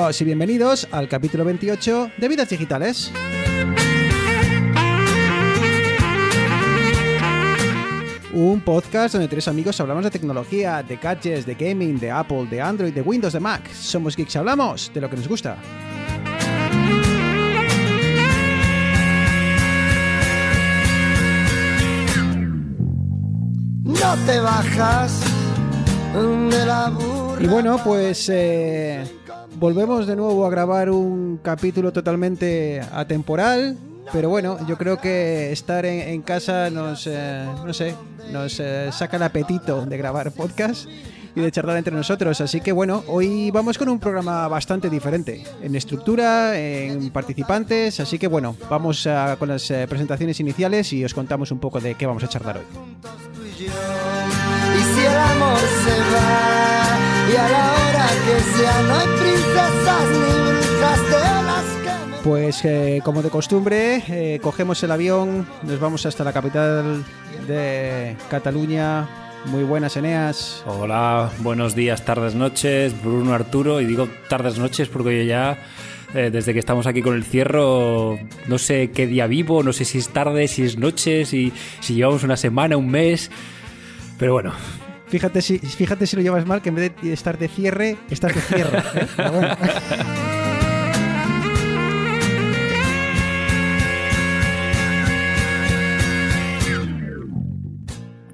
Bienvenidos 0.00 0.22
y 0.22 0.24
bienvenidos 0.24 0.88
al 0.92 1.08
capítulo 1.08 1.44
28 1.44 2.12
de 2.16 2.28
Vidas 2.28 2.48
Digitales. 2.48 3.12
Un 8.32 8.62
podcast 8.62 9.12
donde 9.12 9.28
tres 9.28 9.46
amigos 9.46 9.78
hablamos 9.78 10.04
de 10.04 10.10
tecnología, 10.10 10.82
de 10.82 10.96
gadgets, 10.96 11.44
de 11.44 11.54
gaming, 11.54 12.00
de 12.00 12.10
Apple, 12.10 12.46
de 12.46 12.62
Android, 12.62 12.94
de 12.94 13.02
Windows, 13.02 13.34
de 13.34 13.40
Mac. 13.40 13.70
Somos 13.74 14.16
geeks 14.16 14.36
y 14.36 14.38
hablamos 14.38 14.90
de 14.94 15.02
lo 15.02 15.10
que 15.10 15.16
nos 15.16 15.28
gusta. 15.28 15.58
No 23.84 24.16
te 24.26 24.40
bajas 24.40 25.22
de 26.14 26.66
la 26.66 26.90
Y 27.38 27.46
bueno, 27.46 27.78
pues 27.84 28.30
eh, 28.32 29.04
volvemos 29.58 30.06
de 30.06 30.16
nuevo 30.16 30.46
a 30.46 30.50
grabar 30.50 30.90
un 30.90 31.38
capítulo 31.42 31.92
totalmente 31.92 32.80
atemporal. 32.92 33.76
Pero 34.12 34.28
bueno, 34.28 34.58
yo 34.66 34.76
creo 34.76 34.98
que 35.00 35.52
estar 35.52 35.86
en, 35.86 36.22
casa 36.22 36.68
nos, 36.68 37.06
eh, 37.06 37.44
no 37.64 37.72
sé, 37.72 37.94
nos 38.32 38.58
eh, 38.58 38.90
saca 38.90 39.16
el 39.18 39.22
apetito 39.22 39.86
de 39.86 39.96
grabar 39.96 40.32
podcast 40.32 40.88
y 41.36 41.40
de 41.40 41.52
charlar 41.52 41.76
entre 41.76 41.94
nosotros. 41.94 42.40
Así 42.40 42.60
que 42.60 42.72
bueno, 42.72 43.04
hoy 43.06 43.52
vamos 43.52 43.78
con 43.78 43.88
un 43.88 44.00
programa 44.00 44.48
bastante 44.48 44.90
diferente 44.90 45.44
en 45.62 45.76
estructura, 45.76 46.58
en 46.58 47.10
participantes. 47.10 48.00
Así 48.00 48.18
que 48.18 48.26
bueno, 48.26 48.56
vamos 48.68 49.06
a- 49.06 49.36
con 49.38 49.48
las 49.48 49.70
eh, 49.70 49.86
presentaciones 49.88 50.40
iniciales 50.40 50.92
y 50.92 51.04
os 51.04 51.14
contamos 51.14 51.52
un 51.52 51.60
poco 51.60 51.78
de 51.78 51.94
qué 51.94 52.06
vamos 52.06 52.24
a 52.24 52.28
charlar 52.28 52.56
hoy. 52.58 52.64
y 53.60 53.68
si 54.82 55.06
y 57.28 57.36
a 57.36 57.48
la 57.48 57.72
hora 57.72 58.06
que 58.24 58.40
sea, 58.56 58.82
no 58.82 58.94
hay 58.94 59.06
princesas 59.18 60.04
ni 60.10 60.50
brujas 60.50 61.00
de 61.10 61.18
las 61.46 62.22
Pues 62.24 62.64
eh, 62.64 63.00
como 63.04 63.22
de 63.22 63.30
costumbre, 63.30 64.02
eh, 64.08 64.40
cogemos 64.42 64.82
el 64.82 64.90
avión, 64.90 65.46
nos 65.62 65.80
vamos 65.80 66.06
hasta 66.06 66.24
la 66.24 66.32
capital 66.32 67.04
de 67.46 68.16
Cataluña. 68.30 69.08
Muy 69.46 69.64
buenas, 69.64 69.96
Eneas. 69.96 70.62
Hola, 70.66 71.30
buenos 71.38 71.74
días, 71.74 72.04
tardes, 72.04 72.34
noches, 72.34 72.94
Bruno 73.02 73.32
Arturo. 73.32 73.80
Y 73.80 73.86
digo 73.86 74.08
tardes, 74.28 74.58
noches 74.58 74.88
porque 74.88 75.18
yo 75.18 75.24
ya, 75.24 75.58
eh, 76.14 76.30
desde 76.30 76.52
que 76.52 76.58
estamos 76.58 76.86
aquí 76.86 77.00
con 77.00 77.14
el 77.14 77.24
cierro, 77.24 78.18
no 78.48 78.58
sé 78.58 78.90
qué 78.90 79.06
día 79.06 79.26
vivo, 79.26 79.62
no 79.62 79.72
sé 79.72 79.86
si 79.86 79.98
es 79.98 80.10
tarde, 80.10 80.46
si 80.46 80.64
es 80.64 80.76
noche, 80.76 81.24
si, 81.24 81.52
si 81.80 81.94
llevamos 81.94 82.22
una 82.22 82.36
semana, 82.36 82.76
un 82.76 82.90
mes. 82.90 83.30
Pero 84.18 84.34
bueno, 84.34 84.52
Fíjate 85.10 85.42
si, 85.42 85.58
fíjate 85.58 86.06
si 86.06 86.14
lo 86.14 86.22
llevas 86.22 86.46
mal, 86.46 86.62
que 86.62 86.68
en 86.68 86.76
vez 86.76 86.92
de 87.02 87.12
estar 87.12 87.36
de 87.36 87.48
cierre, 87.48 87.98
estás 88.10 88.32
de 88.32 88.40
cierre. 88.40 88.78
¿eh? 88.78 89.06
Pero 89.16 89.32
bueno. 89.32 89.56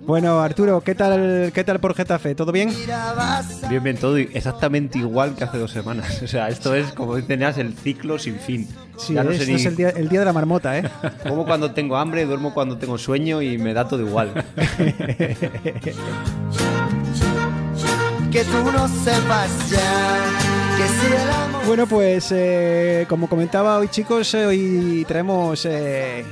Bueno, 0.06 0.40
Arturo, 0.40 0.82
¿qué 0.82 0.94
tal, 0.94 1.50
¿qué 1.52 1.64
tal 1.64 1.80
por 1.80 1.94
Getafe? 1.94 2.36
¿Todo 2.36 2.52
bien? 2.52 2.70
Bien, 3.68 3.82
bien, 3.82 3.96
todo 3.96 4.18
exactamente 4.18 4.98
igual 4.98 5.34
que 5.34 5.42
hace 5.42 5.58
dos 5.58 5.72
semanas. 5.72 6.22
O 6.22 6.28
sea, 6.28 6.48
esto 6.48 6.76
es, 6.76 6.92
como 6.92 7.16
dicen, 7.16 7.42
el 7.42 7.74
ciclo 7.74 8.16
sin 8.18 8.38
fin. 8.38 8.68
Sí, 8.98 9.14
ya 9.14 9.24
no 9.24 9.30
esto 9.30 9.44
sé 9.44 9.50
ni 9.50 9.56
es 9.56 9.66
el 9.66 9.74
día, 9.74 9.88
el 9.90 10.08
día 10.08 10.20
de 10.20 10.26
la 10.26 10.32
marmota, 10.32 10.78
¿eh? 10.78 10.88
como 11.26 11.44
cuando 11.44 11.72
tengo 11.72 11.96
hambre, 11.96 12.24
duermo 12.24 12.54
cuando 12.54 12.78
tengo 12.78 12.98
sueño 12.98 13.42
y 13.42 13.58
me 13.58 13.74
da 13.74 13.88
todo 13.88 14.02
igual. 14.02 14.44
que 18.36 18.44
tú 18.44 18.70
no 18.70 18.86
sepas 18.86 19.70
ya 19.70 20.28
que 20.76 20.86
si 20.88 21.06
el 21.06 21.30
amor 21.30 21.64
Bueno, 21.66 21.86
pues 21.86 22.28
eh, 22.32 23.06
como 23.08 23.28
comentaba 23.30 23.78
hoy, 23.78 23.88
chicos, 23.88 24.34
eh, 24.34 24.44
hoy 24.44 25.04
traemos 25.08 25.64
eh, 25.64 26.22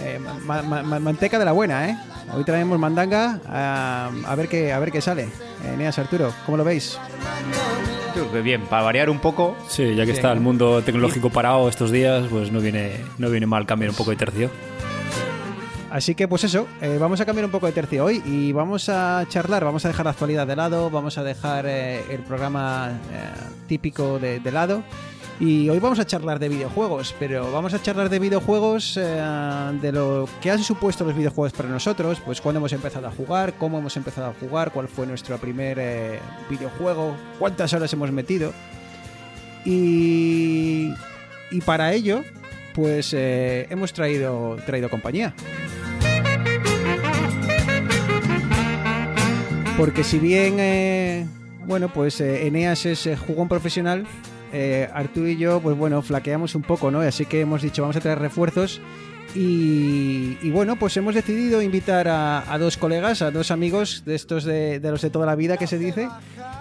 eh, 0.00 0.18
ma- 0.44 0.60
ma- 0.62 0.82
ma- 0.82 0.98
manteca 0.98 1.38
de 1.38 1.44
la 1.44 1.52
buena, 1.52 1.88
¿eh? 1.88 1.96
Hoy 2.34 2.42
traemos 2.42 2.80
mandanga 2.80 3.38
a, 3.48 4.10
a 4.26 4.34
ver 4.34 4.48
qué 4.48 4.72
a 4.72 4.80
ver 4.80 4.90
qué 4.90 5.00
sale. 5.00 5.28
Eneas 5.72 5.96
Arturo, 6.00 6.32
¿cómo 6.46 6.56
lo 6.56 6.64
veis? 6.64 6.98
Bien, 8.42 8.62
para 8.62 8.82
variar 8.82 9.08
un 9.08 9.20
poco, 9.20 9.56
sí, 9.68 9.94
ya 9.94 10.04
que 10.04 10.10
está 10.10 10.32
el 10.32 10.40
mundo 10.40 10.82
tecnológico 10.82 11.30
parado 11.30 11.68
estos 11.68 11.92
días, 11.92 12.26
pues 12.28 12.50
no 12.50 12.58
viene, 12.60 13.04
no 13.18 13.30
viene 13.30 13.46
mal 13.46 13.66
cambiar 13.66 13.90
un 13.90 13.96
poco 13.96 14.10
de 14.10 14.16
tercio. 14.16 14.50
Así 15.92 16.14
que 16.14 16.26
pues 16.26 16.42
eso, 16.42 16.66
eh, 16.80 16.96
vamos 16.98 17.20
a 17.20 17.26
cambiar 17.26 17.44
un 17.44 17.50
poco 17.50 17.66
de 17.66 17.72
tercio 17.72 18.06
hoy 18.06 18.22
y 18.24 18.50
vamos 18.52 18.88
a 18.88 19.26
charlar, 19.28 19.62
vamos 19.62 19.84
a 19.84 19.88
dejar 19.88 20.06
la 20.06 20.12
actualidad 20.12 20.46
de 20.46 20.56
lado, 20.56 20.88
vamos 20.88 21.18
a 21.18 21.22
dejar 21.22 21.66
eh, 21.68 22.02
el 22.08 22.20
programa 22.20 22.92
eh, 23.12 23.28
típico 23.68 24.18
de, 24.18 24.40
lado 24.50 24.82
y 25.38 25.68
hoy 25.68 25.78
vamos 25.80 25.98
a 25.98 26.06
charlar 26.06 26.38
de 26.38 26.48
videojuegos, 26.48 27.14
pero 27.18 27.52
vamos 27.52 27.74
a 27.74 27.82
charlar 27.82 28.08
de 28.08 28.18
videojuegos, 28.20 28.96
eh, 28.96 29.22
de 29.82 29.92
lo 29.92 30.26
que 30.40 30.50
han 30.50 30.60
supuesto 30.60 31.04
los 31.04 31.14
videojuegos 31.14 31.52
para 31.52 31.68
nosotros, 31.68 32.22
pues 32.24 32.40
cuándo 32.40 32.60
hemos 32.60 32.72
empezado 32.72 33.08
a 33.08 33.10
jugar, 33.10 33.52
cómo 33.58 33.76
hemos 33.76 33.94
empezado 33.98 34.28
a 34.28 34.32
jugar, 34.32 34.72
cuál 34.72 34.88
fue 34.88 35.06
nuestro 35.06 35.36
primer 35.36 35.78
eh, 35.78 36.20
videojuego, 36.48 37.14
cuántas 37.38 37.70
horas 37.74 37.92
hemos 37.92 38.10
metido 38.12 38.54
y, 39.66 40.90
y 41.50 41.60
para 41.66 41.92
ello 41.92 42.24
pues 42.74 43.12
hemos 43.12 43.92
traído, 43.92 44.56
traído 44.64 44.88
compañía. 44.88 45.34
Porque 49.82 50.04
si 50.04 50.20
bien, 50.20 50.58
eh, 50.60 51.26
bueno, 51.66 51.92
pues 51.92 52.20
eh, 52.20 52.46
Eneas 52.46 52.86
es 52.86 53.04
eh, 53.08 53.16
jugón 53.16 53.48
profesional, 53.48 54.06
eh, 54.52 54.88
Arturo 54.94 55.26
y 55.26 55.36
yo, 55.36 55.58
pues 55.58 55.76
bueno, 55.76 56.00
flaqueamos 56.02 56.54
un 56.54 56.62
poco, 56.62 56.92
¿no? 56.92 57.00
Así 57.00 57.26
que 57.26 57.40
hemos 57.40 57.62
dicho, 57.62 57.82
vamos 57.82 57.96
a 57.96 58.00
traer 58.00 58.20
refuerzos. 58.20 58.80
Y, 59.34 60.38
y 60.40 60.50
bueno, 60.52 60.76
pues 60.76 60.96
hemos 60.96 61.16
decidido 61.16 61.62
invitar 61.62 62.06
a, 62.06 62.56
dos 62.60 62.76
colegas, 62.76 63.22
a 63.22 63.32
dos 63.32 63.50
amigos 63.50 64.04
de 64.06 64.14
estos 64.14 64.44
de 64.44 64.78
los 64.84 65.02
de 65.02 65.10
toda 65.10 65.26
la 65.26 65.34
vida 65.34 65.56
que 65.56 65.66
se 65.66 65.78
dice, 65.78 66.08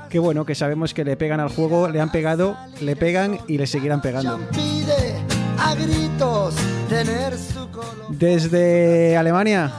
que 0.10 0.18
bueno, 0.18 0.44
que 0.44 0.56
sabemos 0.56 0.96
que 0.96 1.06
le 1.06 1.16
pegan 1.16 1.40
al 1.40 1.50
juego, 1.50 1.90
le 1.90 2.02
han 2.02 2.12
pegado, 2.12 2.58
le 2.82 2.96
pegan 2.96 3.38
y 3.48 3.60
le 3.60 3.68
seguirán 3.68 4.02
pegando. 4.02 4.40
A 5.64 5.76
gritos 5.76 6.56
tener 6.90 7.38
su 7.38 7.70
color 7.72 8.06
Desde 8.10 9.16
Alemania, 9.18 9.72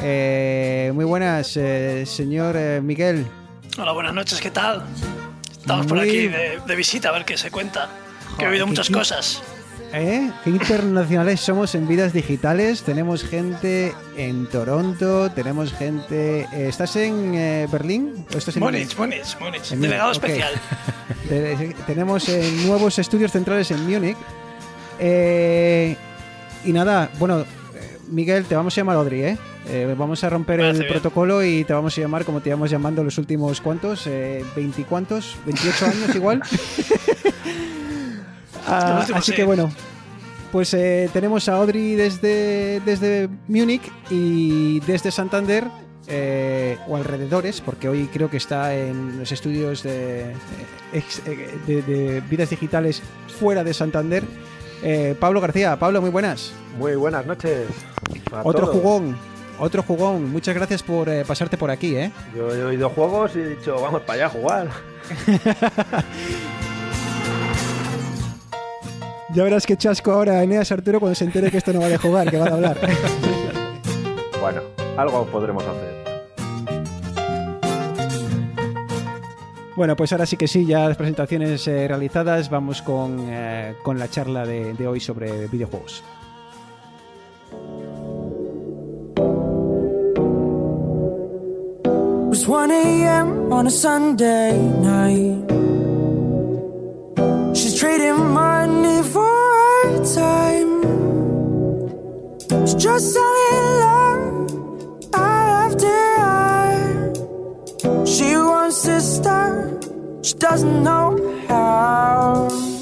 eh, 0.00 0.90
muy 0.94 1.04
buenas, 1.04 1.56
eh, 1.56 2.04
señor 2.06 2.56
eh, 2.56 2.80
Miguel. 2.82 3.26
Hola, 3.78 3.92
buenas 3.92 4.14
noches, 4.14 4.40
¿qué 4.40 4.50
tal? 4.50 4.82
Estamos 5.50 5.86
por 5.86 5.98
aquí 5.98 6.28
de, 6.28 6.60
de 6.66 6.76
visita 6.76 7.08
a 7.10 7.12
ver 7.12 7.24
qué 7.24 7.36
se 7.36 7.50
cuenta. 7.50 7.88
Que 8.38 8.44
he 8.44 8.48
oído 8.48 8.66
muchas 8.66 8.88
cosas. 8.90 9.42
¿Eh? 9.92 10.30
Qué 10.42 10.50
internacionales 10.50 11.40
somos 11.40 11.74
en 11.74 11.86
vidas 11.86 12.12
digitales. 12.14 12.82
Tenemos 12.82 13.22
gente 13.24 13.94
en 14.16 14.48
Toronto, 14.48 15.30
tenemos 15.32 15.72
gente. 15.74 16.48
eh, 16.52 16.68
¿Estás 16.68 16.96
en 16.96 17.34
eh, 17.34 17.68
Berlín? 17.70 18.24
¿O 18.34 18.38
estás 18.38 18.56
en 18.56 18.62
Múnich, 18.62 18.96
Múnich, 18.96 19.38
Múnich. 19.38 19.68
Delegado 19.70 20.12
especial. 20.12 20.52
Te- 21.28 21.76
tenemos 21.86 22.26
eh, 22.30 22.50
nuevos 22.66 22.98
estudios 22.98 23.30
centrales 23.32 23.70
en 23.70 23.86
Múnich. 23.88 24.16
Eh, 24.98 25.96
y 26.64 26.72
nada, 26.72 27.10
bueno, 27.18 27.40
eh, 27.40 27.98
Miguel, 28.10 28.44
te 28.44 28.54
vamos 28.54 28.76
a 28.76 28.80
llamar 28.80 28.96
Audrey, 28.96 29.22
¿eh? 29.22 29.38
Eh, 29.68 29.94
vamos 29.96 30.22
a 30.24 30.30
romper 30.30 30.60
el 30.60 30.72
bien. 30.76 30.88
protocolo 30.88 31.42
y 31.44 31.62
te 31.64 31.72
vamos 31.72 31.96
a 31.96 32.00
llamar 32.00 32.24
como 32.24 32.40
te 32.40 32.48
íbamos 32.48 32.68
llamando 32.70 33.04
los 33.04 33.16
últimos 33.18 33.60
cuantos, 33.60 34.06
eh, 34.08 34.44
¿veinticuantos? 34.56 35.36
¿28 35.46 35.82
años 35.86 36.14
igual? 36.16 36.42
Ah, 38.64 39.04
así 39.14 39.32
sí. 39.32 39.36
que 39.36 39.44
bueno, 39.44 39.72
pues 40.52 40.72
eh, 40.72 41.10
tenemos 41.12 41.48
a 41.48 41.54
Audrey 41.54 41.94
desde, 41.96 42.80
desde 42.80 43.28
Múnich 43.48 43.82
y 44.08 44.78
desde 44.80 45.10
Santander, 45.10 45.64
eh, 46.06 46.78
o 46.86 46.96
alrededores, 46.96 47.60
porque 47.60 47.88
hoy 47.88 48.08
creo 48.12 48.30
que 48.30 48.36
está 48.36 48.74
en 48.74 49.18
los 49.18 49.32
estudios 49.32 49.82
de, 49.82 50.32
de 51.66 52.22
vidas 52.30 52.50
digitales 52.50 53.02
fuera 53.40 53.64
de 53.64 53.74
Santander. 53.74 54.22
Eh, 54.82 55.14
Pablo 55.18 55.40
García, 55.40 55.76
Pablo, 55.78 56.00
muy 56.00 56.10
buenas. 56.10 56.52
Muy 56.76 56.96
buenas 56.96 57.24
noches. 57.26 57.66
a 58.32 58.40
Otro 58.44 58.66
todos. 58.66 58.74
jugón, 58.76 59.16
otro 59.58 59.82
jugón. 59.82 60.30
Muchas 60.32 60.54
gracias 60.54 60.82
por 60.82 61.08
eh, 61.08 61.24
pasarte 61.26 61.56
por 61.56 61.70
aquí, 61.70 61.94
¿eh? 61.96 62.10
Yo 62.36 62.52
he 62.54 62.64
oído 62.64 62.88
juegos 62.90 63.32
y 63.36 63.40
he 63.40 63.48
dicho, 63.50 63.80
vamos 63.80 64.02
para 64.02 64.14
allá 64.14 64.26
a 64.26 64.30
jugar. 64.30 64.68
Ya 69.34 69.44
verás 69.44 69.64
qué 69.66 69.78
chasco 69.78 70.12
ahora 70.12 70.42
Eneas 70.42 70.70
Arturo 70.72 71.00
cuando 71.00 71.14
se 71.14 71.24
entere 71.24 71.50
que 71.50 71.56
esto 71.56 71.72
no 71.72 71.80
va 71.80 71.88
de 71.88 71.96
jugar, 71.96 72.30
que 72.30 72.36
va 72.36 72.44
de 72.46 72.52
hablar. 72.52 72.76
Bueno, 74.42 74.60
algo 74.96 75.24
podremos 75.26 75.62
hacer. 75.62 76.01
Bueno, 79.76 79.96
pues 79.96 80.12
ahora 80.12 80.26
sí 80.26 80.36
que 80.36 80.46
sí, 80.46 80.66
ya 80.66 80.88
las 80.88 80.96
presentaciones 80.96 81.66
eh, 81.66 81.88
realizadas, 81.88 82.50
vamos 82.50 82.82
con, 82.82 83.26
eh, 83.28 83.74
con 83.82 83.98
la 83.98 84.08
charla 84.08 84.44
de, 84.44 84.74
de 84.74 84.86
hoy 84.86 85.00
sobre 85.00 85.46
videojuegos. 85.48 86.02
It 91.84 92.34
was 92.34 92.48
1 92.48 92.70
a.m. 92.70 93.52
on 93.52 93.66
a 93.66 93.70
Sunday 93.70 94.58
night. 94.58 95.52
Trading 97.82 98.32
money 98.32 99.02
for 99.02 100.04
time. 100.14 100.84
It's 102.62 102.74
just 102.74 103.12
selling 103.12 103.66
love 103.82 105.10
eye 105.14 105.66
after 105.66 105.88
eye. 105.88 106.11
She 107.82 108.36
wants 108.36 108.82
to 108.82 109.00
start, 109.00 109.84
she 110.22 110.34
doesn't 110.34 110.84
know 110.84 111.18
how. 111.48 112.81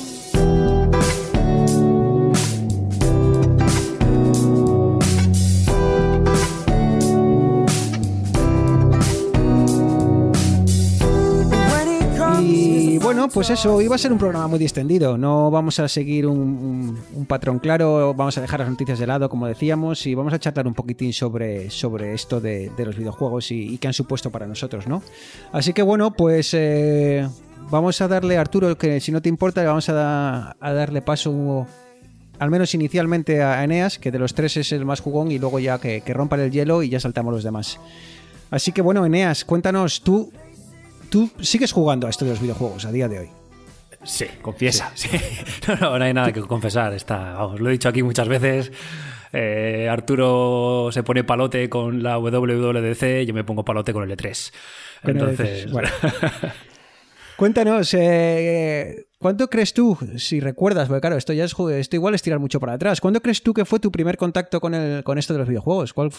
Bueno, 13.20 13.34
pues 13.34 13.50
eso, 13.50 13.82
iba 13.82 13.94
a 13.94 13.98
ser 13.98 14.12
un 14.12 14.18
programa 14.18 14.46
muy 14.48 14.58
distendido. 14.58 15.18
No 15.18 15.50
vamos 15.50 15.78
a 15.78 15.88
seguir 15.88 16.26
un, 16.26 16.38
un- 16.38 16.98
un 17.14 17.26
patrón 17.26 17.58
claro, 17.58 18.14
vamos 18.14 18.38
a 18.38 18.40
dejar 18.40 18.60
las 18.60 18.70
noticias 18.70 18.98
de 18.98 19.06
lado, 19.06 19.28
como 19.28 19.46
decíamos, 19.46 20.06
y 20.06 20.14
vamos 20.14 20.32
a 20.32 20.38
charlar 20.38 20.66
un 20.66 20.72
poquitín 20.74 21.12
sobre, 21.12 21.68
sobre 21.70 22.14
esto 22.14 22.40
de, 22.40 22.70
de 22.76 22.84
los 22.86 22.96
videojuegos 22.96 23.50
y, 23.50 23.74
y 23.74 23.78
qué 23.78 23.88
han 23.88 23.92
supuesto 23.92 24.30
para 24.30 24.46
nosotros, 24.46 24.86
¿no? 24.86 25.02
Así 25.52 25.74
que 25.74 25.82
bueno, 25.82 26.12
pues 26.12 26.54
eh, 26.54 27.28
vamos 27.70 28.00
a 28.00 28.08
darle 28.08 28.38
a 28.38 28.40
Arturo, 28.40 28.78
que 28.78 29.00
si 29.00 29.12
no 29.12 29.20
te 29.20 29.28
importa, 29.28 29.62
vamos 29.64 29.88
a, 29.90 29.92
da- 29.92 30.56
a 30.58 30.72
darle 30.72 31.02
paso, 31.02 31.66
al 32.38 32.50
menos 32.50 32.74
inicialmente, 32.74 33.42
a 33.42 33.62
Eneas, 33.62 33.98
que 33.98 34.10
de 34.10 34.18
los 34.18 34.32
tres 34.32 34.56
es 34.56 34.72
el 34.72 34.86
más 34.86 35.00
jugón, 35.00 35.30
y 35.30 35.38
luego 35.38 35.58
ya 35.58 35.78
que, 35.78 36.00
que 36.00 36.14
rompan 36.14 36.40
el 36.40 36.50
hielo 36.50 36.82
y 36.82 36.88
ya 36.88 37.00
saltamos 37.00 37.34
los 37.34 37.44
demás. 37.44 37.78
Así 38.50 38.72
que 38.72 38.80
bueno, 38.80 39.04
Eneas, 39.04 39.44
cuéntanos, 39.44 40.00
tú, 40.00 40.32
tú 41.10 41.30
sigues 41.40 41.72
jugando 41.72 42.06
a 42.06 42.10
esto 42.10 42.24
de 42.24 42.30
los 42.30 42.40
videojuegos 42.40 42.84
a 42.84 42.92
día 42.92 43.08
de 43.08 43.18
hoy. 43.18 43.28
Sí, 44.04 44.26
Confiesa. 44.40 44.92
Sí, 44.94 45.08
sí. 45.08 45.18
No, 45.68 45.76
no, 45.76 45.98
no 45.98 46.04
hay 46.04 46.14
nada 46.14 46.32
que 46.32 46.40
confesar. 46.40 46.94
Está, 46.94 47.34
vamos, 47.34 47.60
lo 47.60 47.68
he 47.68 47.72
dicho 47.72 47.88
aquí 47.88 48.02
muchas 48.02 48.28
veces. 48.28 48.72
Eh, 49.32 49.88
Arturo 49.90 50.88
se 50.90 51.02
pone 51.02 51.22
palote 51.22 51.68
con 51.68 52.02
la 52.02 52.18
WWDC, 52.18 53.26
yo 53.26 53.34
me 53.34 53.44
pongo 53.44 53.64
palote 53.64 53.92
con 53.92 54.02
el 54.02 54.16
E3. 54.16 54.52
Con 55.02 55.10
el 55.10 55.16
Entonces, 55.16 55.66
E3, 55.66 55.72
bueno. 55.72 55.88
Cuéntanos, 57.36 57.94
eh, 57.94 59.06
¿cuánto 59.18 59.48
crees 59.48 59.72
tú, 59.72 59.96
si 60.16 60.40
recuerdas, 60.40 60.88
porque 60.88 61.00
claro, 61.00 61.16
esto 61.16 61.32
ya 61.32 61.44
es, 61.44 61.54
esto 61.58 61.96
igual 61.96 62.14
es 62.14 62.20
tirar 62.20 62.38
mucho 62.38 62.60
para 62.60 62.74
atrás, 62.74 63.00
¿cuándo 63.00 63.22
crees 63.22 63.42
tú 63.42 63.54
que 63.54 63.64
fue 63.64 63.80
tu 63.80 63.90
primer 63.90 64.18
contacto 64.18 64.60
con, 64.60 64.74
el, 64.74 65.02
con 65.04 65.16
esto 65.16 65.32
de 65.32 65.38
los 65.38 65.48
videojuegos? 65.48 65.94
¿Cuál 65.94 66.10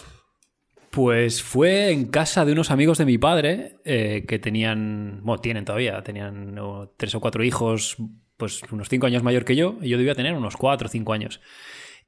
Pues 0.92 1.42
fue 1.42 1.90
en 1.90 2.04
casa 2.08 2.44
de 2.44 2.52
unos 2.52 2.70
amigos 2.70 2.98
de 2.98 3.06
mi 3.06 3.16
padre 3.16 3.78
eh, 3.86 4.26
que 4.28 4.38
tenían, 4.38 5.20
bueno, 5.24 5.40
tienen 5.40 5.64
todavía, 5.64 6.02
tenían 6.02 6.54
tres 6.98 7.14
o 7.14 7.20
cuatro 7.20 7.42
hijos, 7.42 7.96
pues 8.36 8.60
unos 8.70 8.90
cinco 8.90 9.06
años 9.06 9.22
mayor 9.22 9.46
que 9.46 9.56
yo, 9.56 9.78
y 9.80 9.88
yo 9.88 9.96
debía 9.96 10.14
tener 10.14 10.34
unos 10.34 10.58
cuatro 10.58 10.88
o 10.88 10.90
cinco 10.90 11.14
años. 11.14 11.40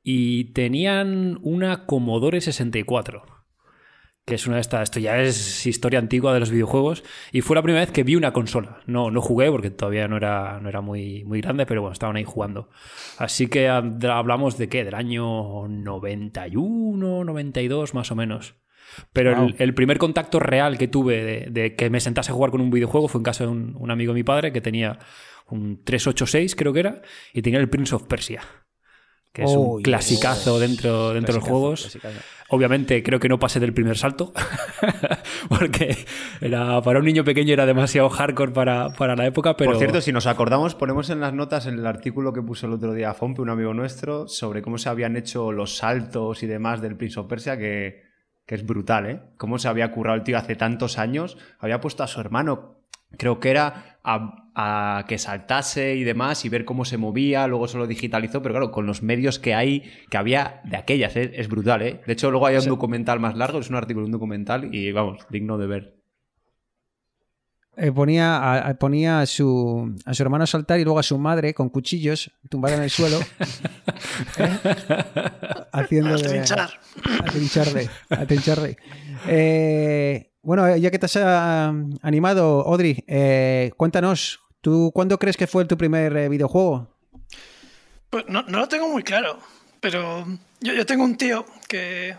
Y 0.02 0.52
tenían 0.52 1.38
una 1.40 1.86
Commodore 1.86 2.42
64, 2.42 3.24
que 4.26 4.34
es 4.34 4.46
una 4.46 4.56
de 4.56 4.60
estas, 4.60 4.82
esto 4.82 5.00
ya 5.00 5.18
es 5.22 5.66
historia 5.66 5.98
antigua 5.98 6.34
de 6.34 6.40
los 6.40 6.50
videojuegos, 6.50 7.04
y 7.32 7.40
fue 7.40 7.56
la 7.56 7.62
primera 7.62 7.86
vez 7.86 7.90
que 7.90 8.04
vi 8.04 8.16
una 8.16 8.34
consola. 8.34 8.80
No, 8.86 9.10
no 9.10 9.22
jugué 9.22 9.50
porque 9.50 9.70
todavía 9.70 10.08
no 10.08 10.18
era, 10.18 10.60
no 10.60 10.68
era 10.68 10.82
muy, 10.82 11.24
muy 11.24 11.40
grande, 11.40 11.64
pero 11.64 11.80
bueno, 11.80 11.94
estaban 11.94 12.16
ahí 12.16 12.24
jugando. 12.24 12.68
Así 13.16 13.46
que 13.46 13.68
and- 13.70 14.04
hablamos 14.04 14.58
de 14.58 14.68
qué, 14.68 14.84
del 14.84 14.94
año 14.94 15.68
91, 15.68 17.24
92 17.24 17.94
más 17.94 18.10
o 18.10 18.14
menos. 18.14 18.56
Pero 19.12 19.34
Wow. 19.36 19.46
el, 19.48 19.56
el 19.58 19.74
primer 19.74 19.98
contacto 19.98 20.38
real 20.38 20.78
que 20.78 20.88
tuve 20.88 21.24
de, 21.24 21.46
de 21.50 21.74
que 21.74 21.90
me 21.90 22.00
sentase 22.00 22.30
a 22.30 22.34
jugar 22.34 22.50
con 22.50 22.60
un 22.60 22.70
videojuego 22.70 23.08
fue 23.08 23.18
en 23.20 23.24
casa 23.24 23.44
de 23.44 23.50
un, 23.50 23.74
un 23.78 23.90
amigo 23.90 24.12
de 24.12 24.18
mi 24.20 24.24
padre 24.24 24.52
que 24.52 24.60
tenía 24.60 24.98
un 25.48 25.82
386, 25.84 26.54
creo 26.56 26.72
que 26.72 26.80
era, 26.80 27.02
y 27.32 27.42
tenía 27.42 27.58
el 27.60 27.68
Prince 27.68 27.94
of 27.94 28.04
Persia. 28.04 28.42
Que 29.32 29.42
es 29.42 29.50
Oh, 29.52 29.60
un 29.74 29.78
yes. 29.78 29.84
clasicazo 29.84 30.58
dentro, 30.60 31.12
dentro 31.12 31.34
de 31.34 31.40
los 31.40 31.48
juegos. 31.48 31.80
clasicazo. 31.82 32.18
Obviamente 32.50 33.02
creo 33.02 33.18
que 33.18 33.28
no 33.28 33.38
pasé 33.40 33.58
del 33.58 33.72
primer 33.74 33.96
salto, 33.98 34.32
porque 35.48 35.96
era, 36.40 36.80
para 36.82 36.98
un 36.98 37.04
niño 37.04 37.24
pequeño 37.24 37.52
era 37.52 37.66
demasiado 37.66 38.08
hardcore 38.10 38.52
para, 38.52 38.90
para 38.90 39.16
la 39.16 39.26
época, 39.26 39.56
pero... 39.56 39.70
Por 39.72 39.78
cierto, 39.78 40.00
si 40.00 40.12
nos 40.12 40.26
acordamos, 40.26 40.74
ponemos 40.74 41.10
en 41.10 41.20
las 41.20 41.32
notas 41.32 41.66
en 41.66 41.74
el 41.78 41.86
artículo 41.86 42.32
que 42.32 42.42
puso 42.42 42.66
el 42.66 42.74
otro 42.74 42.92
día 42.92 43.14
Fompe, 43.14 43.42
un 43.42 43.50
amigo 43.50 43.74
nuestro, 43.74 44.28
sobre 44.28 44.62
cómo 44.62 44.78
se 44.78 44.88
habían 44.88 45.16
hecho 45.16 45.52
los 45.52 45.76
saltos 45.76 46.42
y 46.42 46.46
demás 46.46 46.80
del 46.80 46.96
Prince 46.96 47.18
of 47.18 47.26
Persia, 47.26 47.56
que, 47.58 48.02
que 48.46 48.54
es 48.54 48.66
brutal, 48.66 49.06
¿eh? 49.06 49.20
Cómo 49.36 49.58
se 49.58 49.68
había 49.68 49.90
currado 49.92 50.16
el 50.16 50.24
tío 50.24 50.36
hace 50.36 50.56
tantos 50.56 50.98
años. 50.98 51.38
Había 51.58 51.80
puesto 51.80 52.02
a 52.02 52.06
su 52.06 52.20
hermano, 52.20 52.80
creo 53.16 53.40
que 53.40 53.50
era 53.50 53.98
a, 54.04 54.50
a 54.54 55.04
que 55.08 55.18
saltase 55.18 55.96
y 55.96 56.04
demás 56.04 56.44
y 56.44 56.48
ver 56.48 56.64
cómo 56.64 56.84
se 56.84 56.98
movía, 56.98 57.46
luego 57.46 57.68
se 57.68 57.78
lo 57.78 57.86
digitalizó, 57.86 58.42
pero 58.42 58.54
claro, 58.54 58.70
con 58.70 58.86
los 58.86 59.02
medios 59.02 59.38
que 59.38 59.54
hay, 59.54 59.90
que 60.10 60.16
había 60.16 60.60
de 60.64 60.76
aquellas, 60.76 61.16
¿eh? 61.16 61.32
es 61.34 61.48
brutal, 61.48 61.82
¿eh? 61.82 62.00
De 62.06 62.12
hecho, 62.12 62.30
luego 62.30 62.46
hay 62.46 62.56
un 62.56 62.66
documental 62.66 63.20
más 63.20 63.36
largo, 63.36 63.58
es 63.58 63.70
un 63.70 63.76
artículo, 63.76 64.06
un 64.06 64.12
documental 64.12 64.74
y 64.74 64.92
vamos, 64.92 65.26
digno 65.30 65.58
de 65.58 65.66
ver. 65.66 66.03
Eh, 67.76 67.90
ponía, 67.90 68.36
a, 68.36 68.68
a- 68.68 68.74
ponía 68.74 69.20
a, 69.20 69.26
su, 69.26 69.96
a 70.04 70.14
su 70.14 70.22
hermano 70.22 70.44
a 70.44 70.46
saltar 70.46 70.78
y 70.78 70.84
luego 70.84 70.98
a 70.98 71.02
su 71.02 71.18
madre 71.18 71.54
con 71.54 71.68
cuchillos 71.68 72.30
tumbada 72.48 72.76
en 72.76 72.82
el 72.84 72.90
suelo, 72.90 73.18
¿eh? 74.38 74.58
haciendo 75.72 76.14
A 76.14 76.18
de, 76.18 76.38
a 76.40 77.24
trincharle, 77.32 77.90
a 78.10 78.26
trincharle. 78.26 78.76
Eh, 79.26 80.30
bueno, 80.42 80.76
ya 80.76 80.90
que 80.90 80.98
te 80.98 81.06
has 81.06 81.16
animado, 81.16 82.60
Audrey, 82.66 83.02
eh, 83.08 83.72
cuéntanos, 83.76 84.40
¿tú 84.60 84.92
cuándo 84.94 85.18
crees 85.18 85.36
que 85.36 85.46
fue 85.46 85.64
tu 85.64 85.76
primer 85.76 86.16
eh, 86.16 86.28
videojuego? 86.28 86.88
Pues 88.10 88.24
no, 88.28 88.42
no 88.42 88.58
lo 88.60 88.68
tengo 88.68 88.88
muy 88.88 89.02
claro, 89.02 89.38
pero 89.80 90.24
yo, 90.60 90.72
yo 90.74 90.86
tengo 90.86 91.02
un 91.04 91.16
tío 91.16 91.44
que 91.68 92.14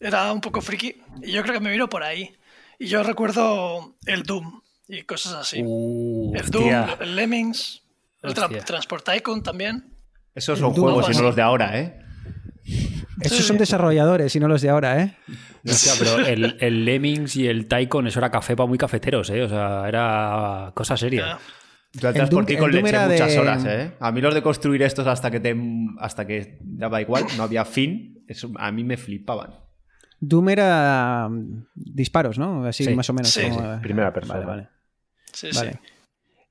era 0.00 0.32
un 0.32 0.40
poco 0.40 0.60
friki 0.62 1.02
y 1.22 1.32
yo 1.32 1.42
creo 1.42 1.54
que 1.54 1.60
me 1.60 1.70
vino 1.72 1.88
por 1.88 2.02
ahí. 2.02 2.34
Y 2.78 2.86
yo 2.86 3.02
recuerdo 3.02 3.96
el 4.06 4.22
Doom 4.22 4.60
y 4.88 5.02
cosas 5.02 5.34
así. 5.34 5.62
Uh, 5.64 6.34
el 6.34 6.50
Doom, 6.50 6.64
hostia. 6.64 6.96
el 7.00 7.16
Lemmings, 7.16 7.82
el 8.22 8.34
tra-. 8.34 8.64
Transport 8.64 9.04
Tycoon 9.04 9.42
también. 9.42 9.84
Esos 10.34 10.58
son 10.58 10.74
Doom 10.74 10.82
juegos 10.94 11.10
y 11.10 11.14
no 11.16 11.22
los 11.22 11.36
de 11.36 11.42
ahora, 11.42 11.78
¿eh? 11.80 11.98
Esos 13.20 13.38
Sí, 13.38 13.42
son 13.44 13.56
sí. 13.56 13.60
desarrolladores 13.60 14.34
y 14.36 14.40
no 14.40 14.48
los 14.48 14.60
de 14.60 14.68
ahora, 14.70 15.00
¿eh? 15.02 15.16
Hostia, 15.64 15.92
pero 15.98 16.18
el, 16.26 16.56
el 16.60 16.84
Lemmings 16.84 17.36
y 17.36 17.46
el 17.48 17.66
Tycoon, 17.66 18.06
eso 18.06 18.18
era 18.20 18.30
café 18.30 18.54
para 18.54 18.66
muy 18.68 18.76
cafeteros, 18.78 19.30
¿eh? 19.30 19.42
O 19.42 19.48
sea, 19.48 19.88
era 19.88 20.70
cosa 20.74 20.96
seria. 20.96 21.38
Yo 21.94 22.08
El 22.10 22.14
Doom- 22.28 22.46
el 22.50 22.72
le 22.72 22.80
eché 22.80 22.98
muchas 23.14 23.32
de- 23.32 23.38
horas, 23.38 23.64
¿eh? 23.64 23.92
A 24.00 24.12
mí 24.12 24.20
los 24.20 24.34
de 24.34 24.42
construir 24.42 24.82
estos 24.82 25.06
hasta 25.06 25.30
que 25.30 25.40
te 25.40 25.56
hasta 25.98 26.26
que 26.26 26.58
daba 26.60 27.00
igual, 27.00 27.24
no 27.38 27.42
había 27.44 27.64
fin, 27.64 28.22
eso 28.28 28.50
a 28.58 28.70
mí 28.70 28.84
me 28.84 28.98
flipaban. 28.98 29.54
Doom 30.20 30.48
era 30.50 31.26
mm, 31.30 31.64
disparos, 31.74 32.38
¿no? 32.38 32.66
Así 32.66 32.84
Sí. 32.84 32.94
más 32.94 33.08
o 33.08 33.14
menos. 33.14 33.30
Sí, 33.30 33.42
como- 33.48 33.60
sí, 33.76 33.80
primera 33.82 34.12
persona. 34.12 34.40
Vale, 34.40 34.46
vale. 34.46 34.68
Sí, 35.36 35.48
Vale. 35.54 35.72
sí. 35.72 35.78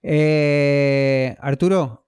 Eh, 0.04 1.36
Arturo, 1.40 2.06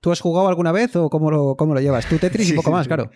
¿tú 0.00 0.12
has 0.12 0.20
jugado 0.20 0.48
alguna 0.48 0.72
vez 0.72 0.94
o 0.96 1.10
cómo 1.10 1.30
lo, 1.30 1.56
cómo 1.56 1.74
lo 1.74 1.80
llevas? 1.80 2.06
Tú 2.08 2.16
Tetris 2.18 2.50
y 2.50 2.52
poco 2.56 2.70
sí, 2.70 2.72
más, 2.72 2.84
sí. 2.84 2.88
claro. 2.88 3.10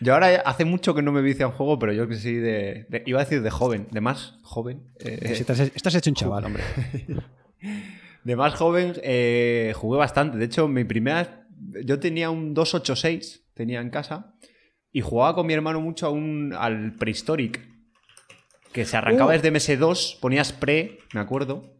Yo 0.00 0.14
ahora 0.14 0.42
hace 0.44 0.64
mucho 0.64 0.94
que 0.94 1.02
no 1.02 1.12
me 1.12 1.22
vicio 1.22 1.46
a 1.46 1.48
un 1.48 1.54
juego, 1.54 1.78
pero 1.78 1.92
yo 1.92 2.08
que 2.08 2.16
sí 2.16 2.34
de, 2.34 2.86
de- 2.88 3.02
iba 3.06 3.20
a 3.20 3.24
decir 3.24 3.40
de 3.40 3.50
joven, 3.50 3.86
de 3.90 4.00
más 4.00 4.36
joven. 4.42 4.82
eh, 4.98 5.34
Si 5.34 5.40
estás, 5.42 5.60
estás 5.60 5.94
hecho 5.94 6.10
un 6.10 6.16
chaval, 6.16 6.44
hombre. 6.44 6.62
de 8.24 8.36
más 8.36 8.54
joven 8.54 8.94
eh, 9.02 9.72
jugué 9.76 9.98
bastante. 9.98 10.38
De 10.38 10.44
hecho, 10.44 10.68
mi 10.68 10.84
primera 10.84 11.46
yo 11.84 11.98
tenía 12.00 12.30
un 12.30 12.52
286 12.54 13.44
tenía 13.54 13.80
en 13.80 13.90
casa 13.90 14.34
y 14.90 15.00
jugaba 15.02 15.34
con 15.34 15.46
mi 15.46 15.54
hermano 15.54 15.80
mucho 15.80 16.06
a 16.06 16.10
un, 16.10 16.52
al 16.58 16.96
Prehistoric 16.96 17.60
que 18.72 18.84
se 18.84 18.96
arrancaba 18.96 19.30
Uh. 19.30 19.38
desde 19.38 19.52
MS2, 19.52 20.18
ponías 20.20 20.52
pre, 20.52 20.98
me 21.14 21.20
acuerdo, 21.20 21.72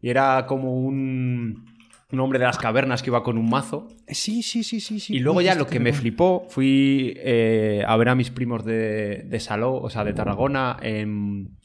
y 0.00 0.10
era 0.10 0.46
como 0.46 0.74
un, 0.78 1.64
un 2.12 2.20
hombre 2.20 2.38
de 2.38 2.44
las 2.46 2.58
cavernas 2.58 3.02
que 3.02 3.10
iba 3.10 3.22
con 3.22 3.36
un 3.38 3.48
mazo. 3.48 3.88
Sí, 4.08 4.42
sí, 4.42 4.62
sí, 4.62 4.80
sí. 4.80 5.00
sí. 5.00 5.14
Y 5.16 5.20
luego 5.20 5.40
ya 5.40 5.54
lo 5.54 5.64
que 5.66 5.72
tiene 5.72 5.84
me 5.86 5.92
flipó 5.92 6.46
fui 6.48 7.14
eh, 7.16 7.82
a 7.86 7.96
ver 7.96 8.08
a 8.10 8.14
mis 8.14 8.30
primos 8.30 8.64
de, 8.64 9.24
de 9.24 9.40
Saló, 9.40 9.74
o 9.74 9.90
sea, 9.90 10.04
de 10.04 10.12
Tarragona, 10.12 10.76
en- 10.82 11.56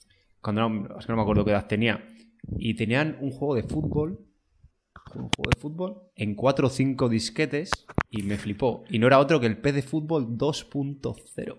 cuando 0.41 0.61
era- 0.65 0.99
es 0.99 1.05
que 1.05 1.11
no 1.11 1.17
me 1.17 1.21
acuerdo 1.21 1.45
qué 1.45 1.51
edad 1.51 1.67
tenía. 1.67 2.03
Y 2.57 2.73
tenían 2.73 3.17
un 3.21 3.31
juego 3.31 3.55
de 3.55 3.63
fútbol, 3.63 4.19
un 5.15 5.29
juego 5.35 5.49
de 5.53 5.59
fútbol, 5.59 6.01
en 6.15 6.35
4 6.35 6.67
o 6.67 6.69
5 6.69 7.07
disquetes, 7.07 7.71
y 8.11 8.23
me 8.23 8.37
flipó. 8.37 8.83
Y 8.89 8.99
no 8.99 9.07
era 9.07 9.19
otro 9.19 9.39
que 9.39 9.45
el 9.47 9.57
P 9.57 9.71
de 9.71 9.81
fútbol 9.81 10.37
2.0. 10.37 11.57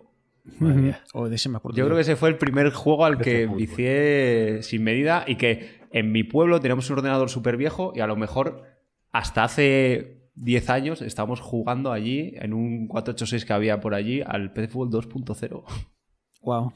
Ujú. 0.61 0.93
Oh, 1.14 1.28
de 1.28 1.37
ese 1.37 1.49
me 1.49 1.57
acuerdo. 1.57 1.78
Yo 1.78 1.85
creo 1.87 1.97
que 1.97 2.02
ese 2.02 2.16
fue 2.16 2.28
el 2.28 2.37
primer 2.37 2.71
juego 2.71 3.07
al 3.07 3.19
que 3.19 3.47
vicié 3.47 4.62
sin 4.62 4.85
medida 4.85 5.25
y 5.26 5.37
que 5.37 5.84
en 5.95 6.11
mi 6.11 6.25
pueblo 6.25 6.61
teníamos 6.61 6.91
un 6.91 6.99
ordenador 6.99 7.31
súper 7.31 7.57
viejo 7.57 7.93
y 7.95 8.01
a 8.01 8.09
lo 8.09 8.17
mejor 8.17 8.65
hasta 9.13 9.45
hace 9.45 10.29
10 10.35 10.71
años 10.71 11.03
estábamos 11.03 11.41
jugando 11.41 11.93
allí 11.93 12.35
en 12.35 12.53
un 12.53 12.89
486 12.89 13.45
que 13.45 13.53
había 13.53 13.79
por 13.79 13.95
allí 13.95 14.21
al 14.21 14.53
PC 14.53 14.73
Fútbol 14.73 15.05
2.0. 15.05 15.63
Wow. 16.43 16.73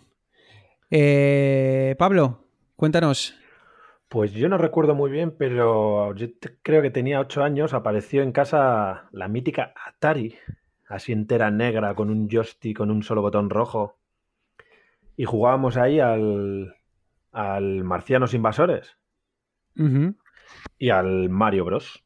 Eh, 0.92 1.96
Pablo, 1.98 2.44
cuéntanos. 2.76 3.34
Pues 4.08 4.32
yo 4.34 4.48
no 4.48 4.56
recuerdo 4.56 4.94
muy 4.94 5.10
bien, 5.10 5.34
pero 5.36 6.14
yo 6.14 6.28
creo 6.62 6.80
que 6.80 6.92
tenía 6.92 7.18
ocho 7.18 7.42
años. 7.42 7.74
Apareció 7.74 8.22
en 8.22 8.30
casa 8.30 9.08
la 9.10 9.26
mítica 9.26 9.74
Atari, 9.84 10.36
así 10.88 11.10
entera 11.10 11.50
negra, 11.50 11.96
con 11.96 12.08
un 12.08 12.28
joystick, 12.28 12.78
con 12.78 12.92
un 12.92 13.02
solo 13.02 13.22
botón 13.22 13.50
rojo. 13.50 13.98
Y 15.16 15.24
jugábamos 15.24 15.76
ahí 15.76 15.98
al, 15.98 16.76
al 17.32 17.82
Marcianos 17.82 18.32
Invasores 18.32 18.97
Ujú. 19.78 20.14
y 20.78 20.90
al 20.90 21.28
Mario 21.28 21.64
Bros. 21.64 22.02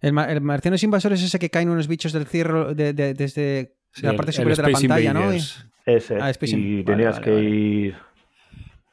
El, 0.00 0.12
ma- 0.12 0.30
el 0.30 0.40
marcianos 0.40 0.82
invasor 0.82 1.12
es 1.12 1.22
ese 1.22 1.38
que 1.38 1.50
caen 1.50 1.68
unos 1.68 1.86
bichos 1.88 2.12
del 2.12 2.26
cielo 2.26 2.74
de- 2.74 2.92
de- 2.92 3.14
desde 3.14 3.76
Sí, 3.92 4.02
la 4.06 4.14
parte 4.16 4.30
el 4.30 4.34
superior 4.34 4.56
de 4.56 4.62
la 4.62 4.78
pantalla, 4.78 5.12
¿no? 5.12 5.20
Invaders. 5.20 5.66
Ese. 5.84 6.18
Ah, 6.20 6.30
Space 6.30 6.56
y 6.56 6.84
tenías 6.84 7.14
Vale, 7.20 7.24
que 7.24 7.30
vale, 7.32 7.48
ir. 7.50 7.96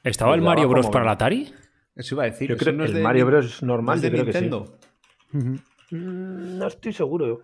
¿Estaba 0.04 0.36
el 0.36 0.42
Mario 0.42 0.68
Bros 0.70 0.86
como 0.86 0.94
para 0.94 1.06
el 1.06 1.10
Atari? 1.12 1.54
Eso 1.96 2.16
iba 2.16 2.24
a 2.24 2.26
decir. 2.28 2.50
Yo 2.50 2.56
¿eso 2.56 2.64
creo 2.66 2.76
no 2.76 2.84
es 2.86 2.90
el 2.92 2.98
de 2.98 3.04
Mario 3.04 3.26
Bros 3.26 3.62
¿no 3.62 3.68
normal, 3.68 4.02
de 4.02 4.12
que 4.12 4.18
sí. 4.18 4.24
Nintendo? 4.24 4.78
Mm, 5.32 5.56
No 5.92 6.68
estoy 6.68 6.94
seguro. 6.94 7.42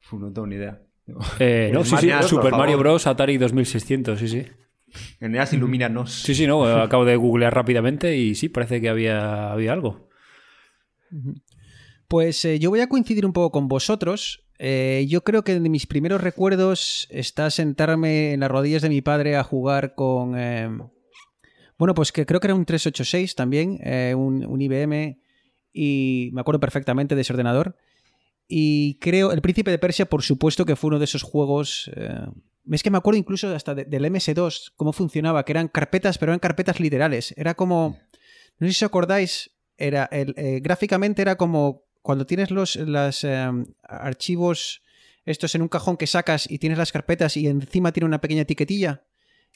Uf, 0.00 0.12
no 0.20 0.32
tengo 0.32 0.46
ni 0.46 0.56
idea. 0.56 0.80
Eh, 1.38 1.70
no, 1.72 1.84
sí, 1.84 1.96
sí, 1.98 2.10
Super. 2.22 2.52
Mario 2.52 2.78
Bros. 2.78 3.06
Atari 3.06 3.36
2600, 3.36 4.18
sí, 4.18 4.28
sí. 4.28 4.46
Eneas, 5.20 5.52
ilumínanos. 5.52 6.12
Sí, 6.12 6.34
sí, 6.34 6.46
no, 6.46 6.64
acabo 6.64 7.04
de 7.04 7.16
googlear 7.16 7.54
rápidamente 7.54 8.16
y 8.16 8.34
sí, 8.34 8.48
parece 8.48 8.80
que 8.80 8.88
había, 8.88 9.52
había 9.52 9.72
algo. 9.72 10.08
Pues 12.08 12.44
eh, 12.44 12.58
yo 12.58 12.70
voy 12.70 12.80
a 12.80 12.88
coincidir 12.88 13.26
un 13.26 13.32
poco 13.32 13.50
con 13.50 13.68
vosotros. 13.68 14.44
Eh, 14.58 15.06
yo 15.08 15.24
creo 15.24 15.42
que 15.42 15.58
de 15.58 15.68
mis 15.68 15.86
primeros 15.86 16.20
recuerdos 16.20 17.08
está 17.10 17.50
sentarme 17.50 18.32
en 18.32 18.40
las 18.40 18.50
rodillas 18.50 18.82
de 18.82 18.88
mi 18.88 19.02
padre 19.02 19.36
a 19.36 19.42
jugar 19.42 19.94
con... 19.94 20.38
eh, 20.38 20.68
bueno, 21.76 21.94
pues 21.94 22.12
que 22.12 22.24
creo 22.24 22.40
que 22.40 22.46
era 22.46 22.54
un 22.54 22.64
386 22.64 23.34
también, 23.34 23.78
eh, 23.82 24.14
un, 24.16 24.46
un 24.46 24.62
IBM, 24.62 25.18
y 25.72 26.30
me 26.32 26.40
acuerdo 26.40 26.60
perfectamente 26.60 27.16
de 27.16 27.22
ese 27.22 27.32
ordenador. 27.32 27.76
Y 28.46 28.98
creo, 29.00 29.32
El 29.32 29.40
Príncipe 29.40 29.72
de 29.72 29.78
Persia, 29.78 30.06
por 30.06 30.22
supuesto 30.22 30.64
que 30.64 30.76
fue 30.76 30.88
uno 30.88 30.98
de 30.98 31.06
esos 31.06 31.22
juegos... 31.22 31.90
es 32.70 32.82
que 32.82 32.90
me 32.90 32.98
acuerdo 32.98 33.18
incluso 33.18 33.54
hasta 33.54 33.74
de- 33.74 33.84
del 33.84 34.04
MS2, 34.06 34.72
cómo 34.76 34.92
funcionaba, 34.92 35.44
que 35.44 35.52
eran 35.52 35.68
carpetas, 35.68 36.18
pero 36.18 36.32
eran 36.32 36.40
carpetas 36.40 36.80
literales. 36.80 37.34
Era 37.36 37.54
como... 37.54 37.98
No 38.58 38.66
sé 38.68 38.72
si 38.72 38.84
os 38.84 38.88
acordáis, 38.88 39.50
era 39.76 40.04
el, 40.12 40.32
eh, 40.36 40.60
gráficamente 40.62 41.20
era 41.22 41.36
como 41.36 41.82
cuando 42.02 42.24
tienes 42.26 42.50
los 42.50 42.76
las, 42.76 43.24
eh, 43.24 43.50
archivos 43.82 44.82
estos 45.24 45.54
en 45.54 45.62
un 45.62 45.68
cajón 45.68 45.96
que 45.96 46.06
sacas 46.06 46.48
y 46.50 46.58
tienes 46.58 46.78
las 46.78 46.92
carpetas 46.92 47.36
y 47.36 47.46
encima 47.48 47.92
tiene 47.92 48.06
una 48.06 48.20
pequeña 48.20 48.42
etiquetilla. 48.42 49.04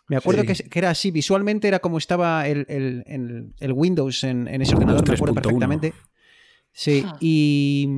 Me 0.09 0.17
acuerdo 0.17 0.41
Sí. 0.43 0.47
que, 0.65 0.71
que 0.71 0.79
era 0.79 0.91
así, 0.91 1.11
visualmente 1.11 1.69
era 1.69 1.79
como 1.81 1.99
estaba 1.99 2.49
el, 2.49 2.65
el- 2.69 3.05
el- 3.07 3.55
el 3.61 3.73
Windows 3.73 4.25
en, 4.25 4.49
en 4.49 4.63
ese 4.63 4.75
ordenador, 4.75 5.07
me 5.07 5.15
acuerdo 5.15 5.35
3.1. 5.35 5.43
perfectamente. 5.43 5.93
Sí, 6.73 7.05
Ah. 7.07 7.17
y, 7.21 7.89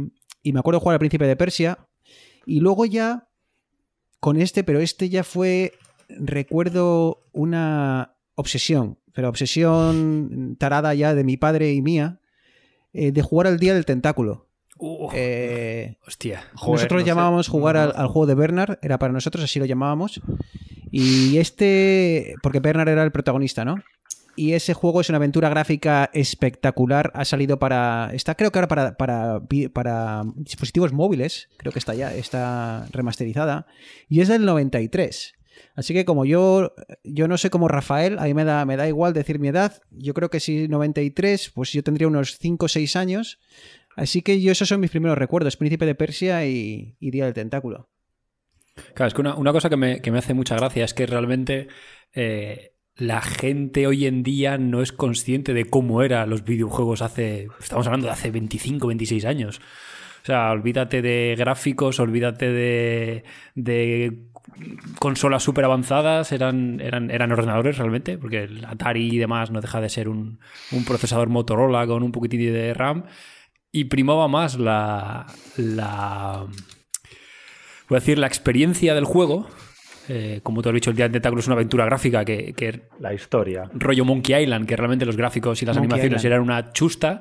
y 0.42 0.52
me 0.52 0.58
acuerdo 0.60 0.80
jugar 0.80 0.94
al 0.94 0.98
Príncipe 0.98 1.26
de 1.26 1.36
Persia. 1.36 1.78
Y 2.44 2.58
luego 2.60 2.84
ya 2.86 3.28
con 4.20 4.40
este, 4.40 4.64
pero 4.64 4.80
este 4.80 5.08
ya 5.08 5.24
fue, 5.24 5.72
recuerdo, 6.08 7.24
una 7.32 8.14
obsesión, 8.34 8.98
pero 9.12 9.28
obsesión 9.28 10.56
tarada 10.58 10.94
ya 10.94 11.14
de 11.14 11.24
mi 11.24 11.36
padre 11.36 11.72
y 11.72 11.82
mía, 11.82 12.20
eh, 12.92 13.12
de 13.12 13.22
jugar 13.22 13.46
al 13.46 13.58
Día 13.58 13.74
del 13.74 13.84
Tentáculo. 13.86 14.46
Uh, 14.78 15.10
Eh, 15.12 15.96
hostia. 16.06 16.42
Joder, 16.54 16.76
nosotros 16.76 17.00
no 17.00 17.04
sé. 17.04 17.10
llamábamos 17.10 17.48
jugar 17.48 17.76
al, 17.76 17.92
al 17.96 18.06
juego 18.08 18.26
de 18.26 18.34
Bernard, 18.34 18.78
era 18.82 18.98
para 18.98 19.12
nosotros, 19.12 19.44
así 19.44 19.58
lo 19.58 19.66
llamábamos. 19.66 20.20
Y 20.90 21.36
este, 21.38 22.34
porque 22.42 22.60
Bernard 22.60 22.88
era 22.88 23.02
el 23.04 23.12
protagonista, 23.12 23.64
¿no? 23.64 23.76
Y 24.36 24.52
ese 24.52 24.74
juego 24.74 25.00
es 25.00 25.08
una 25.08 25.16
aventura 25.16 25.48
gráfica 25.48 26.10
espectacular. 26.12 27.10
Ha 27.14 27.24
salido 27.24 27.58
para. 27.58 28.10
Está, 28.12 28.34
creo 28.34 28.50
que 28.50 28.58
ahora 28.58 28.68
para, 28.68 28.96
para, 29.72 30.22
dispositivos 30.36 30.92
móviles. 30.92 31.48
Creo 31.56 31.72
que 31.72 31.78
está 31.78 31.94
ya, 31.94 32.14
está 32.14 32.86
remasterizada. 32.90 33.66
Y 34.08 34.20
es 34.20 34.28
del 34.28 34.44
93. 34.44 35.34
Así 35.74 35.92
que 35.92 36.04
como 36.04 36.24
yo, 36.24 36.74
yo 37.04 37.28
no 37.28 37.36
sé 37.36 37.50
como 37.50 37.68
Rafael, 37.68 38.18
a 38.18 38.24
mí 38.24 38.34
me 38.34 38.44
da, 38.44 38.64
me 38.64 38.76
da 38.76 38.88
igual 38.88 39.12
decir 39.12 39.38
mi 39.38 39.48
edad. 39.48 39.82
Yo 39.90 40.14
creo 40.14 40.30
que 40.30 40.40
si 40.40 40.68
93, 40.68 41.50
pues 41.54 41.72
yo 41.72 41.82
tendría 41.82 42.08
unos 42.08 42.38
5 42.38 42.64
o 42.64 42.68
6 42.68 42.96
años. 42.96 43.40
Así 43.96 44.22
que 44.22 44.40
yo 44.40 44.52
esos 44.52 44.68
son 44.68 44.80
mis 44.80 44.90
primeros 44.90 45.18
recuerdos, 45.18 45.56
Príncipe 45.56 45.84
de 45.84 45.94
Persia 45.94 46.46
y, 46.46 46.96
y 47.00 47.10
Día 47.10 47.24
del 47.24 47.34
Tentáculo. 47.34 47.90
Claro, 48.94 49.08
es 49.08 49.14
que 49.14 49.20
una, 49.20 49.34
una 49.34 49.52
cosa 49.52 49.68
que 49.68 49.76
me, 49.76 50.00
que 50.00 50.10
me 50.10 50.18
hace 50.18 50.34
mucha 50.34 50.56
gracia 50.56 50.84
es 50.84 50.94
que 50.94 51.06
realmente 51.06 51.68
eh, 52.12 52.69
la 52.96 53.22
gente 53.22 53.86
hoy 53.86 54.06
en 54.06 54.22
día 54.22 54.58
no 54.58 54.82
es 54.82 54.92
consciente 54.92 55.54
de 55.54 55.64
cómo 55.64 56.02
eran 56.02 56.28
los 56.30 56.44
videojuegos 56.44 57.02
hace. 57.02 57.48
Estamos 57.60 57.86
hablando 57.86 58.06
de 58.06 58.12
hace 58.12 58.30
25, 58.30 58.86
26 58.86 59.24
años. 59.24 59.60
O 60.22 60.26
sea, 60.26 60.50
olvídate 60.50 61.00
de 61.00 61.34
gráficos, 61.38 61.98
olvídate 61.98 62.52
de, 62.52 63.24
de 63.54 64.18
consolas 64.98 65.42
súper 65.42 65.64
avanzadas, 65.64 66.32
eran, 66.32 66.78
eran, 66.80 67.10
eran 67.10 67.32
ordenadores 67.32 67.78
realmente, 67.78 68.18
porque 68.18 68.44
el 68.44 68.64
Atari 68.66 69.14
y 69.14 69.18
demás 69.18 69.50
no 69.50 69.62
deja 69.62 69.80
de 69.80 69.88
ser 69.88 70.08
un, 70.08 70.38
un 70.72 70.84
procesador 70.84 71.30
Motorola 71.30 71.86
con 71.86 72.02
un 72.02 72.12
poquitín 72.12 72.52
de 72.52 72.74
RAM 72.74 73.04
y 73.72 73.84
primaba 73.84 74.28
más 74.28 74.58
la, 74.58 75.26
la 75.56 76.46
voy 77.88 77.96
a 77.96 78.00
decir, 78.00 78.18
la 78.18 78.26
experiencia 78.26 78.94
del 78.94 79.04
juego. 79.04 79.48
Eh, 80.08 80.40
como 80.42 80.62
te 80.62 80.70
he 80.70 80.72
dicho, 80.72 80.90
el 80.90 80.96
Día 80.96 81.04
del 81.06 81.12
Tentáculo 81.12 81.40
es 81.40 81.46
una 81.46 81.54
aventura 81.54 81.84
gráfica 81.84 82.24
que, 82.24 82.52
que 82.54 82.82
La 82.98 83.12
historia. 83.14 83.70
rollo 83.74 84.04
Monkey 84.04 84.42
Island, 84.42 84.66
que 84.66 84.76
realmente 84.76 85.04
los 85.06 85.16
gráficos 85.16 85.62
y 85.62 85.66
las 85.66 85.76
Monkey 85.76 85.86
animaciones 85.92 86.20
Island. 86.24 86.32
eran 86.32 86.42
una 86.42 86.72
chusta, 86.72 87.20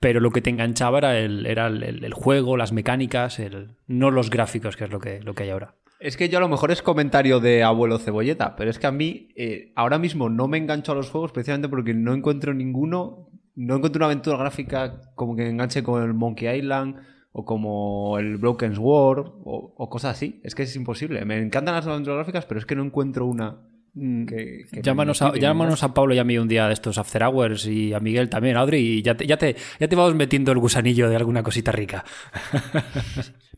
pero 0.00 0.20
lo 0.20 0.30
que 0.30 0.40
te 0.42 0.50
enganchaba 0.50 0.98
era 0.98 1.18
el, 1.18 1.46
era 1.46 1.66
el, 1.68 1.82
el- 1.82 2.04
el 2.04 2.12
juego, 2.14 2.56
las 2.56 2.72
mecánicas, 2.72 3.38
el, 3.38 3.72
no 3.86 4.10
los 4.10 4.30
gráficos, 4.30 4.76
que 4.76 4.84
es 4.84 4.90
lo 4.90 4.98
que, 5.00 5.20
lo 5.22 5.34
que 5.34 5.44
hay 5.44 5.50
ahora. 5.50 5.74
Es 6.00 6.16
que 6.16 6.28
yo 6.28 6.38
a 6.38 6.40
lo 6.40 6.48
mejor 6.48 6.70
es 6.70 6.82
comentario 6.82 7.40
de 7.40 7.62
abuelo 7.62 7.98
cebolleta, 7.98 8.56
pero 8.56 8.68
es 8.68 8.78
que 8.78 8.86
a 8.86 8.92
mí 8.92 9.28
eh, 9.36 9.72
ahora 9.76 9.98
mismo 9.98 10.28
no 10.28 10.48
me 10.48 10.58
engancho 10.58 10.92
a 10.92 10.94
los 10.94 11.08
juegos 11.08 11.32
precisamente 11.32 11.68
porque 11.68 11.94
no 11.94 12.12
encuentro 12.12 12.52
ninguno, 12.52 13.28
no 13.54 13.76
encuentro 13.76 14.00
una 14.00 14.06
aventura 14.06 14.36
gráfica 14.36 15.00
como 15.14 15.36
que 15.36 15.48
enganche 15.48 15.82
con 15.82 16.02
el 16.02 16.12
Monkey 16.12 16.58
Island 16.58 16.96
o 17.36 17.44
como 17.44 18.16
el 18.20 18.36
Broken 18.36 18.76
Sword 18.76 19.26
o, 19.44 19.74
o 19.76 19.90
cosas 19.90 20.12
así. 20.16 20.40
Es 20.44 20.54
que 20.54 20.62
es 20.62 20.76
imposible. 20.76 21.24
Me 21.24 21.36
encantan 21.38 21.74
las 21.74 21.84
aventuras 21.86 22.18
gráficas, 22.18 22.46
pero 22.46 22.60
es 22.60 22.64
que 22.64 22.76
no 22.76 22.84
encuentro 22.84 23.26
una 23.26 23.58
que... 23.92 24.64
que 24.70 24.76
me 24.76 24.82
Llámanos, 24.82 25.20
a, 25.20 25.34
llámanos 25.36 25.82
a 25.82 25.92
Pablo 25.92 26.14
y 26.14 26.18
a 26.20 26.24
mí 26.24 26.38
un 26.38 26.46
día 26.46 26.68
de 26.68 26.74
estos 26.74 26.96
After 26.96 27.24
Hours 27.24 27.66
y 27.66 27.92
a 27.92 27.98
Miguel 27.98 28.28
también, 28.30 28.56
Audrey, 28.56 28.84
y 28.84 29.02
ya 29.02 29.16
te, 29.16 29.26
ya, 29.26 29.36
te, 29.36 29.56
ya 29.80 29.88
te 29.88 29.96
vamos 29.96 30.14
metiendo 30.14 30.52
el 30.52 30.58
gusanillo 30.58 31.08
de 31.08 31.16
alguna 31.16 31.42
cosita 31.42 31.72
rica. 31.72 32.04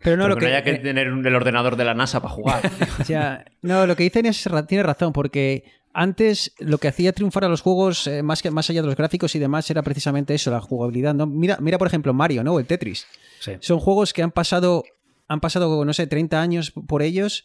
Pero 0.02 0.16
no 0.16 0.24
Pero 0.24 0.28
lo 0.28 0.34
que 0.36 0.40
que, 0.40 0.46
no 0.46 0.56
haya 0.56 0.62
que 0.64 0.70
eh, 0.72 0.78
tener 0.78 1.12
un- 1.12 1.26
el 1.26 1.34
ordenador 1.34 1.76
de 1.76 1.84
la 1.84 1.94
NASA 1.94 2.20
para 2.20 2.32
jugar. 2.34 2.60
o 3.00 3.04
sea, 3.04 3.44
no, 3.62 3.86
lo 3.86 3.96
que 3.96 4.04
dicen 4.04 4.26
es 4.26 4.48
tiene 4.68 4.82
razón, 4.82 5.12
porque 5.12 5.64
antes 5.98 6.52
lo 6.58 6.76
que 6.76 6.88
hacía 6.88 7.14
triunfar 7.14 7.44
a 7.44 7.48
los 7.48 7.62
juegos, 7.62 8.06
eh, 8.06 8.22
más, 8.22 8.42
que, 8.42 8.50
más 8.50 8.68
allá 8.68 8.82
de 8.82 8.86
los 8.86 8.96
gráficos 8.96 9.34
y 9.34 9.38
demás, 9.38 9.70
era 9.70 9.80
precisamente 9.80 10.34
eso, 10.34 10.50
la 10.50 10.60
jugabilidad. 10.60 11.14
¿no? 11.14 11.26
Mira, 11.26 11.56
mira, 11.58 11.78
por 11.78 11.86
ejemplo, 11.86 12.12
Mario, 12.12 12.44
¿no? 12.44 12.52
O 12.52 12.60
el 12.60 12.66
Tetris. 12.66 13.06
Sí. 13.40 13.52
Son 13.60 13.80
juegos 13.80 14.12
que 14.12 14.22
han 14.22 14.30
pasado, 14.30 14.84
han 15.26 15.40
pasado, 15.40 15.82
no 15.86 15.94
sé, 15.94 16.06
30 16.06 16.38
años 16.38 16.70
por 16.86 17.00
ellos. 17.00 17.44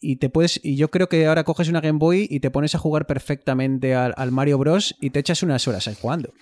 Y 0.00 0.16
te 0.16 0.30
puedes. 0.30 0.58
Y 0.64 0.74
yo 0.74 0.90
creo 0.90 1.08
que 1.08 1.26
ahora 1.28 1.44
coges 1.44 1.68
una 1.68 1.80
Game 1.80 2.00
Boy 2.00 2.26
y 2.28 2.40
te 2.40 2.50
pones 2.50 2.74
a 2.74 2.78
jugar 2.78 3.06
perfectamente 3.06 3.94
al, 3.94 4.14
al 4.16 4.32
Mario 4.32 4.58
Bros. 4.58 4.96
y 5.00 5.10
te 5.10 5.20
echas 5.20 5.44
unas 5.44 5.68
horas 5.68 5.86
ahí 5.86 5.94
jugando. 5.94 6.34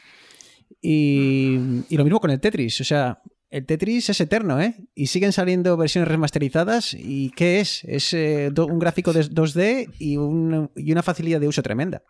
Y, 0.81 1.59
y 1.91 1.97
lo 1.99 2.05
mismo 2.05 2.21
con 2.21 2.31
el 2.31 2.41
Tetris. 2.41 2.81
O 2.81 2.85
sea, 2.85 3.21
el 3.51 3.67
Tetris 3.67 4.11
es 4.11 4.21
eterno, 4.21 4.61
¿eh? 4.61 4.75
Y 4.95 5.07
siguen 5.09 5.33
saliendo 5.33 5.77
versiones 5.77 6.09
remasterizadas. 6.09 6.95
¿Y 6.95 7.31
qué 7.31 7.61
es? 7.61 7.85
Es 7.85 8.13
eh, 8.15 8.51
un 8.57 8.79
gráfico 8.79 9.13
de 9.13 9.23
2D 9.25 9.91
y, 9.99 10.17
un- 10.17 10.71
y 10.77 10.93
una 10.93 11.03
facilidad 11.03 11.41
de 11.41 11.49
uso 11.49 11.63
tremenda. 11.63 12.03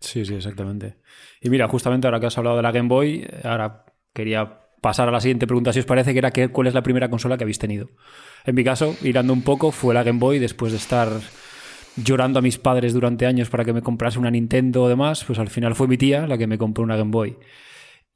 Sí, 0.00 0.24
sí, 0.24 0.34
exactamente. 0.34 0.96
Y 1.40 1.50
mira, 1.50 1.66
justamente 1.68 2.06
ahora 2.06 2.20
que 2.20 2.26
has 2.26 2.38
hablado 2.38 2.56
de 2.56 2.62
la 2.62 2.72
Game 2.72 2.88
Boy, 2.88 3.26
ahora 3.44 3.84
quería 4.12 4.60
pasar 4.80 5.08
a 5.08 5.12
la 5.12 5.20
siguiente 5.20 5.46
pregunta, 5.48 5.72
si 5.72 5.80
os 5.80 5.86
parece, 5.86 6.12
que 6.12 6.18
era 6.18 6.30
que, 6.30 6.48
cuál 6.48 6.68
es 6.68 6.74
la 6.74 6.82
primera 6.84 7.10
consola 7.10 7.36
que 7.36 7.42
habéis 7.44 7.58
tenido. 7.58 7.90
En 8.44 8.54
mi 8.54 8.62
caso, 8.62 8.94
irando 9.02 9.32
un 9.32 9.42
poco, 9.42 9.72
fue 9.72 9.92
la 9.94 10.04
Game 10.04 10.20
Boy 10.20 10.38
después 10.38 10.70
de 10.72 10.78
estar 10.78 11.08
llorando 11.96 12.38
a 12.38 12.42
mis 12.42 12.58
padres 12.58 12.92
durante 12.92 13.26
años 13.26 13.50
para 13.50 13.64
que 13.64 13.72
me 13.72 13.82
comprase 13.82 14.20
una 14.20 14.30
Nintendo 14.30 14.84
o 14.84 14.88
demás, 14.88 15.24
pues 15.24 15.38
al 15.40 15.48
final 15.48 15.74
fue 15.74 15.88
mi 15.88 15.98
tía 15.98 16.28
la 16.28 16.38
que 16.38 16.46
me 16.46 16.58
compró 16.58 16.84
una 16.84 16.96
Game 16.96 17.10
Boy. 17.10 17.36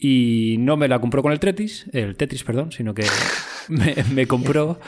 Y 0.05 0.57
no 0.59 0.77
me 0.77 0.89
la 0.89 1.01
compró 1.01 1.23
con 1.23 1.31
el 1.31 1.39
Tetris, 1.39 1.87
el 1.93 2.17
Tetris, 2.17 2.43
perdón, 2.43 2.73
sino 2.73 2.93
que 2.93 3.05
me, 3.69 3.95
me 4.13 4.27
compró 4.27 4.81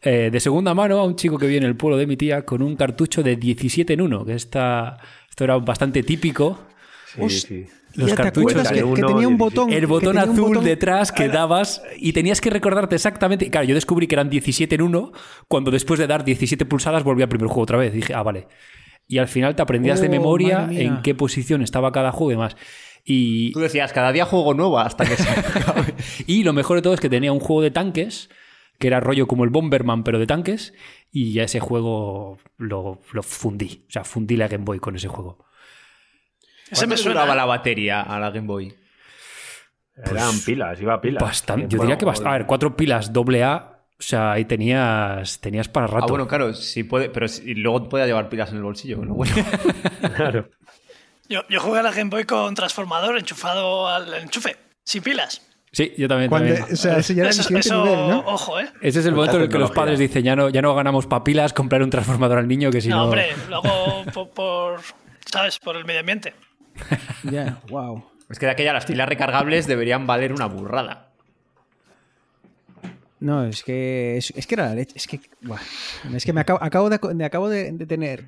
eh, 0.00 0.30
de 0.32 0.40
segunda 0.40 0.72
mano 0.72 0.98
a 0.98 1.04
un 1.04 1.14
chico 1.14 1.36
que 1.36 1.46
vive 1.46 1.58
en 1.58 1.64
el 1.64 1.76
pueblo 1.76 1.98
de 1.98 2.06
mi 2.06 2.16
tía 2.16 2.46
con 2.46 2.62
un 2.62 2.74
cartucho 2.76 3.22
de 3.22 3.36
17 3.36 3.92
en 3.92 4.00
1, 4.00 4.24
que 4.24 4.32
esta, 4.34 4.96
esto 5.28 5.44
era 5.44 5.58
bastante 5.58 6.02
típico. 6.02 6.58
Sí, 7.14 7.28
sí. 7.28 7.66
Los 7.94 8.08
Ya, 8.08 8.16
¿te 8.16 8.22
cartuchos 8.22 8.66
que, 8.70 8.82
de 8.82 8.92
tenía 8.94 9.28
un 9.28 9.34
y 9.34 9.36
botón? 9.36 9.70
el 9.70 9.80
que 9.80 9.84
botón 9.86 10.16
azul 10.16 10.54
botón- 10.56 10.64
detrás 10.64 11.12
que 11.12 11.28
dabas 11.28 11.82
y 11.98 12.14
tenías 12.14 12.40
que 12.40 12.48
recordarte 12.48 12.94
exactamente. 12.94 13.50
Claro, 13.50 13.66
yo 13.66 13.74
descubrí 13.74 14.06
que 14.06 14.14
eran 14.14 14.30
17 14.30 14.74
en 14.76 14.80
1 14.80 15.12
cuando 15.46 15.70
después 15.70 16.00
de 16.00 16.06
dar 16.06 16.24
17 16.24 16.64
pulsadas 16.64 17.04
volví 17.04 17.20
al 17.22 17.28
primer 17.28 17.48
juego 17.48 17.60
otra 17.64 17.76
vez. 17.76 17.92
Dije, 17.92 18.14
ah, 18.14 18.22
vale. 18.22 18.46
Y 19.06 19.18
al 19.18 19.28
final 19.28 19.54
te 19.54 19.60
aprendías 19.60 20.00
de 20.00 20.08
Oh, 20.08 20.10
memoria 20.10 20.60
madre 20.60 20.74
mía. 20.74 20.82
en 20.84 21.02
qué 21.02 21.14
posición 21.14 21.60
estaba 21.60 21.92
cada 21.92 22.12
juego 22.12 22.30
y 22.30 22.34
demás. 22.36 22.56
Y, 23.04 23.52
Tú 23.52 23.60
decías, 23.60 23.92
cada 23.92 24.12
día 24.12 24.24
juego 24.24 24.54
nuevo 24.54 24.78
hasta 24.78 25.04
que 25.04 25.16
se 25.16 25.28
acabe. 25.58 25.94
y 26.26 26.44
lo 26.44 26.52
mejor 26.52 26.76
de 26.76 26.82
todo 26.82 26.94
es 26.94 27.00
que 27.00 27.08
tenía 27.10 27.32
un 27.32 27.40
juego 27.40 27.62
de 27.62 27.70
tanques, 27.72 28.30
que 28.78 28.86
era 28.86 29.00
rollo 29.00 29.26
como 29.26 29.44
el 29.44 29.50
Bomberman, 29.50 30.04
pero 30.04 30.18
de 30.18 30.26
tanques, 30.26 30.72
y 31.10 31.32
ya 31.32 31.42
ese 31.44 31.58
juego 31.60 32.38
lo, 32.58 33.00
lo 33.12 33.22
fundí. 33.22 33.84
O 33.88 33.90
sea, 33.92 34.04
fundí 34.04 34.36
la 34.36 34.48
Game 34.48 34.64
Boy 34.64 34.78
con 34.78 34.94
ese 34.96 35.08
juego. 35.08 35.44
Ese 36.70 36.86
me 36.86 36.90
¿Cuánto 36.94 37.02
suena. 37.02 37.20
duraba 37.20 37.32
¿eh? 37.34 37.36
la 37.36 37.44
batería 37.44 38.00
a 38.02 38.18
la 38.20 38.30
Game 38.30 38.46
Boy? 38.46 38.74
Eran 39.96 40.38
pilas, 40.40 40.80
iba 40.80 40.94
a 40.94 41.00
pilas. 41.00 41.22
Bastante. 41.22 41.62
Yo 41.68 41.76
Bueno, 41.76 41.82
diría 41.82 41.98
que 41.98 42.04
bastante. 42.06 42.28
A 42.30 42.38
ver, 42.38 42.46
cuatro 42.46 42.74
pilas 42.76 43.12
doble 43.12 43.44
A, 43.44 43.80
o 43.98 44.02
sea, 44.02 44.32
ahí 44.32 44.46
tenías, 44.46 45.38
tenías 45.40 45.68
para 45.68 45.86
rato. 45.86 46.04
Ah, 46.04 46.08
bueno, 46.08 46.26
claro, 46.26 46.54
sí 46.54 46.82
puede, 46.84 47.10
pero 47.10 47.28
sí- 47.28 47.54
luego 47.54 47.88
podía 47.88 48.06
llevar 48.06 48.28
pilas 48.30 48.50
en 48.52 48.56
el 48.56 48.62
bolsillo. 48.62 49.04
lo 49.04 49.14
bueno. 49.14 49.34
Claro. 50.16 50.48
Yo, 51.32 51.42
yo 51.48 51.60
jugué 51.60 51.80
a 51.80 51.82
la 51.82 51.90
Game 51.92 52.10
Boy 52.10 52.24
con 52.24 52.54
transformador 52.54 53.16
enchufado 53.18 53.88
al 53.88 54.12
enchufe, 54.14 54.56
sin 54.84 55.02
pilas. 55.02 55.42
Sí, 55.72 55.92
yo 55.96 56.06
también. 56.06 56.28
Cuando- 56.28 56.52
también. 56.54 56.74
o 56.74 56.76
sea, 56.76 56.98
ese 56.98 57.14
ya 57.14 57.22
era 57.22 57.30
el 57.30 57.34
Eso, 57.34 57.42
siguiente 57.44 57.68
eso, 57.68 57.82
nivel, 57.84 58.08
¿no? 58.10 58.18
ojo, 58.26 58.60
¿eh? 58.60 58.68
Ese 58.82 59.00
es 59.00 59.06
el 59.06 59.14
momento 59.14 59.36
en 59.38 59.44
el 59.44 59.48
que 59.48 59.58
los 59.58 59.70
padres 59.70 59.98
dicen, 59.98 60.22
ya 60.22 60.36
no, 60.36 60.50
ya 60.50 60.60
no 60.60 60.74
ganamos 60.74 61.06
papilas, 61.06 61.52
comprar 61.54 61.82
un 61.82 61.88
transformador 61.88 62.36
al 62.38 62.46
niño, 62.48 62.70
que 62.70 62.82
si 62.82 62.88
no, 62.88 62.96
no... 62.96 63.04
hombre, 63.04 63.28
luego 63.48 64.04
por, 64.12 64.28
por, 64.30 64.80
¿sabes? 65.24 65.58
Por 65.58 65.76
el 65.76 65.86
medio 65.86 66.00
ambiente. 66.00 66.34
Ya, 67.22 67.58
wow. 67.68 68.04
es 68.28 68.38
que 68.38 68.44
de 68.46 68.52
aquella 68.52 68.74
las 68.74 68.84
pilas 68.84 69.08
recargables 69.08 69.66
deberían 69.66 70.06
valer 70.06 70.32
una 70.34 70.44
burrada. 70.46 71.08
No, 73.20 73.44
es 73.44 73.62
que 73.62 74.16
es, 74.16 74.32
es 74.36 74.46
que 74.46 74.54
era 74.56 74.66
la 74.66 74.74
leche. 74.74 74.94
Es 74.96 75.06
que, 75.06 75.20
buah. 75.42 75.60
es 76.14 76.24
que 76.24 76.32
me 76.32 76.40
acabo, 76.40 76.62
acabo, 76.62 76.90
de, 76.90 76.98
de- 77.14 77.24
acabo 77.24 77.48
de, 77.48 77.70
de 77.72 77.86
tener. 77.86 78.26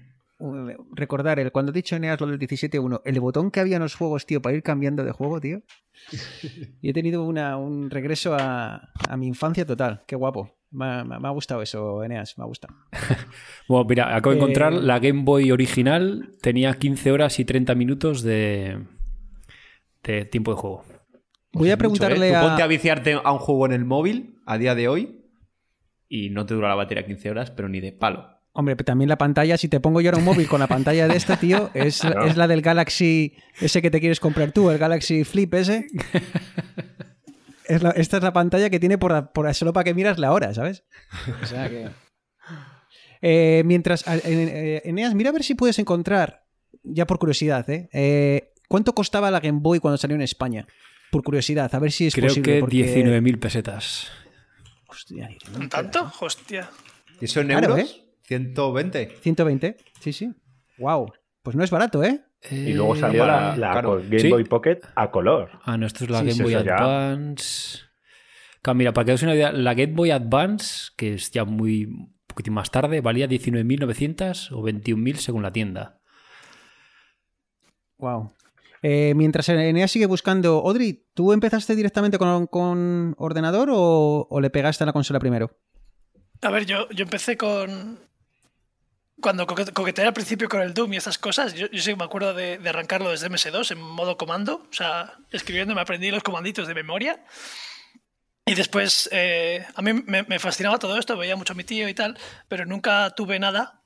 Recordar 0.95 1.39
el 1.39 1.53
cuando 1.53 1.71
he 1.71 1.75
dicho 1.75 1.97
Eneas 1.97 2.21
lo 2.21 2.27
del 2.27 2.39
17.1, 2.39 3.03
el 3.05 3.21
botón 3.21 3.51
que 3.51 3.61
había 3.61 3.77
en 3.77 3.83
los 3.83 3.95
juegos, 3.95 4.27
tío, 4.27 4.43
para 4.43 4.57
ir 4.57 4.63
cambiando 4.63 5.05
de 5.05 5.13
juego, 5.13 5.41
tío. 5.41 5.63
Y 6.83 6.91
he 6.91 6.93
tenido 6.93 7.25
una, 7.25 7.57
un 7.57 7.89
regreso 7.91 8.35
a, 8.35 8.91
a 9.09 9.17
mi 9.17 9.27
infancia 9.27 9.65
total. 9.65 10.03
Qué 10.07 10.17
guapo. 10.17 10.57
Me 10.71 10.87
ha, 10.87 11.05
me 11.05 11.29
ha 11.29 11.31
gustado 11.31 11.63
eso, 11.63 12.03
Eneas, 12.03 12.37
me 12.37 12.43
ha 12.45 12.47
gustado. 12.49 12.75
Bueno, 13.69 13.87
mira, 13.89 14.15
acabo 14.17 14.33
de 14.35 14.41
encontrar 14.41 14.73
Eh, 14.73 14.81
la 14.83 14.99
Game 14.99 15.23
Boy 15.23 15.53
original, 15.53 16.33
tenía 16.43 16.75
15 16.75 17.13
horas 17.13 17.39
y 17.39 17.45
30 17.45 17.75
minutos 17.77 18.23
de, 18.23 18.85
de 20.03 20.25
tiempo 20.25 20.51
de 20.51 20.57
juego. 20.61 20.85
Voy 21.53 21.71
a 21.71 21.75
Mucho, 21.75 21.75
¿eh? 21.75 21.77
preguntarle 21.77 22.33
Tú 22.33 22.41
ponte 22.41 22.63
a 22.63 22.65
a. 22.65 22.69
viciarte 22.69 23.15
a 23.23 23.33
un 23.33 23.39
juego 23.39 23.67
en 23.67 23.73
el 23.73 23.85
móvil 23.85 24.41
a 24.45 24.59
día 24.59 24.75
de 24.75 24.89
hoy 24.89 25.25
y 26.09 26.31
no 26.31 26.45
te 26.45 26.55
dura 26.55 26.69
la 26.69 26.75
batería 26.75 27.07
15 27.07 27.31
horas, 27.31 27.51
pero 27.53 27.69
ni 27.69 27.81
de 27.81 27.93
palo. 27.93 28.29
Hombre, 28.57 28.77
pero 28.77 28.85
también 28.85 29.09
la 29.09 29.19
pantalla, 29.19 29.57
si 29.59 29.67
te 29.69 29.81
pongo 29.81 30.01
yo 30.01 30.11
ahora 30.11 30.19
un 30.19 30.25
móvil 30.25 30.47
con 30.47 30.61
la 30.61 30.69
pantalla 30.69 31.09
de 31.09 31.17
esta, 31.17 31.37
tío, 31.37 31.71
es, 31.75 32.01
Claro. 32.01 32.25
es 32.27 32.37
la 32.37 32.47
del 32.47 32.63
Galaxy, 32.63 33.35
ese 33.61 33.83
que 33.83 33.91
te 33.91 33.99
quieres 34.01 34.21
comprar 34.21 34.53
tú, 34.53 34.71
el 34.71 34.79
Galaxy 34.79 35.25
Flip 35.25 35.53
ese. 35.55 35.87
Es 37.67 37.83
la- 37.83 37.91
esta 37.93 38.19
es 38.19 38.23
la 38.23 38.33
pantalla 38.35 38.69
que 38.69 38.79
tiene 38.79 38.99
por, 38.99 39.33
por 39.33 39.53
solo 39.55 39.73
para 39.73 39.85
que 39.85 39.95
miras 39.95 40.19
la 40.19 40.33
hora, 40.33 40.53
¿sabes? 40.53 40.85
O 41.43 41.47
sea 41.47 41.69
que. 41.71 41.89
Eh, 43.23 43.63
mientras. 43.65 44.05
eh, 44.07 44.83
Eneas, 44.85 45.15
mira 45.15 45.31
a 45.31 45.33
ver 45.33 45.43
si 45.45 45.55
puedes 45.55 45.79
encontrar, 45.79 46.45
ya 46.83 47.07
por 47.07 47.19
curiosidad, 47.19 47.69
¿eh? 47.71 47.89
Eh, 47.95 48.53
¿Cuánto 48.69 48.95
costaba 48.95 49.31
la 49.31 49.41
Game 49.41 49.61
Boy 49.63 49.81
cuando 49.81 49.97
salió 49.97 50.15
en 50.15 50.21
España? 50.23 50.67
Por 51.11 51.23
curiosidad, 51.23 51.75
a 51.75 51.79
ver 51.79 51.91
si 51.91 52.07
es 52.07 52.15
Creo 52.15 52.29
posible. 52.29 52.53
que 52.57 52.61
porque- 52.61 52.77
19.000 52.77 53.39
pesetas. 53.41 54.09
Hostia, 54.89 55.31
¿Un 55.57 55.69
tanto? 55.71 56.13
Hostia. 56.21 56.69
¿Y 57.21 57.27
Claro, 57.27 57.77
euros? 57.79 58.04
120. 58.25 59.17
120, 59.21 59.77
sí, 60.01 60.13
sí. 60.13 60.33
Wow. 60.79 61.13
Pues 61.43 61.57
no 61.57 61.63
es 61.65 61.71
barato, 61.71 62.03
¿eh? 62.03 62.23
Y 62.51 62.73
luego 62.75 62.97
salió 62.97 63.21
para- 63.23 63.51
la, 63.53 63.57
la 63.57 63.73
claro. 63.73 63.97
Game 64.03 64.19
Sí. 64.19 64.29
Boy 64.29 64.45
Pocket 64.45 64.81
a 64.97 65.11
color. 65.11 65.51
Ah, 65.65 65.77
no, 65.79 65.87
esto 65.87 66.05
es 66.05 66.11
la 66.11 66.21
Sí, 66.21 66.29
Game 66.31 66.43
Boy. 66.43 66.55
Advance. 66.55 67.79
Claro, 68.63 68.77
mira, 68.77 68.93
para 68.93 69.05
que 69.07 69.13
os 69.13 69.23
una 69.23 69.35
idea, 69.35 69.53
la 69.53 69.75
Game 69.75 69.93
Boy 69.95 70.11
Advance, 70.11 70.91
que 70.97 71.15
es 71.15 71.31
ya 71.31 71.45
muy 71.45 71.85
un 71.85 72.15
poquitín 72.27 72.55
más 72.55 72.71
tarde, 72.71 73.01
valía 73.01 73.27
19.900 73.29 74.53
o 74.53 74.63
21.000 74.63 75.17
según 75.17 75.43
la 75.43 75.53
tienda. 75.53 76.01
Wow. 77.99 78.33
Eh, 78.83 79.15
mientras 79.17 79.49
Eneas 79.49 79.91
sigue 79.91 80.07
buscando, 80.07 80.59
Audrey, 80.67 81.07
¿tú 81.15 81.33
empezaste 81.33 81.75
directamente 81.77 82.19
con, 82.19 82.47
con 82.47 83.15
ordenador 83.19 83.71
o, 83.73 84.27
o 84.29 84.41
le 84.41 84.51
pegaste 84.51 84.85
a 84.85 84.87
la 84.87 84.93
consola 84.93 85.21
primero? 85.21 85.51
A 86.43 86.51
ver, 86.51 86.67
yo, 86.67 86.89
yo 86.91 87.05
empecé 87.05 87.37
con. 87.39 87.99
Cuando 89.21 89.47
coque- 89.47 89.73
coqueteé 89.73 90.07
al 90.07 90.13
principio 90.13 90.49
con 90.49 90.61
el 90.61 90.75
Doom 90.75 90.93
y 90.93 90.97
esas 90.97 91.19
cosas, 91.19 91.55
yo, 91.55 91.69
yo 91.71 91.81
sí 91.83 91.95
me 91.95 92.05
acuerdo 92.05 92.35
de, 92.35 92.59
de 92.59 92.69
arrancarlo 92.69 93.11
desde 93.11 93.31
MS2 93.31 93.71
en 93.71 93.81
modo 93.81 94.17
comando, 94.17 94.67
o 94.69 94.73
sea, 94.73 95.15
escribiendo 95.31 95.75
me 95.75 95.81
aprendí 95.81 96.11
los 96.11 96.23
comanditos 96.23 96.67
de 96.67 96.75
memoria. 96.75 97.25
Y 98.47 98.55
después, 98.55 99.09
eh, 99.13 99.65
a 99.75 99.81
mí 99.83 99.93
me, 99.95 100.25
me 100.25 100.39
fascinaba 100.39 100.79
todo 100.79 100.99
esto, 100.99 101.17
veía 101.17 101.37
mucho 101.37 101.55
a 101.55 101.57
mi 101.57 101.65
tío 101.65 101.89
y 101.89 101.95
tal, 101.95 102.19
pero 102.49 102.67
nunca 102.67 103.11
tuve 103.17 103.39
nada. 103.39 103.81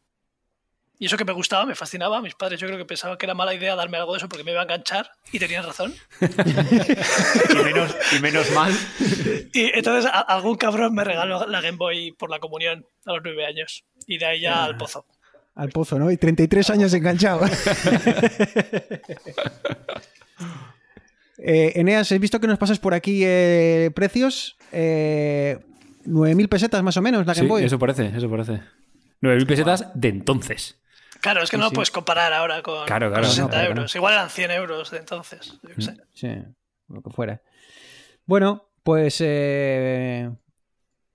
Y 1.01 1.07
eso 1.07 1.17
que 1.17 1.25
me 1.25 1.33
gustaba, 1.33 1.65
me 1.65 1.77
fascinaba. 1.77 2.21
Mis 2.21 2.35
padres 2.35 2.59
yo 2.59 2.67
creo 2.67 2.77
que 2.77 2.85
pensaban 2.85 3.17
que 3.19 3.27
era 3.27 3.33
mala 3.35 3.55
idea 3.55 3.77
darme 3.77 3.99
algo 3.99 4.15
de 4.15 4.19
eso 4.19 4.29
porque 4.29 4.43
me 4.43 4.51
iba 4.51 4.59
a 4.63 4.65
enganchar 4.65 5.09
y 5.31 5.39
tenían 5.39 5.63
razón. 5.65 5.95
Y 6.21 7.55
menos, 7.63 7.95
y 8.17 8.19
menos 8.21 8.51
mal. 8.51 8.73
Y 9.53 9.71
entonces 9.79 10.11
a- 10.13 10.21
algún 10.23 10.57
cabrón 10.57 10.95
me 10.95 11.05
regaló 11.05 11.47
la 11.47 11.61
Game 11.61 11.77
Boy 11.77 12.13
por 12.19 12.31
la 12.31 12.41
comunión 12.41 12.85
a 13.07 13.13
los 13.13 13.21
nueve 13.23 13.47
años. 13.47 13.85
Y 14.09 14.19
de 14.19 14.27
ahí 14.27 14.41
ya 14.41 14.65
al 14.65 14.77
pozo. 14.77 15.07
Al 15.59 15.71
pozo, 15.71 15.99
¿no? 15.99 16.09
Y 16.13 16.17
33 16.17 16.71
años 16.71 16.95
enganchado. 16.95 17.45
eh, 21.39 21.73
Eneas, 21.75 22.13
he 22.13 22.19
visto 22.21 22.39
que 22.39 22.47
nos 22.47 22.59
pasas 22.59 22.79
por 22.79 22.95
aquí 22.95 23.23
eh, 23.25 23.91
precios. 23.93 24.57
Eh, 24.71 25.59
9.000 26.07 26.49
pesetas 26.49 26.81
más 26.85 26.97
o 26.97 27.03
menos 27.03 27.27
la 27.27 27.35
Game 27.35 27.47
Sí, 27.47 27.49
Boy. 27.49 27.65
eso 27.65 27.77
parece, 27.77 28.07
eso 28.17 28.31
parece. 28.31 28.61
9.000 29.21 29.47
pesetas 29.49 29.91
de 29.95 30.09
entonces. 30.09 30.79
Claro, 31.21 31.43
es 31.43 31.51
que 31.51 31.57
no 31.57 31.65
lo 31.65 31.71
puedes 31.73 31.91
comparar 31.91 32.33
ahora 32.33 32.63
con, 32.63 32.87
Claro, 32.87 33.07
con 33.07 33.15
claro, 33.15 33.27
60 33.29 33.43
no, 33.43 33.51
claro, 33.51 33.69
euros. 33.71 33.97
Igual 33.97 34.15
eran 34.15 34.31
100 34.31 34.51
euros 34.53 34.93
de 34.93 34.99
entonces. 34.99 35.59
yo 35.65 35.83
sé. 35.85 35.97
Sí, 36.15 36.29
lo 36.87 37.03
que 37.03 37.11
fuera. 37.11 37.43
Bueno, 38.27 38.69
pues 38.85 39.17
eh, 39.21 40.31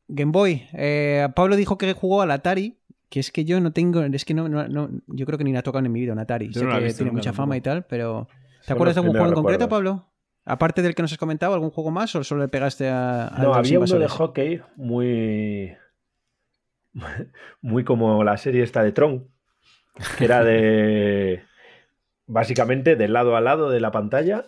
Game 0.10 0.32
Boy. 0.34 0.68
Eh, 0.74 1.30
Pablo 1.34 1.56
dijo 1.56 1.78
que 1.78 1.94
jugó 1.94 2.22
al 2.22 2.32
Atari, 2.32 2.78
que 3.14 3.20
es 3.20 3.32
que 3.32 3.46
yo 3.46 3.60
no 3.62 3.72
tengo, 3.72 4.02
es 4.02 4.26
que 4.26 4.34
no, 4.34 4.50
no- 4.50 4.68
no- 4.68 4.90
yo 5.06 5.28
creo 5.28 5.38
que 5.38 5.44
ni 5.44 5.54
la 5.54 5.60
ha 5.60 5.62
tocado 5.62 5.86
en 5.86 5.92
mi 5.92 6.00
vida 6.00 6.14
un 6.14 6.18
Atari. 6.20 6.48
Yo 6.50 6.62
sé 6.62 6.66
no 6.66 6.72
he 6.76 6.80
que 6.80 6.86
visto 6.86 6.98
tiene 6.98 7.12
mucha 7.12 7.26
tampoco. 7.30 7.44
fama 7.44 7.58
y 7.58 7.62
tal, 7.62 7.86
pero 7.86 8.28
¿te 8.62 8.66
Son 8.66 8.74
acuerdas 8.76 8.96
de 8.96 9.02
algún 9.02 9.14
juego 9.14 9.28
en 9.28 9.34
concreto. 9.36 9.70
Pablo? 9.70 10.10
Aparte 10.46 10.82
del 10.82 10.96
que 10.96 11.04
nos 11.04 11.12
has 11.12 11.20
comentado, 11.20 11.54
¿algún 11.54 11.70
juego 11.70 11.92
más 11.92 12.16
o 12.16 12.24
solo 12.24 12.42
le 12.42 12.48
pegaste 12.48 12.90
a, 12.90 13.28
a 13.28 13.38
No, 13.44 13.54
había 13.54 13.78
uno 13.80 13.86
de 13.88 13.94
invasores? 13.96 14.12
hockey 14.12 14.62
muy. 14.76 15.76
Muy 17.62 17.84
como 17.84 18.24
la 18.24 18.38
serie 18.38 18.64
esta 18.64 18.84
de 18.84 18.92
Tron. 18.92 19.28
Que 20.18 20.26
era 20.26 20.44
de. 20.44 21.44
Básicamente 22.26 22.96
de 22.96 23.08
lado 23.08 23.36
a 23.36 23.42
lado 23.42 23.70
de 23.70 23.80
la 23.80 23.92
pantalla 23.92 24.46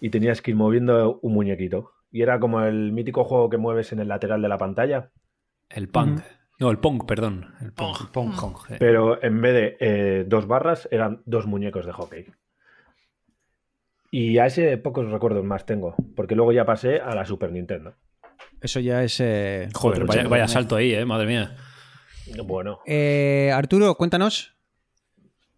y 0.00 0.10
tenías 0.10 0.40
que 0.40 0.52
ir 0.52 0.56
moviendo 0.56 1.18
un 1.22 1.34
muñequito. 1.34 1.90
Y 2.12 2.22
era 2.22 2.38
como 2.38 2.60
el 2.62 2.92
mítico 2.92 3.24
juego 3.24 3.50
que 3.50 3.56
mueves 3.58 3.92
en 3.92 3.98
el 4.00 4.08
lateral 4.08 4.40
de 4.40 4.48
la 4.48 4.58
pantalla, 4.58 5.10
El 5.68 5.88
Punk. 5.88 6.20
No, 6.60 6.70
el 6.70 6.78
Pong, 6.78 7.04
perdón. 7.06 7.54
El 7.60 7.72
Pong. 7.72 7.96
Pong. 8.12 8.34
Pong, 8.38 8.56
eh. 8.70 8.76
pero 8.78 9.22
en 9.22 9.40
vez 9.40 9.54
de 9.54 9.76
eh, 9.80 10.24
dos 10.26 10.46
barras 10.46 10.88
eran 10.90 11.22
dos 11.26 11.46
muñecos 11.46 11.84
de 11.86 11.92
hockey. 11.92 12.26
Y 14.10 14.38
a 14.38 14.46
ese 14.46 14.76
pocos 14.78 15.10
recuerdos 15.10 15.44
más 15.44 15.66
tengo, 15.66 15.96
porque 16.14 16.36
luego 16.36 16.52
ya 16.52 16.64
pasé 16.64 17.00
a 17.00 17.14
la 17.14 17.24
Super 17.26 17.50
Nintendo. 17.50 17.94
Eso 18.60 18.78
ya 18.80 19.02
es... 19.02 19.18
eh, 19.20 19.68
Joder, 19.74 20.04
vaya, 20.04 20.28
vaya 20.28 20.46
salto 20.48 20.76
ahí, 20.76 20.94
eh, 20.94 21.04
madre 21.04 21.26
mía. 21.26 21.56
Bueno, 22.44 22.78
Eh, 22.86 23.50
Arturo, 23.52 23.96
cuéntanos. 23.96 24.54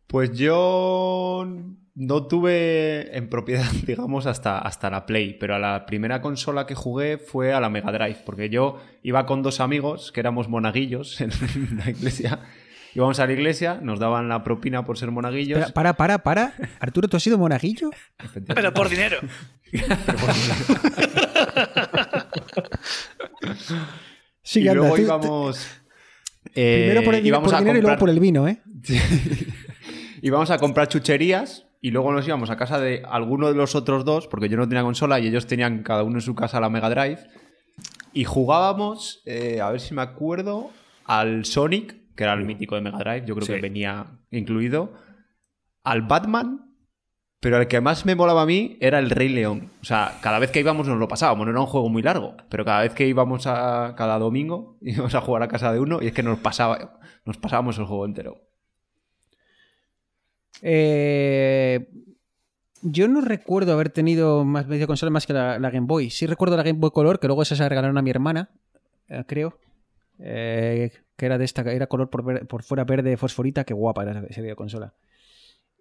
Pues 0.06 0.32
yo 0.38 1.46
no 1.98 2.26
tuve 2.26 3.16
en 3.16 3.28
propiedad, 3.28 3.64
digamos, 3.86 4.26
hasta, 4.26 4.58
hasta 4.58 4.90
la 4.90 5.06
Play, 5.06 5.34
pero 5.40 5.54
a 5.56 5.58
la 5.58 5.86
primera 5.86 6.20
consola 6.20 6.66
que 6.66 6.74
jugué 6.74 7.16
fue 7.18 7.52
a 7.54 7.60
la 7.60 7.70
Mega 7.70 7.90
Drive, 7.90 8.18
porque 8.24 8.48
yo 8.50 8.78
iba 9.02 9.24
con 9.26 9.42
dos 9.42 9.60
amigos 9.60 10.12
que 10.12 10.20
éramos 10.20 10.48
monaguillos 10.48 11.20
en 11.22 11.30
la 11.78 11.90
iglesia. 11.90 12.40
Íbamos 12.94 13.18
a 13.20 13.26
la 13.26 13.32
iglesia, 13.34 13.78
nos 13.82 13.98
daban 13.98 14.28
la 14.28 14.42
propina 14.42 14.84
por 14.86 14.96
ser 14.96 15.10
monaguillos. 15.10 15.58
Espera, 15.58 15.74
para, 15.74 15.94
para, 15.96 16.18
para. 16.22 16.54
Arturo, 16.80 17.08
¿tú 17.08 17.16
has 17.18 17.22
sido 17.22 17.36
monaguillo? 17.36 17.90
Pero 18.54 18.72
por 18.72 18.88
dinero. 18.88 19.18
Sí, 24.42 24.60
y 24.62 24.68
anda, 24.68 24.80
luego 24.80 24.96
tú- 24.96 25.02
íbamos. 25.02 25.66
eh, 26.54 26.84
Primero 26.86 27.04
por 27.04 27.14
el, 27.14 27.32
por 27.32 27.54
a 27.54 27.58
dinero 27.58 27.78
y 27.78 27.82
luego 27.82 27.98
por 27.98 28.10
el 28.10 28.20
vino, 28.20 28.46
¿eh? 28.48 28.62
íbamos 30.22 30.50
a 30.50 30.58
comprar 30.58 30.88
chucherías 30.88 31.65
y 31.80 31.90
luego 31.90 32.12
nos 32.12 32.26
íbamos 32.26 32.50
a 32.50 32.56
casa 32.56 32.80
de 32.80 33.02
alguno 33.08 33.48
de 33.48 33.54
los 33.54 33.74
otros 33.74 34.04
dos, 34.04 34.26
porque 34.28 34.48
yo 34.48 34.56
no 34.56 34.68
tenía 34.68 34.82
consola 34.82 35.20
y 35.20 35.26
ellos 35.28 35.46
tenían 35.46 35.82
cada 35.82 36.02
uno 36.02 36.16
en 36.16 36.22
su 36.22 36.34
casa 36.34 36.60
la 36.60 36.70
Mega 36.70 36.90
Drive. 36.90 37.20
Y 38.12 38.24
jugábamos, 38.24 39.22
eh, 39.26 39.60
a 39.60 39.70
ver 39.70 39.80
si 39.80 39.94
me 39.94 40.02
acuerdo, 40.02 40.70
al 41.04 41.44
Sonic, 41.44 42.14
que 42.16 42.24
era 42.24 42.32
el 42.32 42.44
mítico 42.44 42.74
de 42.74 42.80
Mega 42.80 42.98
Drive, 42.98 43.24
yo 43.26 43.34
creo 43.34 43.46
Sí. 43.46 43.52
que 43.54 43.60
venía 43.60 44.06
incluido, 44.30 44.92
al 45.84 46.02
Batman, 46.02 46.62
Pero 47.38 47.58
el 47.60 47.68
que 47.68 47.82
más 47.82 48.06
me 48.06 48.16
molaba 48.16 48.42
a 48.42 48.46
mí 48.46 48.78
era 48.80 48.98
el 48.98 49.10
Rey 49.10 49.28
León. 49.28 49.70
O 49.82 49.84
sea, 49.84 50.18
cada 50.22 50.38
vez 50.38 50.50
que 50.50 50.58
íbamos 50.60 50.88
nos 50.88 50.98
lo 50.98 51.06
pasábamos. 51.06 51.44
No 51.46 51.52
era 51.52 51.60
un 51.60 51.66
juego 51.66 51.88
muy 51.90 52.02
largo, 52.02 52.34
pero 52.48 52.64
cada 52.64 52.80
vez 52.80 52.94
que 52.94 53.06
íbamos 53.06 53.46
a 53.46 53.94
cada 53.96 54.18
domingo 54.18 54.78
íbamos 54.80 55.14
a 55.14 55.20
jugar 55.20 55.42
a 55.42 55.48
casa 55.48 55.70
de 55.72 55.78
uno 55.78 55.98
y 56.02 56.06
es 56.08 56.12
que 56.14 56.22
nos 56.22 56.38
pasaba, 56.38 56.98
nos 57.26 57.36
pasábamos 57.36 57.78
el 57.78 57.84
juego 57.84 58.06
entero. 58.06 58.40
Eh, 60.62 61.88
yo 62.82 63.08
no 63.08 63.20
recuerdo 63.20 63.72
haber 63.72 63.90
tenido 63.90 64.44
más 64.44 64.66
videoconsolas 64.68 65.12
más 65.12 65.26
que 65.26 65.32
la, 65.32 65.58
la 65.58 65.70
Game 65.70 65.86
Boy. 65.86 66.10
Sí 66.10 66.26
recuerdo 66.26 66.56
la 66.56 66.62
Game 66.62 66.78
Boy 66.78 66.90
Color, 66.90 67.18
que 67.20 67.26
luego 67.26 67.42
esa 67.42 67.56
se 67.56 67.62
la 67.62 67.68
regalaron 67.68 67.98
a 67.98 68.02
mi 68.02 68.10
hermana, 68.10 68.50
eh, 69.08 69.24
creo. 69.26 69.58
Eh, 70.18 70.92
que 71.16 71.26
era 71.26 71.36
de 71.38 71.44
esta, 71.44 71.62
era 71.72 71.86
color 71.86 72.08
por, 72.10 72.22
ver- 72.24 72.46
por 72.46 72.62
fuera 72.62 72.84
verde 72.84 73.16
fosforita, 73.16 73.64
qué 73.64 73.74
guapa 73.74 74.02
era 74.02 74.24
esa 74.28 74.40
videoconsola. 74.40 74.94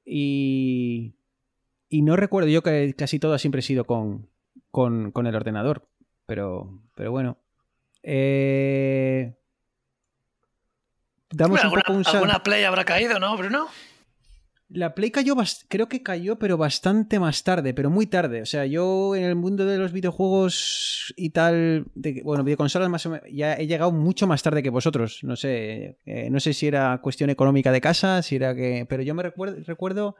Y, 0.05 1.13
y 1.89 2.01
no 2.01 2.15
recuerdo, 2.15 2.49
yo 2.49 2.61
que 2.63 2.93
casi 2.97 3.19
todo 3.19 3.37
siempre 3.37 3.59
he 3.59 3.63
sido 3.63 3.85
con, 3.85 4.29
con, 4.71 5.11
con 5.11 5.27
el 5.27 5.35
ordenador. 5.35 5.87
Pero, 6.25 6.79
pero 6.95 7.11
bueno. 7.11 7.37
Eh, 8.03 9.33
damos 11.31 11.59
Bueno, 11.61 11.69
un 11.69 11.75
poco 11.75 11.87
alguna, 11.87 11.97
un 11.97 12.03
sal- 12.03 12.15
alguna 12.15 12.43
play 12.43 12.63
habrá 12.63 12.83
caído, 12.85 13.19
¿no, 13.19 13.35
Bruno? 13.37 13.67
La 14.69 14.95
Play 14.95 15.11
cayó, 15.11 15.35
creo 15.67 15.87
que 15.87 16.01
cayó, 16.01 16.37
pero 16.37 16.57
bastante 16.57 17.19
más 17.19 17.43
tarde, 17.43 17.73
pero 17.73 17.89
muy 17.89 18.07
tarde. 18.07 18.41
O 18.41 18.45
sea, 18.45 18.65
yo 18.65 19.15
en 19.15 19.23
el 19.23 19.35
mundo 19.35 19.65
de 19.65 19.77
los 19.77 19.91
videojuegos 19.91 21.13
y 21.15 21.29
tal, 21.29 21.85
bueno, 22.23 22.43
videoconsolas 22.43 22.89
más 22.89 23.05
o 23.05 23.11
menos, 23.11 23.27
ya 23.31 23.53
he 23.53 23.67
llegado 23.67 23.91
mucho 23.91 24.25
más 24.25 24.41
tarde 24.41 24.63
que 24.63 24.71
vosotros. 24.71 25.19
No 25.23 25.35
sé, 25.35 25.97
eh, 26.05 26.29
no 26.31 26.39
sé 26.39 26.53
si 26.53 26.67
era 26.67 26.99
cuestión 27.01 27.29
económica 27.29 27.71
de 27.71 27.81
casa, 27.81 28.21
si 28.23 28.37
era 28.37 28.55
que, 28.55 28.85
pero 28.89 29.03
yo 29.03 29.13
me 29.13 29.23
recuerdo, 29.23 29.57
recuerdo 29.65 30.15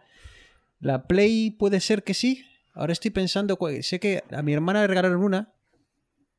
la 0.80 1.08
Play 1.08 1.52
puede 1.52 1.80
ser 1.80 2.04
que 2.04 2.14
sí. 2.14 2.46
Ahora 2.74 2.94
estoy 2.94 3.12
pensando, 3.12 3.58
sé 3.82 4.00
que 4.00 4.24
a 4.32 4.42
mi 4.44 4.54
hermana 4.54 4.82
le 4.82 4.88
regalaron 4.88 5.24
una. 5.24 5.55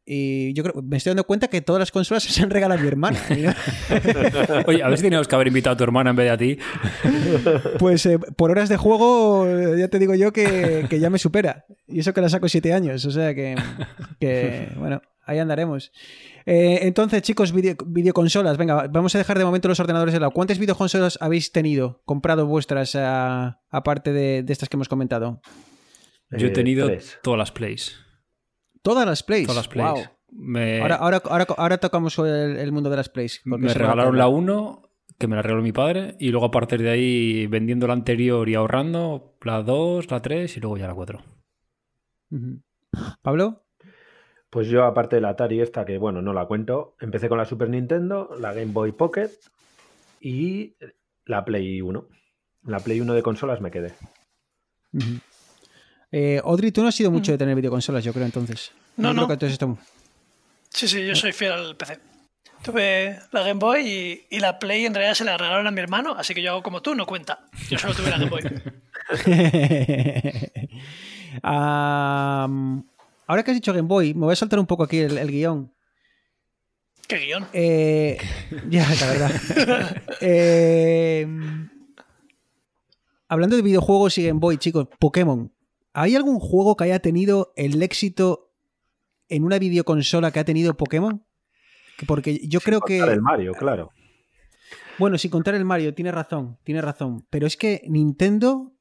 Y 0.09 0.53
yo 0.53 0.63
creo, 0.63 0.81
me 0.83 0.99
estoy 0.99 1.11
dando 1.11 1.25
cuenta 1.25 1.49
que 1.49 1.61
todas 1.61 1.81
las 1.81 1.91
consolas 1.91 2.23
se 2.25 2.41
han 2.43 2.51
regalado 2.51 2.79
a 2.79 2.83
mi 2.83 2.89
hermana. 2.89 3.19
Oye, 4.67 4.83
a 4.83 4.89
ver 4.89 4.99
si 4.99 5.03
teníamos 5.05 5.27
que 5.27 5.35
haber 5.35 5.49
invitado 5.49 5.75
a 5.75 5.77
tu 5.77 5.83
hermana 5.85 6.11
en 6.11 6.17
vez 6.17 6.27
de 6.27 6.31
a 6.31 6.37
ti. 6.39 6.59
Pues 7.79 8.07
eh, 8.07 8.19
por 8.19 8.51
horas 8.51 8.69
de 8.69 8.77
juego, 8.77 9.47
eh, 9.47 9.79
ya 9.79 9.89
te 9.89 9.99
digo 9.99 10.15
yo 10.15 10.33
que, 10.33 10.87
que 10.89 11.01
ya 11.01 11.11
me 11.11 11.19
supera. 11.19 11.67
Y 11.87 12.01
eso 12.01 12.15
que 12.15 12.21
la 12.21 12.29
saco 12.29 12.49
siete 12.49 12.73
años. 12.73 13.05
O 13.05 13.11
sea 13.11 13.35
que, 13.35 13.57
que, 14.21 14.69
bueno, 14.77 15.03
ahí 15.25 15.39
andaremos. 15.39 15.93
Eh, 16.47 16.81
entonces, 16.83 17.23
chicos, 17.23 17.53
video- 17.53 17.77
videoconsolas. 17.87 18.57
Venga, 18.57 18.87
vamos 18.89 19.15
a 19.15 19.19
dejar 19.19 19.39
de 19.39 19.45
momento 19.45 19.69
los 19.69 19.81
ordenadores 19.81 20.15
de 20.15 20.21
lado. 20.21 20.31
¿Cuántas 20.33 20.59
videoconsolas 20.59 21.19
habéis 21.21 21.51
tenido, 21.53 22.01
comprado 22.05 22.47
vuestras, 22.47 22.95
aparte 22.97 24.13
de, 24.13 24.43
de 24.45 24.53
estas 24.53 24.69
que 24.69 24.77
hemos 24.77 24.89
comentado? 24.89 25.41
Yo 26.31 26.47
he 26.47 26.51
tenido 26.51 26.89
todas 27.23 27.39
las 27.39 27.53
plays. 27.53 27.97
Todas 28.87 29.05
las 29.05 29.23
plays. 29.25 29.49
Todas 29.49 29.57
las 29.57 29.69
plays. 29.69 30.11
Me, 30.31 30.81
Ahora, 30.81 30.95
ahora, 30.97 31.23
ahora, 31.25 31.47
ahora 31.57 31.79
tocamos 31.79 32.17
el, 32.21 32.57
el 32.57 32.71
mundo 32.71 32.89
de 32.89 32.97
las 32.97 33.09
plays. 33.09 33.43
porque 33.49 33.67
me 33.67 33.75
regalaron 33.75 34.17
la 34.17 34.25
acabar. 34.27 34.41
1, 34.43 34.83
que 35.19 35.27
me 35.27 35.35
la 35.35 35.43
regaló 35.43 35.61
mi 35.63 35.73
padre, 35.73 36.15
y 36.21 36.31
luego 36.31 36.47
a 36.47 36.51
partir 36.53 36.83
de 36.83 36.91
ahí 36.91 37.47
vendiendo 37.49 37.89
la 37.89 37.95
anterior 37.95 38.49
y 38.49 38.55
ahorrando, 38.55 39.35
la 39.43 39.63
2, 39.63 40.09
la 40.11 40.23
3 40.23 40.57
y 40.57 40.61
luego 40.61 40.77
ya 40.77 40.87
la 40.87 40.95
4. 40.95 41.21
Ujú. 42.31 42.61
¿Pablo? 43.23 43.65
Pues 44.51 44.69
yo, 44.69 44.85
aparte 44.85 45.17
de 45.17 45.23
la 45.23 45.31
Atari 45.31 45.61
esta, 45.61 45.85
que 45.85 45.99
bueno, 45.99 46.23
no 46.23 46.33
la 46.33 46.47
cuento, 46.47 46.95
empecé 47.01 47.29
con 47.29 47.39
la 47.39 47.45
Super 47.45 47.69
Nintendo, 47.69 48.31
la 48.39 48.53
Game 48.55 48.73
Boy 48.73 48.93
Pocket 48.93 49.31
y 50.21 50.77
la 51.25 51.45
Play 51.45 51.81
1. 51.81 52.09
La 52.67 52.79
Play 52.79 53.01
1 53.01 53.15
de 53.15 53.23
consolas 53.23 53.61
me 53.61 53.73
quedé. 53.73 53.93
Eh, 56.13 56.41
Audrey, 56.45 56.71
tú 56.73 56.83
no 56.83 56.89
has 56.89 56.95
sido 56.95 57.11
mucho 57.11 57.33
de 57.33 57.39
tener 57.39 57.55
videoconsolas, 57.57 58.05
yo 58.05 58.13
creo, 58.13 58.27
entonces. 58.27 58.71
No, 58.97 59.11
creo 59.11 59.23
no. 59.23 59.27
que 59.27 59.33
entonces 59.35 59.53
esto- 59.55 59.79
Sí, 60.71 60.89
sí, 60.89 61.07
yo 61.07 61.15
soy 61.15 61.33
fiel 61.33 61.53
al 61.53 61.77
PC. 61.77 61.99
Tuve 62.63 63.19
la 63.33 63.41
Game 63.43 63.61
Boy 63.61 63.87
y, 63.87 64.27
y 64.37 64.41
la 64.41 64.59
Play 64.59 64.87
en 64.87 64.95
realidad 64.95 65.15
se 65.15 65.25
la 65.25 65.37
regalaron 65.37 65.67
a 65.67 65.71
mi 65.71 65.81
hermano, 65.81 66.15
así 66.17 66.35
que 66.35 66.43
yo 66.43 66.53
hago 66.53 66.63
como 66.63 66.81
tú, 66.83 66.95
no 66.95 67.07
cuenta. 67.07 67.41
Yo 67.71 67.79
solo 67.79 67.95
tuve 67.95 68.11
la 68.11 68.19
Game 68.19 68.31
Boy. 68.31 68.43
Ahora 73.29 73.43
que 73.45 73.51
has 73.51 73.57
dicho 73.57 73.73
Game 73.73 73.89
Boy, 73.89 74.15
me 74.15 74.21
voy 74.27 74.33
a 74.33 74.37
saltar 74.37 74.59
un 74.59 74.67
poco 74.67 74.83
aquí 74.85 74.99
el, 74.99 75.19
el 75.19 75.31
guion. 75.31 75.73
¿Qué 77.09 77.19
guion? 77.19 77.47
Eh, 77.53 78.19
ya, 78.69 78.87
la 79.01 79.07
verdad. 79.07 80.03
Eh, 80.21 81.27
hablando 83.29 83.57
de 83.57 83.63
videojuegos 83.63 84.19
y 84.19 84.27
Game 84.27 84.41
Boy, 84.41 84.59
chicos, 84.59 84.89
Pokémon. 84.99 85.53
¿Hay 85.99 86.15
algún 86.15 86.39
juego 86.41 86.77
que 86.77 86.85
haya 86.85 86.99
tenido 86.99 87.55
el 87.57 87.83
éxito 87.83 88.53
en 89.31 89.45
una 89.45 89.59
videoconsola 89.59 90.31
que 90.31 90.41
ha 90.41 90.45
tenido 90.45 90.77
Pokémon? 90.77 91.25
Que 91.97 92.05
Porque 92.05 92.47
yo 92.47 92.61
creo 92.61 92.83
que. 92.83 92.99
El 92.99 93.23
Mario, 93.23 93.53
claro. 93.55 93.93
Bueno, 94.99 95.17
sin 95.17 95.31
contar 95.31 95.55
el 95.55 95.65
Mario, 95.65 95.95
tiene 95.95 96.13
razón, 96.13 96.59
tiene 96.65 96.83
razón. 96.83 97.27
Pero 97.31 97.47
es 97.47 97.57
que 97.57 97.81
Nintendo 97.89 98.73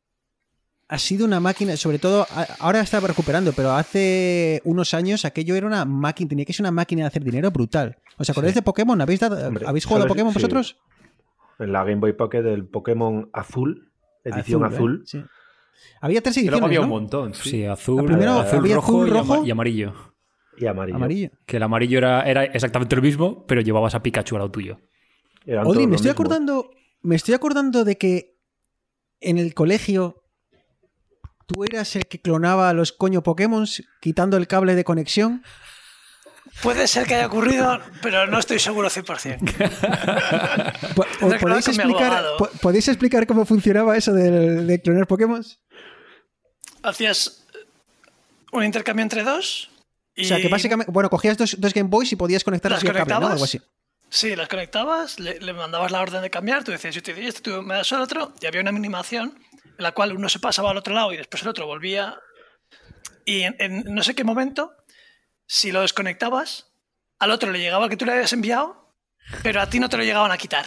ha 0.90 0.98
sido 0.98 1.26
una 1.26 1.40
máquina, 1.40 1.78
sobre 1.78 2.00
todo, 2.00 2.28
ahora 2.60 2.82
está 2.82 3.00
recuperando, 3.00 3.54
pero 3.54 3.72
hace 3.72 4.62
unos 4.66 4.94
años 4.94 5.24
aquello 5.24 5.56
era 5.56 5.68
una 5.68 5.86
máquina, 5.86 6.28
tenía 6.30 6.44
que 6.46 6.52
ser 6.54 6.64
una 6.64 6.72
máquina 6.72 7.04
de 7.04 7.08
hacer 7.08 7.24
dinero 7.24 7.50
brutal. 7.50 7.98
¿Os 8.18 8.30
acordáis 8.30 8.56
de 8.56 8.62
Pokémon? 8.62 9.00
¿Habéis, 9.02 9.22
dado- 9.22 9.48
Hombre, 9.48 9.66
¿habéis 9.66 9.86
jugado 9.86 10.06
a. 10.06 10.08
Pokémon 10.10 10.34
Sí. 10.34 10.40
vosotros? 10.40 10.78
En 11.60 11.72
la 11.72 11.86
Game 11.86 12.02
Boy 12.02 12.12
Pocket 12.12 12.46
el 12.46 12.66
Pokémon 12.66 13.30
azul, 13.32 13.90
edición 14.26 14.64
¿eh? 14.64 14.68
azul. 14.68 15.04
Sí. 15.06 15.24
Había 16.02 16.22
tres 16.22 16.38
ediciones, 16.38 16.52
luego 16.60 16.66
había 16.68 16.82
un 16.82 16.88
¿no? 16.90 16.94
montón. 16.96 17.34
Sí, 17.34 17.50
Sí. 17.50 17.66
azul, 17.66 18.06
primero 18.06 18.40
azul, 18.40 18.60
había 18.60 18.76
rojo, 18.76 19.02
azul, 19.04 19.08
y 19.08 19.12
ama- 19.12 19.20
rojo. 19.36 19.46
y 19.46 19.52
amarillo. 19.52 19.94
y 20.58 20.66
amarillo. 20.68 20.96
Amarillo. 20.96 21.30
Que 21.46 21.58
el 21.58 21.64
amarillo 21.64 21.98
era, 21.98 22.22
era 22.30 22.44
exactamente 22.46 22.96
lo 22.96 23.02
mismo, 23.02 23.46
pero 23.46 23.62
llevabas 23.62 23.94
a 23.96 24.02
Pikachu 24.04 24.36
al 24.36 24.40
lado 24.40 24.52
tuyo. 24.52 24.80
Eran 25.46 25.64
todos 25.64 25.76
me 25.78 25.84
estoy 25.84 25.98
mismo. 25.98 26.12
acordando, 26.12 26.72
me 27.02 27.16
estoy 27.16 27.34
acordando 27.34 27.84
de 27.84 27.98
que 27.98 28.38
en 29.20 29.38
el 29.38 29.54
colegio 29.54 30.24
tú 31.46 31.64
eras 31.64 31.96
el 31.96 32.06
que 32.08 32.20
clonaba 32.22 32.70
a 32.70 32.74
los 32.74 32.92
coño 32.92 33.22
Pokémon 33.22 33.66
quitando 34.02 34.38
el 34.38 34.48
cable 34.48 34.76
de 34.76 34.84
conexión. 34.84 35.44
Puede 36.62 36.88
ser 36.88 37.06
que 37.06 37.16
haya 37.16 37.28
ocurrido, 37.28 37.80
pero 38.02 38.26
no 38.28 38.40
estoy 38.40 38.60
seguro 38.60 38.90
100%. 38.90 38.96
Po- 40.96 41.06
Tendré 41.20 41.38
que 41.38 41.46
hablar 41.46 41.62
¿Podéis 41.62 41.68
explicar, 41.68 42.24
¿Podéis 42.62 42.88
explicar 42.88 43.28
cómo 43.28 43.46
funcionaba 43.46 43.96
eso 43.98 44.14
del- 44.14 44.66
de, 44.66 44.82
clonar 44.82 45.06
Pokémon? 45.08 45.44
Hacías 46.84 47.46
un 48.52 48.64
intercambio 48.64 49.04
entre 49.04 49.24
dos. 49.24 49.70
Y 50.16 50.24
O 50.26 50.28
sea, 50.28 50.38
que 50.38 50.48
básicamente, 50.48 50.92
bueno, 50.92 51.10
cogías 51.10 51.38
dos, 51.38 51.56
dos 51.60 51.74
Game 51.74 51.90
Boys 51.90 52.12
y 52.12 52.16
podías 52.16 52.44
conectarlas 52.44 52.84
¿Las 52.84 52.94
vía 52.94 53.04
cable, 53.06 53.26
¿no? 53.26 53.32
Algo 53.32 53.44
así. 53.44 53.60
Sí, 54.10 54.36
las 54.36 54.48
conectabas, 54.48 55.20
le, 55.20 55.40
le 55.42 55.52
mandabas 55.54 55.92
la 55.92 56.00
orden 56.02 56.22
de 56.22 56.30
cambiar, 56.30 56.64
tú 56.64 56.72
decías, 56.72 56.96
yo 56.96 57.04
te 57.04 57.14
doy 57.14 57.26
este, 57.28 57.42
tú 57.42 57.62
me 57.64 57.74
das 57.76 57.92
el 57.92 58.00
otro, 58.00 58.34
y 58.40 58.46
había 58.46 58.62
una 58.62 58.70
animación 58.70 59.38
en 59.66 59.84
la 59.84 59.92
cual 59.92 60.14
uno 60.16 60.30
se 60.30 60.40
pasaba 60.40 60.72
al 60.72 60.78
otro 60.78 60.94
lado 60.94 61.12
y 61.12 61.18
después 61.18 61.42
el 61.44 61.50
otro 61.50 61.66
volvía. 61.68 62.16
Y 63.26 63.42
en, 63.42 63.56
en 63.60 63.84
no 63.94 64.04
sé 64.04 64.14
qué 64.16 64.24
momento, 64.24 64.72
si 65.48 65.72
lo 65.72 65.82
desconectabas, 65.82 66.72
al 67.20 67.32
otro 67.32 67.52
le 67.52 67.60
llegaba 67.60 67.86
el 67.86 67.90
que 67.90 67.98
tú 67.98 68.06
le 68.06 68.14
habías 68.14 68.34
enviado, 68.34 68.94
pero 69.44 69.62
a 69.62 69.70
ti 69.70 69.80
no 69.80 69.90
te 69.90 69.98
lo 69.98 70.04
llegaban 70.04 70.32
a 70.32 70.38
quitar. 70.38 70.66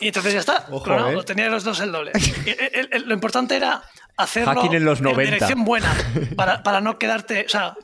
Y 0.00 0.08
entonces 0.08 0.32
ya 0.32 0.40
está, 0.40 0.66
Ojo, 0.70 0.82
clonado, 0.82 1.10
¿eh? 1.10 1.14
lo 1.14 1.24
tenías 1.24 1.50
los 1.50 1.64
dos 1.64 1.80
el 1.80 1.92
doble. 1.92 2.12
Y 2.46 2.50
el- 2.50 2.60
el- 2.74 2.88
el- 2.92 3.02
lo 3.08 3.14
importante 3.14 3.56
era 3.56 3.82
hacerlo 4.16 4.54
Hacking 4.54 4.74
en 4.74 4.84
los 4.84 5.00
90. 5.02 5.22
dirección 5.34 5.64
buena, 5.64 5.92
para, 6.36 6.62
para 6.62 6.80
no 6.80 6.98
quedarte, 6.98 7.44
o 7.44 7.48
sea, 7.48 7.76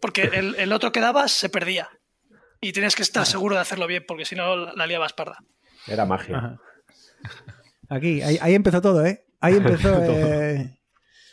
porque 0.00 0.22
el, 0.22 0.56
el 0.56 0.72
otro 0.72 0.90
que 0.92 1.00
dabas 1.00 1.30
se 1.32 1.48
perdía. 1.48 1.88
Y 2.60 2.72
tienes 2.72 2.94
que 2.96 3.02
estar 3.02 3.24
seguro 3.24 3.54
de 3.54 3.62
hacerlo 3.62 3.86
bien, 3.86 4.04
porque 4.06 4.24
si 4.24 4.34
no 4.34 4.56
la 4.56 4.72
la 4.74 4.86
liabas 4.86 5.12
parda. 5.12 5.38
Era 5.86 6.04
magia. 6.04 6.36
Ajá. 6.38 6.56
Aquí, 7.88 8.20
ahí, 8.22 8.38
ahí 8.40 8.54
empezó 8.54 8.80
todo, 8.82 9.04
¿eh? 9.06 9.24
Ahí 9.40 9.54
empezó. 9.56 9.96
eh, 10.02 10.78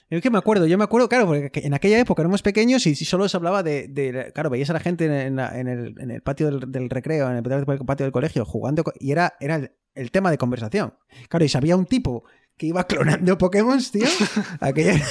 Es 0.10 0.22
que 0.22 0.30
me 0.30 0.38
acuerdo, 0.38 0.66
yo 0.68 0.78
me 0.78 0.86
acuerdo, 0.86 1.10
claro, 1.10 1.26
porque 1.26 1.52
en 1.66 1.74
aquella 1.74 2.00
época 2.00 2.22
éramos 2.22 2.42
pequeños 2.42 2.86
y 2.88 2.96
solo 2.96 3.28
se 3.28 3.36
hablaba 3.36 3.62
de. 3.64 3.88
de- 3.90 4.32
claro, 4.34 4.50
veías 4.50 4.70
a 4.70 4.74
la 4.74 4.80
gente 4.80 5.06
en, 5.26 5.36
la- 5.36 5.60
en 5.60 5.68
el, 5.68 5.96
en 6.00 6.12
el 6.12 6.22
patio 6.22 6.50
del, 6.50 6.72
del 6.72 6.90
recreo, 6.90 7.30
en 7.30 7.36
el 7.38 7.44
patio 7.44 8.06
del 8.06 8.12
colegio, 8.14 8.46
jugando 8.46 8.84
y 9.00 9.12
era, 9.12 9.34
era 9.42 9.56
el, 9.56 9.72
el 9.96 10.12
tema 10.12 10.32
de 10.32 10.38
conversación. 10.38 10.94
Claro, 11.28 11.44
y 11.44 11.50
si 11.50 11.58
había 11.58 11.76
un 11.76 11.86
tipo 11.86 12.24
que 12.56 12.68
iba 12.68 12.86
clonando 12.88 13.38
Pokémon, 13.38 13.80
tío, 13.92 14.06
aquella- 14.62 15.02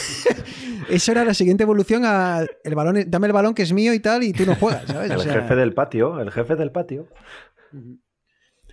eso 0.89 1.13
era 1.13 1.25
la 1.25 1.35
siguiente 1.35 1.65
evolución 1.65 2.03
a 2.07 2.47
el 2.65 2.75
balón, 2.75 3.05
dame 3.09 3.27
el 3.27 3.33
balón 3.35 3.53
que 3.55 3.63
es 3.65 3.73
mío 3.75 3.93
y 3.93 4.01
tal, 4.01 4.23
y 4.23 4.33
tú 4.33 4.47
no 4.47 4.55
juegas, 4.55 4.87
¿sabes? 4.87 5.11
O 5.11 5.15
El 5.15 5.21
sea, 5.21 5.33
jefe 5.43 5.57
del 5.57 5.75
patio, 5.75 6.21
el 6.21 6.31
jefe 6.31 6.57
del 6.57 6.73
patio. 6.73 7.07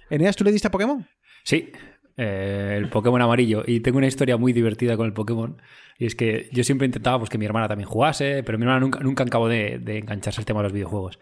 Eneas, 0.10 0.36
¿tú 0.36 0.44
le 0.44 0.52
diste 0.52 0.68
a 0.68 0.72
Pokémon? 0.72 1.06
Sí, 1.44 1.72
eh, 2.17 2.76
el 2.78 2.89
Pokémon 2.89 3.21
amarillo. 3.21 3.63
Y 3.65 3.80
tengo 3.82 3.97
una 3.97 4.08
historia 4.08 4.38
muy 4.38 4.54
divertida 4.54 4.97
con 4.97 5.06
el 5.06 5.13
Pokémon. 5.13 5.62
Y 5.97 6.06
es 6.06 6.15
que 6.15 6.49
yo 6.52 6.63
siempre 6.63 6.86
intentaba 6.86 7.19
pues, 7.19 7.30
que 7.30 7.38
mi 7.38 7.45
hermana 7.45 7.67
también 7.67 7.88
jugase, 7.88 8.43
pero 8.43 8.58
mi 8.58 8.63
hermana 8.63 8.80
nunca, 8.80 8.99
nunca 8.99 9.23
acabó 9.23 9.47
de, 9.47 9.80
de 9.80 9.99
engancharse 9.99 10.41
al 10.41 10.45
tema 10.45 10.60
de 10.60 10.63
los 10.63 10.73
videojuegos. 10.73 11.19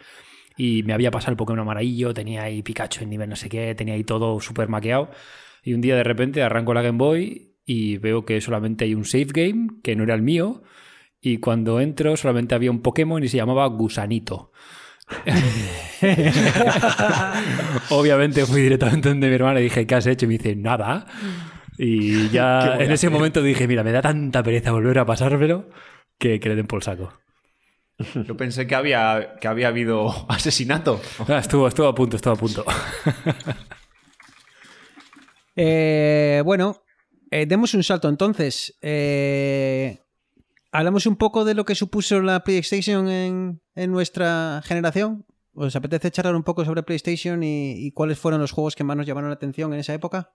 Y 0.58 0.84
me 0.84 0.94
había 0.94 1.12
pasado 1.12 1.32
el 1.32 1.38
Pokémon 1.38 1.60
amarillo, 1.60 2.14
tenía 2.14 2.44
ahí 2.44 2.62
Pikachu 2.62 3.04
en 3.04 3.10
nivel 3.10 3.30
no 3.30 3.36
sé 3.36 3.50
qué, 3.50 3.74
tenía 3.76 3.96
ahí 3.96 4.04
todo 4.04 4.40
súper 4.40 4.70
maqueado. 4.70 5.10
Y 5.64 5.74
un 5.74 5.82
día 5.82 5.96
de 5.96 6.04
repente 6.04 6.44
arranco 6.44 6.74
la 6.74 6.82
Game 6.82 6.98
Boy 6.98 7.56
y 7.66 7.98
veo 7.98 8.26
que 8.26 8.42
solamente 8.42 8.86
hay 8.86 8.96
un 8.96 9.06
save 9.06 9.28
game, 9.34 9.68
que 9.84 9.96
no 9.96 10.04
era 10.04 10.16
el 10.16 10.22
mío, 10.22 10.64
y 11.22 11.38
cuando 11.38 11.80
entro 11.80 12.18
solamente 12.18 12.56
había 12.56 12.72
un 12.72 12.82
Pokémon 12.82 13.24
y 13.24 13.28
se 13.28 13.38
llamaba 13.38 13.66
Gusanito. 13.68 14.52
Obviamente 17.90 18.46
fui 18.46 18.62
directamente 18.62 19.10
donde 19.10 19.28
mi 19.28 19.36
hermana 19.36 19.60
y 19.60 19.64
dije, 19.64 19.86
¿qué 19.86 19.96
has 19.96 20.08
hecho? 20.08 20.26
Y 20.26 20.30
me 20.30 20.38
dice, 20.38 20.56
nada. 20.56 21.06
Y 21.78 22.30
ya 22.30 22.78
en 22.78 22.92
ese 22.92 23.10
momento 23.10 23.42
dije, 23.42 23.68
mira, 23.68 23.84
me 23.84 23.92
da 23.92 24.02
tanta 24.02 24.44
pereza 24.44 24.72
volver 24.72 25.00
a 25.00 25.06
pasármelo 25.06 25.70
que, 26.18 26.40
que 26.40 26.50
le 26.50 26.56
den 26.56 26.68
por 26.68 26.80
el 26.80 26.84
saco. 26.84 27.14
Yo 28.16 28.38
pensé 28.38 28.68
que 28.68 28.76
había, 28.76 29.36
que 29.40 29.48
había 29.48 29.68
habido 29.68 30.26
asesinato. 30.30 31.02
Ah, 31.28 31.40
estuvo, 31.40 31.68
estuvo 31.68 31.88
a 31.88 31.96
punto, 31.96 32.16
estuvo 32.16 32.34
a 32.34 32.38
punto. 32.38 32.66
Eh, 35.54 36.42
bueno, 36.46 36.82
eh, 37.30 37.46
demos 37.46 37.74
un 37.74 37.84
salto 37.84 38.08
entonces. 38.08 38.78
Eh, 38.82 40.00
hablamos 40.72 41.06
un 41.06 41.16
poco 41.16 41.46
de 41.46 41.54
lo 41.54 41.66
que 41.66 41.76
supuso 41.76 42.22
la 42.22 42.44
PlayStation 42.44 43.08
en, 43.10 43.62
en 43.76 43.92
nuestra 43.92 44.62
generación. 44.64 45.26
¿Os 45.54 45.76
apetece 45.76 46.12
charlar 46.12 46.36
un 46.36 46.44
poco 46.44 46.64
sobre 46.64 46.84
PlayStation 46.84 47.44
y, 47.44 47.74
y 47.86 47.92
cuáles 47.92 48.18
fueron 48.18 48.40
los 48.40 48.52
juegos 48.52 48.76
que 48.76 48.84
más 48.86 48.96
nos 48.96 49.06
llamaron 49.06 49.30
la 49.30 49.36
atención 49.36 49.74
en 49.74 49.80
esa 49.82 49.94
época? 49.94 50.34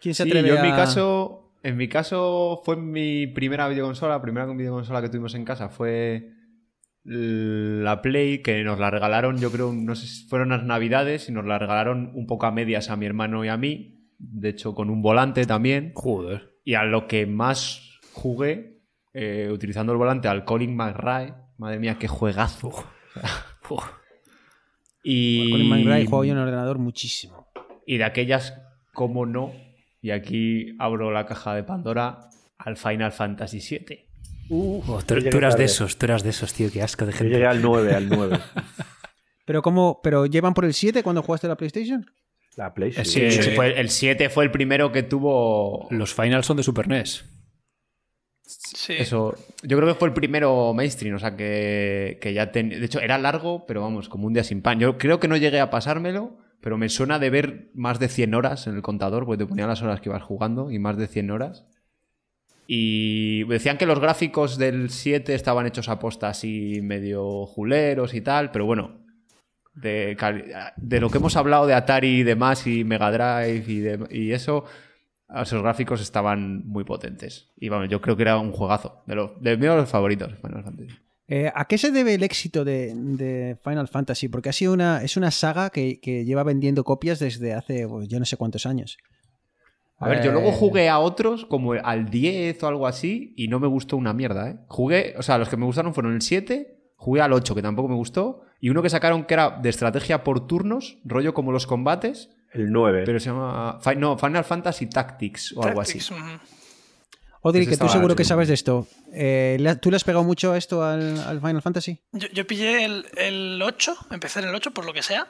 ¿Quién 0.00 0.14
se 0.14 0.24
Sí, 0.24 0.28
atreve 0.30 0.48
yo 0.48 0.56
en 0.56 0.62
mi 0.62 0.68
a- 0.68 0.76
caso, 0.76 1.52
en 1.62 1.76
mi 1.78 1.88
caso 1.88 2.60
fue 2.64 2.76
mi 2.76 3.26
primera 3.26 3.66
videoconsola, 3.68 4.16
la 4.16 4.22
primera 4.22 4.46
videoconsola 4.46 5.00
que 5.00 5.08
tuvimos 5.08 5.34
en 5.34 5.44
casa 5.46 5.70
fue 5.70 6.30
la 7.04 8.02
Play, 8.02 8.42
que 8.42 8.62
nos 8.64 8.78
la 8.80 8.90
regalaron, 8.90 9.38
yo 9.38 9.50
creo, 9.52 9.72
no 9.72 9.94
sé 9.94 10.06
si 10.08 10.26
fueron 10.28 10.48
las 10.50 10.64
navidades 10.64 11.28
y 11.28 11.32
nos 11.32 11.44
la 11.46 11.58
regalaron 11.58 12.10
un 12.14 12.26
poco 12.26 12.46
a 12.46 12.50
medias 12.50 12.90
a 12.90 12.96
mi 12.96 13.06
hermano 13.06 13.44
y 13.44 13.48
a 13.48 13.56
mí, 13.56 14.10
de 14.18 14.48
hecho 14.50 14.74
con 14.74 14.90
un 14.90 15.02
volante 15.02 15.46
también, 15.46 15.92
Joder. 15.94 16.56
y 16.64 16.74
a 16.74 16.82
lo 16.84 17.06
que 17.06 17.26
más 17.26 17.80
jugué, 18.12 18.75
eh, 19.18 19.48
utilizando 19.50 19.92
el 19.92 19.98
volante 19.98 20.28
al 20.28 20.44
Colin 20.44 20.76
McRae, 20.76 21.32
madre 21.56 21.78
mía, 21.78 21.96
qué 21.98 22.06
juegazo. 22.06 22.70
Y... 25.02 25.50
Colin 25.50 25.68
McRae 25.68 26.06
juego 26.06 26.24
yo 26.24 26.32
en 26.32 26.38
el 26.38 26.44
ordenador 26.44 26.78
muchísimo. 26.78 27.48
Y 27.86 27.98
de 27.98 28.04
aquellas, 28.04 28.54
como 28.92 29.24
no, 29.24 29.52
y 30.02 30.10
aquí 30.10 30.74
abro 30.78 31.10
la 31.12 31.26
caja 31.26 31.54
de 31.54 31.62
Pandora 31.62 32.28
al 32.58 32.76
Final 32.76 33.12
Fantasy 33.12 33.60
VII. 33.60 34.04
Oh, 34.50 35.00
tú, 35.06 35.14
eras 35.14 35.56
de 35.56 35.64
esos, 35.64 35.96
tú 35.96 36.06
eras 36.06 36.22
de 36.22 36.30
esos, 36.30 36.52
tío, 36.52 36.70
qué 36.72 36.82
asco 36.82 37.06
de 37.06 37.12
Yo 37.12 37.18
gente. 37.18 37.32
llegué 37.34 37.46
al 37.46 37.62
9, 37.62 37.94
al 37.94 38.08
9. 38.08 38.38
¿Pero 39.46 39.62
cómo? 39.62 40.00
¿Pero 40.02 40.26
llevan 40.26 40.54
por 40.54 40.64
el 40.64 40.74
7 40.74 41.02
cuando 41.02 41.22
jugaste 41.22 41.46
la 41.48 41.56
PlayStation? 41.56 42.04
La 42.56 42.74
Play 42.74 42.92
sí. 42.92 43.04
Sí. 43.04 43.30
Sí, 43.30 43.50
fue- 43.50 43.78
el 43.78 43.90
7 43.90 44.28
fue 44.28 44.44
el 44.44 44.50
primero 44.50 44.90
que 44.90 45.02
tuvo 45.02 45.86
Los 45.90 46.14
finals 46.14 46.46
son 46.46 46.56
de 46.56 46.62
Super 46.62 46.88
NES. 46.88 47.24
Eso. 48.94 49.34
Yo 49.62 49.76
creo 49.76 49.88
que 49.88 49.98
fue 49.98 50.08
el 50.08 50.14
primero 50.14 50.72
mainstream, 50.74 51.16
o 51.16 51.18
sea 51.18 51.36
que, 51.36 52.18
que 52.20 52.32
ya 52.32 52.52
ten- 52.52 52.68
De 52.70 52.84
hecho, 52.84 53.00
era 53.00 53.18
largo, 53.18 53.66
pero 53.66 53.82
vamos, 53.82 54.08
como 54.08 54.26
un 54.26 54.32
día 54.34 54.44
sin 54.44 54.62
pan. 54.62 54.78
Yo 54.78 54.98
creo 54.98 55.18
que 55.18 55.28
no 55.28 55.36
llegué 55.36 55.58
a 55.60 55.70
pasármelo, 55.70 56.38
pero 56.60 56.78
me 56.78 56.88
suena 56.88 57.18
de 57.18 57.30
ver 57.30 57.70
más 57.74 57.98
de 57.98 58.08
100 58.08 58.34
horas 58.34 58.66
en 58.66 58.76
el 58.76 58.82
contador, 58.82 59.24
porque 59.26 59.44
te 59.44 59.48
ponían 59.48 59.68
las 59.68 59.82
horas 59.82 60.00
que 60.00 60.08
ibas 60.08 60.22
jugando 60.22 60.70
y 60.70 60.78
más 60.78 60.96
de 60.96 61.06
100 61.08 61.30
horas. 61.30 61.66
Y 62.68 63.44
decían 63.44 63.78
que 63.78 63.86
los 63.86 64.00
gráficos 64.00 64.58
del 64.58 64.90
7 64.90 65.34
estaban 65.34 65.66
hechos 65.66 65.88
a 65.88 65.98
posta 65.98 66.28
así 66.28 66.80
medio 66.82 67.46
juleros 67.46 68.12
y 68.14 68.20
tal, 68.20 68.50
pero 68.50 68.66
bueno, 68.66 69.04
de, 69.74 70.16
de 70.76 71.00
lo 71.00 71.10
que 71.10 71.18
hemos 71.18 71.36
hablado 71.36 71.66
de 71.66 71.74
Atari 71.74 72.20
y 72.20 72.22
demás 72.24 72.66
y 72.66 72.82
Mega 72.82 73.12
Drive 73.12 74.08
y 74.10 74.32
eso, 74.32 74.64
esos 75.34 75.62
gráficos 75.62 76.00
estaban 76.00 76.66
muy 76.66 76.84
potentes. 76.84 77.50
Y 77.56 77.68
vamos, 77.68 77.88
yo 77.88 78.00
creo 78.00 78.16
que 78.16 78.22
era 78.22 78.38
un 78.38 78.52
juegazo, 78.52 79.02
de, 79.06 79.14
los 79.14 79.40
de 79.40 79.56
los 79.56 79.88
favoritos. 79.88 80.34
Final 80.40 80.64
Fantasy. 80.64 80.94
Eh, 81.28 81.50
¿A 81.52 81.64
qué 81.66 81.76
se 81.76 81.90
debe 81.90 82.14
el 82.14 82.22
éxito 82.22 82.64
de, 82.64 82.94
de 82.94 83.56
Final 83.64 83.88
Fantasy? 83.88 84.28
Porque 84.28 84.50
ha 84.50 84.52
sido 84.52 84.72
una, 84.72 85.02
es 85.02 85.16
una 85.16 85.32
saga 85.32 85.70
que, 85.70 86.00
que 86.00 86.24
lleva 86.24 86.44
vendiendo 86.44 86.84
copias 86.84 87.18
desde 87.18 87.52
hace 87.52 87.88
pues, 87.88 88.06
yo 88.08 88.20
no 88.20 88.24
sé 88.24 88.36
cuántos 88.36 88.64
años. 88.64 88.98
A 89.98 90.08
ver, 90.08 90.22
yo 90.22 90.30
Eh, 90.30 90.34
luego 90.34 90.52
jugué 90.52 90.88
a 90.88 90.98
otros 90.98 91.46
como 91.46 91.72
al 91.72 92.10
10 92.10 92.62
o 92.62 92.68
algo 92.68 92.86
así 92.86 93.32
y 93.36 93.48
no 93.48 93.58
me 93.58 93.66
gustó 93.66 93.96
una 93.96 94.12
mierda, 94.12 94.50
¿eh? 94.50 94.56
Jugué, 94.68 95.14
o 95.18 95.22
sea, 95.22 95.38
los 95.38 95.48
que 95.48 95.56
me 95.56 95.64
gustaron 95.64 95.94
fueron 95.94 96.12
el 96.14 96.22
7, 96.22 96.92
jugué 96.96 97.22
al 97.22 97.32
8 97.32 97.54
que 97.54 97.62
tampoco 97.62 97.88
me 97.88 97.94
gustó 97.94 98.42
y 98.60 98.68
uno 98.68 98.82
que 98.82 98.90
sacaron 98.90 99.24
que 99.24 99.34
era 99.34 99.50
de 99.50 99.68
estrategia 99.68 100.22
por 100.22 100.46
turnos, 100.46 100.98
rollo 101.04 101.34
como 101.34 101.50
los 101.50 101.66
combates, 101.66 102.30
El 102.56 102.72
9. 102.72 103.02
pero 103.06 103.20
se 103.20 103.26
llama 103.30 103.78
no, 103.96 104.16
Final 104.18 104.44
Fantasy 104.44 104.86
Tactics 104.86 105.52
o 105.56 105.62
algo 105.64 105.80
así. 105.80 106.00
Odri, 107.42 107.66
que 107.66 107.76
tú 107.76 107.88
seguro 107.88 108.16
que 108.16 108.24
sabes 108.24 108.48
de 108.48 108.54
esto. 108.54 108.88
Eh, 109.12 109.56
¿le 109.60 109.70
ha- 109.70 109.76
¿Tú 109.80 109.90
le 109.90 109.96
has 109.96 110.04
pegado 110.04 110.24
mucho 110.24 110.52
a 110.52 110.58
esto 110.58 110.84
al, 110.84 111.18
al 111.20 111.40
Final 111.40 111.62
Fantasy? 111.62 112.00
Yo, 112.12 112.26
yo 112.32 112.46
pillé 112.46 112.84
el, 112.84 113.06
el 113.16 113.62
8, 113.62 113.96
empecé 114.10 114.40
en 114.40 114.46
el 114.48 114.54
8 114.54 114.72
por 114.72 114.84
lo 114.84 114.92
que 114.92 115.02
sea. 115.02 115.28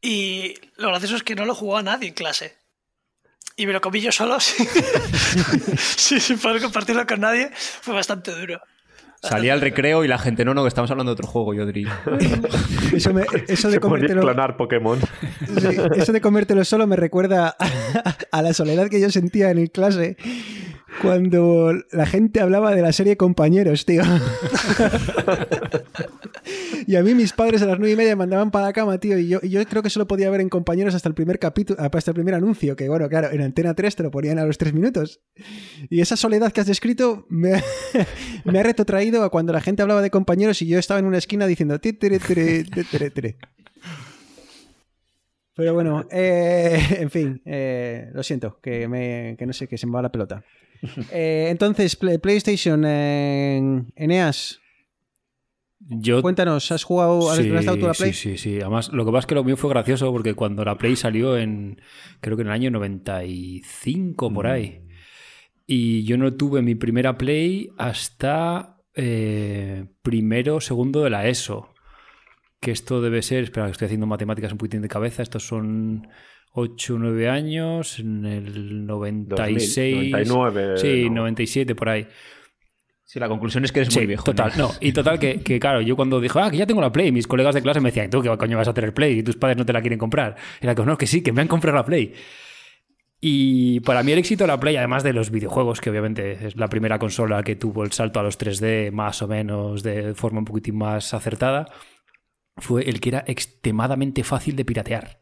Y 0.00 0.54
lo 0.76 0.88
gracioso 0.88 1.16
es 1.16 1.22
que 1.22 1.34
no 1.34 1.44
lo 1.44 1.54
jugó 1.54 1.76
a 1.76 1.82
nadie 1.82 2.08
en 2.08 2.14
clase. 2.14 2.56
Y 3.56 3.66
me 3.66 3.72
lo 3.72 3.80
comí 3.80 4.00
yo 4.00 4.12
solo, 4.12 4.38
sí. 4.40 4.64
sí, 5.76 6.20
sin 6.20 6.38
poder 6.38 6.62
compartirlo 6.62 7.04
con 7.06 7.20
nadie. 7.20 7.50
Fue 7.54 7.94
bastante 7.94 8.30
duro. 8.32 8.60
Salí 9.22 9.48
al 9.50 9.60
recreo 9.60 10.04
y 10.04 10.08
la 10.08 10.18
gente, 10.18 10.44
no, 10.44 10.52
no, 10.52 10.62
que 10.62 10.68
estamos 10.68 10.90
hablando 10.90 11.10
de 11.10 11.14
otro 11.14 11.28
juego, 11.28 11.54
Yodri. 11.54 11.84
Eso, 12.92 13.14
me- 13.14 13.22
eso 13.48 13.68
de 13.68 13.74
Se 13.74 13.80
podía 13.80 13.80
comértelo, 13.80 14.20
clonar 14.22 14.56
Pokémon. 14.56 14.98
sí, 15.00 15.76
eso 15.96 16.12
de 16.12 16.20
comértelo 16.20 16.64
solo 16.64 16.86
me 16.86 16.96
recuerda 16.96 17.56
a, 17.58 18.16
a 18.30 18.42
la 18.42 18.52
soledad 18.52 18.88
que 18.88 19.00
yo 19.00 19.10
sentía 19.10 19.50
en 19.50 19.58
el 19.58 19.70
clase 19.70 20.16
cuando 21.00 21.72
la 21.90 22.06
gente 22.06 22.40
hablaba 22.40 22.74
de 22.74 22.82
la 22.82 22.92
serie 22.92 23.16
Compañeros, 23.16 23.86
tío. 23.86 24.02
Y 26.86 26.96
a 26.96 27.02
mí 27.02 27.14
mis 27.14 27.32
padres 27.32 27.62
a 27.62 27.66
las 27.66 27.78
nueve 27.78 27.92
y 27.92 27.96
media 27.96 28.10
me 28.12 28.16
mandaban 28.16 28.50
para 28.50 28.66
la 28.66 28.72
cama, 28.72 28.98
tío, 28.98 29.18
y 29.18 29.28
yo, 29.28 29.40
creo 29.68 29.82
que 29.82 29.90
solo 29.90 30.06
podía 30.06 30.30
ver 30.30 30.40
en 30.40 30.48
Compañeros 30.48 30.94
hasta 30.94 31.08
el 31.08 31.14
primer 31.14 31.38
capítulo, 31.38 31.80
hasta 31.80 32.10
el 32.10 32.14
primer 32.14 32.34
anuncio, 32.34 32.76
que 32.76 32.88
bueno, 32.88 33.08
claro, 33.08 33.30
en 33.30 33.40
Antena 33.40 33.74
3 33.74 33.96
te 33.96 34.02
lo 34.02 34.10
ponían 34.10 34.38
a 34.38 34.44
los 34.44 34.58
tres 34.58 34.72
minutos. 34.72 35.20
Y 35.88 36.00
esa 36.00 36.16
soledad 36.16 36.52
que 36.52 36.60
has 36.60 36.66
descrito 36.66 37.26
me, 37.30 37.54
ha 37.54 38.62
retrotraído 38.62 39.22
a 39.22 39.30
cuando 39.30 39.52
la 39.52 39.60
gente 39.60 39.82
hablaba 39.82 40.02
de 40.02 40.10
Compañeros 40.10 40.60
y 40.62 40.66
yo 40.66 40.78
estaba 40.78 41.00
en 41.00 41.06
una 41.06 41.18
esquina 41.18 41.46
diciendo... 41.46 41.78
Pero 45.54 45.74
bueno, 45.74 46.06
eh, 46.10 46.80
en 46.98 47.10
fin, 47.10 47.42
eh, 47.44 48.10
lo 48.12 48.22
siento, 48.22 48.58
que, 48.62 48.88
me, 48.88 49.36
que 49.38 49.46
no 49.46 49.52
sé, 49.52 49.68
que 49.68 49.76
se 49.76 49.86
me 49.86 49.92
va 49.92 50.02
la 50.02 50.10
pelota. 50.10 50.42
Eh, 51.12 51.46
entonces, 51.50 51.96
Play- 51.96 52.18
PlayStation, 52.18 52.82
eh, 52.84 53.84
Eneas, 53.94 54.60
Yo 55.78 56.22
cuéntanos, 56.22 56.70
¿has 56.72 56.84
jugado, 56.84 57.30
has, 57.30 57.38
tú 57.38 57.84
a 57.84 57.88
la 57.88 57.94
Play? 57.94 58.12
Sí, 58.12 58.36
sí, 58.36 58.38
sí. 58.38 58.60
Además, 58.60 58.92
lo 58.92 59.04
que 59.04 59.12
pasa 59.12 59.20
es 59.20 59.26
que 59.26 59.34
lo 59.34 59.44
mío 59.44 59.56
fue 59.56 59.70
gracioso 59.70 60.10
porque 60.12 60.34
cuando 60.34 60.64
la 60.64 60.76
Play 60.78 60.96
salió 60.96 61.36
en, 61.36 61.80
creo 62.20 62.36
que 62.36 62.42
en 62.42 62.48
el 62.48 62.52
año 62.54 62.70
95 62.70 64.32
por 64.32 64.46
ahí. 64.46 64.80
Y 65.66 66.04
yo 66.04 66.18
no 66.18 66.34
tuve 66.34 66.62
mi 66.62 66.74
primera 66.74 67.16
Play 67.16 67.70
hasta 67.78 68.76
eh, 68.94 69.86
primero, 70.02 70.60
segundo 70.60 71.02
de 71.02 71.10
la 71.10 71.26
ESO. 71.28 71.68
Que 72.60 72.70
esto 72.70 73.00
debe 73.00 73.22
ser, 73.22 73.44
espera, 73.44 73.66
que 73.66 73.72
estoy 73.72 73.86
haciendo 73.86 74.06
matemáticas 74.06 74.52
un 74.52 74.58
poquitín 74.58 74.82
de 74.82 74.88
cabeza. 74.88 75.22
Estos 75.22 75.46
son 75.46 76.06
8 76.52 76.94
o 76.94 76.98
9 76.98 77.28
años, 77.28 77.98
en 77.98 78.24
el 78.26 78.86
96. 78.86 80.28
99, 80.28 80.76
Sí, 80.76 81.08
no. 81.08 81.22
97 81.22 81.74
por 81.74 81.88
ahí. 81.88 82.06
Sí, 83.04 83.18
la 83.18 83.28
conclusión 83.28 83.64
es 83.64 83.72
que 83.72 83.80
eres 83.80 83.92
Sí, 83.92 84.00
muy 84.00 84.06
viejo. 84.06 84.24
Total, 84.24 84.52
no. 84.56 84.70
Y 84.80 84.92
total, 84.92 85.18
que, 85.18 85.40
que 85.40 85.60
claro, 85.60 85.80
yo 85.82 85.96
cuando 85.96 86.20
dije, 86.20 86.38
ah, 86.40 86.50
que 86.50 86.56
ya 86.56 86.66
tengo 86.66 86.80
la 86.80 86.92
Play, 86.92 87.12
mis 87.12 87.26
colegas 87.26 87.54
de 87.54 87.62
clase 87.62 87.80
me 87.80 87.90
decían, 87.90 88.08
¿tú 88.08 88.22
qué 88.22 88.34
coño 88.36 88.56
vas 88.56 88.68
a 88.68 88.74
tener 88.74 88.94
Play? 88.94 89.18
Y 89.18 89.22
tus 89.22 89.36
padres 89.36 89.58
no 89.58 89.66
te 89.66 89.72
la 89.72 89.80
quieren 89.82 89.98
comprar. 89.98 90.36
Era 90.60 90.74
como, 90.74 90.86
no, 90.86 90.98
que 90.98 91.06
sí, 91.06 91.22
que 91.22 91.32
me 91.32 91.42
han 91.42 91.48
comprado 91.48 91.76
la 91.76 91.84
Play. 91.84 92.14
Y 93.20 93.80
para 93.80 94.02
mí 94.02 94.12
el 94.12 94.18
éxito 94.18 94.44
de 94.44 94.48
la 94.48 94.58
Play, 94.58 94.76
además 94.76 95.02
de 95.04 95.12
los 95.12 95.30
videojuegos, 95.30 95.80
que 95.80 95.90
obviamente 95.90 96.46
es 96.46 96.56
la 96.56 96.68
primera 96.68 96.98
consola 96.98 97.42
que 97.42 97.54
tuvo 97.54 97.84
el 97.84 97.92
salto 97.92 98.18
a 98.18 98.22
los 98.22 98.38
3D 98.38 98.90
más 98.92 99.22
o 99.22 99.28
menos 99.28 99.82
de 99.82 100.14
forma 100.14 100.40
un 100.40 100.44
poquitín 100.44 100.76
más 100.78 101.14
acertada, 101.14 101.66
fue 102.56 102.88
el 102.88 102.98
que 102.98 103.10
era 103.10 103.24
extremadamente 103.26 104.24
fácil 104.24 104.56
de 104.56 104.64
piratear. 104.64 105.20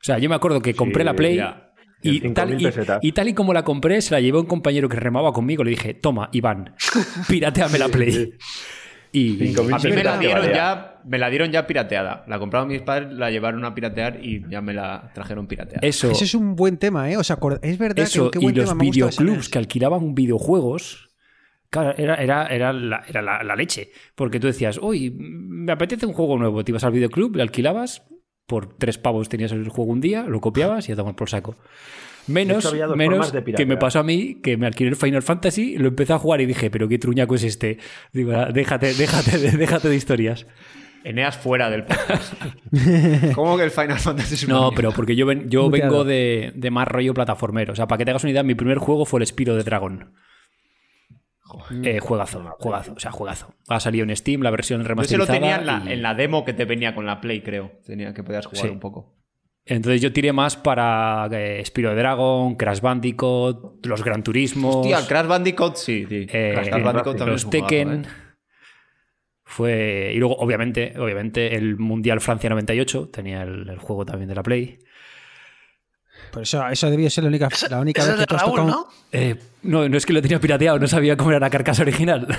O 0.00 0.04
sea, 0.04 0.18
yo 0.18 0.28
me 0.28 0.34
acuerdo 0.34 0.62
que 0.62 0.74
compré 0.74 1.04
la 1.04 1.14
Play 1.14 1.36
ya. 1.36 1.72
y 2.02 2.20
tal, 2.32 2.56
5.000 2.56 3.00
y, 3.02 3.08
y 3.08 3.12
tal 3.12 3.28
y 3.28 3.34
como 3.34 3.52
la 3.52 3.64
compré, 3.64 4.00
se 4.00 4.12
la 4.14 4.20
llevé 4.20 4.38
a 4.38 4.40
un 4.40 4.46
compañero 4.46 4.88
que 4.88 4.96
remaba 4.96 5.32
conmigo. 5.32 5.62
Le 5.62 5.70
dije, 5.70 5.92
toma, 5.94 6.30
Iván, 6.32 6.74
pirateame 7.28 7.78
la 7.78 7.88
Play. 7.88 8.32
Y, 9.12 9.36
5.000 9.38 9.74
A 9.74 9.78
mí 9.78 9.94
me 9.96 10.04
la 10.04 10.18
dieron 10.18 10.40
vale. 10.42 10.54
ya, 10.54 11.00
me 11.04 11.18
la 11.18 11.28
dieron 11.28 11.50
ya 11.50 11.66
pirateada. 11.66 12.24
La 12.28 12.38
compraron 12.38 12.68
mis 12.68 12.80
padres, 12.80 13.12
la 13.12 13.30
llevaron 13.30 13.64
a 13.64 13.74
piratear 13.74 14.24
y 14.24 14.48
ya 14.48 14.60
me 14.60 14.72
la 14.72 15.10
trajeron 15.14 15.46
pirateada. 15.48 15.86
eso, 15.86 16.10
Ese 16.10 16.24
es 16.24 16.34
un 16.34 16.54
buen 16.54 16.78
tema, 16.78 17.10
¿eh? 17.10 17.16
O 17.16 17.24
sea, 17.24 17.38
es 17.60 17.76
verdad 17.78 18.04
eso 18.04 18.30
que 18.30 18.38
qué 18.38 18.44
y 18.44 18.46
buen 18.46 18.56
los 18.56 18.64
gustado 18.66 18.82
ese 18.88 18.90
videoclubs 18.90 19.48
que 19.48 19.58
alquilaban 19.58 20.14
videojuegos. 20.14 21.10
Claro, 21.70 21.94
era, 21.98 22.14
era, 22.16 22.46
era, 22.46 22.72
la, 22.72 23.02
era 23.06 23.20
la, 23.20 23.42
la 23.42 23.56
leche. 23.56 23.90
Porque 24.14 24.40
tú 24.40 24.46
decías, 24.46 24.78
uy, 24.80 25.10
me 25.18 25.72
apetece 25.72 26.06
un 26.06 26.12
juego 26.12 26.38
nuevo. 26.38 26.64
Te 26.64 26.70
ibas 26.72 26.84
al 26.84 26.92
videoclub, 26.92 27.36
le 27.36 27.42
alquilabas, 27.42 28.06
por 28.50 28.74
tres 28.76 28.98
pavos 28.98 29.28
tenías 29.28 29.52
el 29.52 29.68
juego 29.68 29.92
un 29.92 30.00
día, 30.00 30.24
lo 30.24 30.40
copiabas 30.40 30.88
y 30.88 30.92
a 30.92 30.96
tomar 30.96 31.14
por 31.14 31.30
saco. 31.30 31.54
Menos, 32.26 32.64
hecho, 32.74 32.94
menos 32.96 33.32
de 33.32 33.42
que 33.54 33.64
me 33.64 33.76
pasó 33.76 34.00
a 34.00 34.02
mí, 34.02 34.40
que 34.42 34.56
me 34.56 34.66
alquilé 34.66 34.90
el 34.90 34.96
Final 34.96 35.22
Fantasy, 35.22 35.78
lo 35.78 35.88
empecé 35.88 36.12
a 36.12 36.18
jugar 36.18 36.40
y 36.40 36.46
dije, 36.46 36.70
pero 36.70 36.86
qué 36.88 36.98
truñaco 36.98 37.34
es 37.36 37.44
este. 37.44 37.78
Digo, 38.12 38.32
"Ah, 38.34 38.50
déjate, 38.52 38.92
déjate, 38.94 39.38
de- 39.38 39.52
déjate 39.56 39.88
de 39.88 39.96
historias. 39.96 40.46
Eneas 41.02 41.38
fuera 41.38 41.70
del 41.70 41.84
podcast. 41.84 42.34
¿Cómo 43.34 43.56
que 43.56 43.64
el 43.64 43.70
Final 43.70 43.98
Fantasy 43.98 44.34
es 44.34 44.48
No, 44.48 44.70
pero 44.76 44.92
porque 44.92 45.16
yo, 45.16 45.24
ven- 45.26 45.48
yo 45.48 45.70
vengo 45.70 46.04
de, 46.04 46.52
de 46.54 46.70
más 46.70 46.86
rollo 46.86 47.14
plataformero. 47.14 47.72
O 47.72 47.76
sea, 47.76 47.86
para 47.88 47.98
que 47.98 48.04
te 48.04 48.10
hagas 48.10 48.22
una 48.24 48.32
idea, 48.32 48.42
mi 48.42 48.54
primer 48.54 48.78
juego 48.78 49.06
fue 49.06 49.20
el 49.20 49.26
Spiro 49.26 49.56
de 49.56 49.62
Dragon. 49.62 50.12
Eh, 51.84 51.98
juegazo, 52.00 52.42
juegazo, 52.58 52.92
o 52.96 53.00
sea, 53.00 53.10
juegazo. 53.12 53.54
Ha 53.68 53.80
salido 53.80 54.04
en 54.04 54.14
Steam 54.16 54.42
la 54.42 54.50
versión 54.50 54.80
Yo 54.80 54.84
se 54.84 54.88
remasterizada. 54.88 55.26
lo 55.34 55.40
tenía 55.40 55.56
en 55.56 55.66
la, 55.66 55.82
y- 55.86 55.92
en 55.94 56.02
la 56.02 56.14
demo 56.14 56.44
que 56.44 56.52
te 56.52 56.64
venía 56.64 56.94
con 56.94 57.06
la 57.06 57.20
Play, 57.20 57.40
creo. 57.42 57.72
Tenía 57.84 58.12
que 58.14 58.22
podías 58.22 58.46
jugar 58.46 58.62
Sí. 58.66 58.68
un 58.68 58.80
poco. 58.80 59.16
Entonces 59.66 60.00
yo 60.00 60.12
tiré 60.12 60.32
más 60.32 60.56
para 60.56 61.28
eh, 61.32 61.62
Spiro 61.64 61.90
de 61.90 61.96
Dragon, 61.96 62.54
Crash 62.56 62.80
Bandicoot, 62.80 63.84
los 63.86 64.02
Gran 64.02 64.22
Turismos, 64.22 64.76
Hostia, 64.76 65.06
Crash 65.06 65.26
Bandicoot 65.26 65.76
sí, 65.76 66.06
sí. 66.08 66.26
eh, 66.32 66.52
Crash 66.54 66.82
Bandicoot 66.82 67.16
también 67.16 67.32
los 67.34 67.48
Tekken. 67.50 68.04
¿eh? 68.04 68.08
Fue. 69.44 70.12
Y 70.14 70.18
luego, 70.18 70.36
obviamente, 70.36 70.94
obviamente, 70.98 71.56
el 71.56 71.76
Mundial 71.76 72.20
Francia 72.20 72.48
98 72.50 73.08
tenía 73.12 73.42
el, 73.42 73.68
el 73.68 73.78
juego 73.78 74.04
también 74.06 74.28
de 74.28 74.34
la 74.34 74.42
Play. 74.42 74.78
Por 76.32 76.42
eso, 76.42 76.66
eso 76.68 76.90
debió 76.90 77.08
ser 77.10 77.24
la 77.24 77.28
única, 77.28 77.48
la 77.68 77.80
única 77.80 78.04
vez 78.04 78.14
que 78.16 78.26
tú 78.26 78.34
has 78.36 78.42
Raúl, 78.42 78.56
tocado. 78.56 78.68
¿no? 78.68 78.88
Eh, 79.12 79.36
no, 79.62 79.88
no 79.88 79.96
es 79.96 80.06
que 80.06 80.12
lo 80.12 80.22
tenía 80.22 80.38
pirateado, 80.40 80.78
no 80.78 80.86
sabía 80.86 81.16
cómo 81.16 81.30
era 81.30 81.40
la 81.40 81.50
carcasa 81.50 81.82
original. 81.82 82.26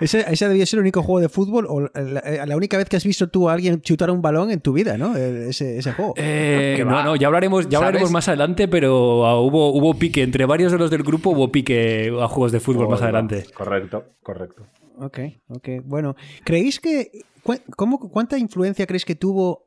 Ese, 0.00 0.24
ese 0.30 0.46
debió 0.48 0.64
ser 0.64 0.78
el 0.78 0.82
único 0.82 1.02
juego 1.02 1.20
de 1.20 1.28
fútbol 1.28 1.66
o 1.68 1.80
la, 1.80 2.46
la 2.46 2.56
única 2.56 2.76
vez 2.78 2.88
que 2.88 2.96
has 2.96 3.04
visto 3.04 3.26
tú 3.28 3.48
a 3.48 3.52
alguien 3.54 3.80
chutar 3.80 4.12
un 4.12 4.22
balón 4.22 4.52
en 4.52 4.60
tu 4.60 4.72
vida, 4.72 4.96
¿no? 4.96 5.16
El- 5.16 5.48
Ese, 5.48 5.76
ese 5.78 5.90
juego. 5.92 6.14
Eh, 6.16 6.74
Que 6.76 6.84
no, 6.84 7.02
no, 7.02 7.16
ya 7.16 7.26
hablaremos, 7.26 7.68
ya 7.68 7.78
hablaremos 7.78 8.12
más 8.12 8.28
adelante, 8.28 8.68
pero 8.68 9.26
ah, 9.26 9.40
hubo, 9.40 9.72
hubo 9.72 9.94
pique. 9.98 10.22
Entre 10.22 10.44
varios 10.46 10.70
de 10.70 10.78
los 10.78 10.90
del 10.92 11.02
grupo 11.02 11.30
hubo 11.30 11.50
pique 11.50 12.12
a 12.20 12.28
juegos 12.28 12.52
de 12.52 12.60
fútbol 12.60 12.88
más 12.88 13.02
adelante. 13.02 13.44
Correcto, 13.52 14.04
correcto. 14.22 14.62
Ok, 15.00 15.18
ok. 15.48 15.68
Bueno, 15.84 16.14
¿creéis 16.44 16.78
que... 16.78 17.10
cu- 17.42 17.60
cómo- 17.76 17.98
¿Cuánta 18.10 18.38
influencia 18.38 18.86
creéis 18.86 19.04
que 19.04 19.14
tuvo 19.14 19.64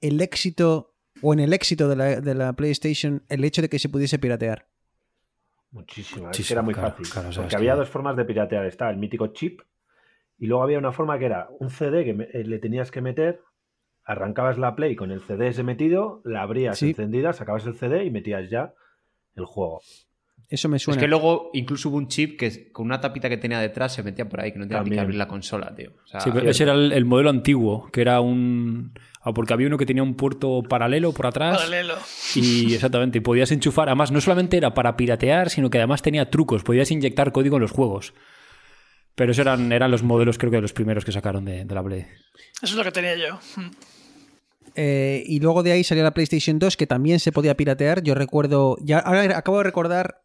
el 0.00 0.20
éxito 0.20 0.94
o 1.22 1.32
en 1.32 1.40
el 1.40 1.52
éxito 1.52 1.88
de 1.88 1.96
la, 1.96 2.20
de 2.20 2.34
la 2.34 2.52
PlayStation 2.54 3.24
el 3.28 3.44
hecho 3.44 3.62
de 3.62 3.68
que 3.68 3.78
se 3.78 3.88
pudiese 3.88 4.18
piratear? 4.18 4.68
Muchísimo, 5.70 6.26
Muchísimo, 6.26 6.54
era 6.54 6.62
muy 6.62 6.74
claro, 6.74 6.90
fácil. 6.90 7.08
claro, 7.10 7.28
o 7.28 7.32
sea, 7.32 7.42
porque 7.42 7.56
había 7.56 7.74
dos 7.74 7.88
formas 7.88 8.16
de 8.16 8.24
piratear. 8.24 8.64
Estaba 8.66 8.90
el 8.90 8.96
mítico 8.98 9.28
chip 9.28 9.60
y 10.38 10.46
luego 10.46 10.62
había 10.62 10.78
una 10.78 10.92
forma 10.92 11.18
que 11.18 11.26
era 11.26 11.48
un 11.58 11.70
CD 11.70 12.04
que 12.04 12.14
me- 12.14 12.24
eh, 12.32 12.44
le 12.44 12.58
tenías 12.58 12.90
que 12.90 13.00
meter, 13.00 13.42
arrancabas 14.04 14.58
la 14.58 14.76
Play 14.76 14.94
con 14.96 15.10
el 15.10 15.20
CD 15.20 15.48
ese 15.48 15.62
metido, 15.64 16.22
la 16.24 16.42
abrías 16.42 16.78
Sí. 16.78 16.90
encendida, 16.90 17.32
sacabas 17.32 17.66
el 17.66 17.74
CD 17.74 18.04
y 18.04 18.10
metías 18.10 18.48
ya 18.48 18.74
el 19.34 19.44
juego. 19.44 19.80
Eso 20.48 20.68
me 20.68 20.76
Es 20.76 20.84
suena. 20.84 21.00
que 21.00 21.08
luego 21.08 21.50
incluso 21.54 21.88
hubo 21.88 21.96
un 21.96 22.06
chip 22.08 22.38
que 22.38 22.70
con 22.70 22.86
una 22.86 23.00
tapita 23.00 23.28
que 23.28 23.36
tenía 23.36 23.58
detrás 23.58 23.92
se 23.94 24.02
metía 24.04 24.28
por 24.28 24.40
ahí, 24.40 24.52
que 24.52 24.58
no 24.60 24.66
tenía 24.68 24.82
ni 24.84 24.90
que 24.90 25.00
abrir 25.00 25.16
la 25.16 25.26
consola, 25.26 25.74
tío. 25.74 25.90
O 26.04 26.06
sea, 26.06 26.20
Sí, 26.20 26.30
pero 26.32 26.48
ese 26.48 26.62
era 26.62 26.72
el, 26.74 26.92
el 26.92 27.04
modelo 27.04 27.30
antiguo, 27.30 27.88
que 27.90 28.00
era 28.00 28.20
un. 28.20 28.92
ah, 29.22 29.32
porque 29.34 29.52
había 29.54 29.66
uno 29.66 29.76
que 29.76 29.86
tenía 29.86 30.04
un 30.04 30.14
puerto 30.14 30.62
paralelo 30.68 31.12
por 31.12 31.26
atrás. 31.26 31.56
Paralelo. 31.58 31.96
Y 32.36 32.74
exactamente, 32.74 33.18
y 33.18 33.20
podías 33.22 33.50
enchufar. 33.50 33.88
Además, 33.88 34.12
no 34.12 34.20
solamente 34.20 34.56
era 34.56 34.72
para 34.72 34.96
piratear, 34.96 35.50
sino 35.50 35.68
que 35.68 35.78
además 35.78 36.02
tenía 36.02 36.30
trucos. 36.30 36.62
Podías 36.62 36.90
inyectar 36.92 37.32
código 37.32 37.56
en 37.56 37.62
los 37.62 37.72
juegos. 37.72 38.14
Pero 39.16 39.32
esos 39.32 39.42
eran, 39.42 39.72
eran 39.72 39.90
los 39.90 40.02
modelos, 40.04 40.38
creo 40.38 40.52
que 40.52 40.60
los 40.60 40.72
primeros 40.74 41.04
que 41.04 41.10
sacaron 41.10 41.44
de, 41.44 41.64
de 41.64 41.74
la 41.74 41.82
Play. 41.82 42.00
Eso 42.62 42.66
es 42.66 42.74
lo 42.74 42.84
que 42.84 42.92
tenía 42.92 43.16
yo. 43.16 43.36
Mm. 43.56 43.70
Eh, 44.76 45.22
y 45.26 45.40
luego 45.40 45.62
de 45.62 45.72
ahí 45.72 45.82
salió 45.84 46.04
la 46.04 46.12
PlayStation 46.12 46.58
2, 46.58 46.76
que 46.76 46.86
también 46.86 47.18
se 47.18 47.32
podía 47.32 47.56
piratear. 47.56 48.02
Yo 48.02 48.14
recuerdo. 48.14 48.76
Ya, 48.82 48.98
ahora 48.98 49.36
acabo 49.38 49.58
de 49.58 49.64
recordar 49.64 50.22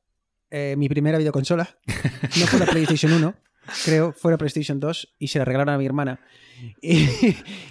eh, 0.51 0.75
mi 0.77 0.87
primera 0.89 1.17
videoconsola. 1.17 1.77
No 2.39 2.45
fue 2.45 2.59
la 2.59 2.65
PlayStation 2.67 3.11
1, 3.13 3.33
creo, 3.85 4.13
fue 4.13 4.31
la 4.31 4.37
PlayStation 4.37 4.79
2 4.79 5.15
y 5.17 5.27
se 5.27 5.39
la 5.39 5.45
regalaron 5.45 5.73
a 5.73 5.77
mi 5.77 5.85
hermana. 5.85 6.19
Y, 6.81 7.07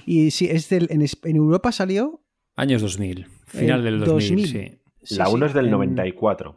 y 0.07 0.31
sí, 0.33 0.49
es 0.51 0.69
del, 0.69 0.89
en, 0.91 1.03
en 1.03 1.37
Europa 1.37 1.71
salió. 1.71 2.25
Años 2.57 2.83
2000, 2.83 3.27
final 3.47 3.79
El 3.81 3.85
del 3.85 4.01
2000, 4.01 4.37
2000. 4.37 4.47
sí. 4.49 4.81
sí, 5.03 5.15
la 5.17 5.27
sí, 5.27 5.33
1 5.35 5.47
es 5.47 5.55
del 5.55 5.67
en 5.67 5.71
94. 5.71 6.57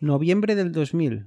Noviembre 0.00 0.54
del 0.56 0.72
2000. 0.72 1.26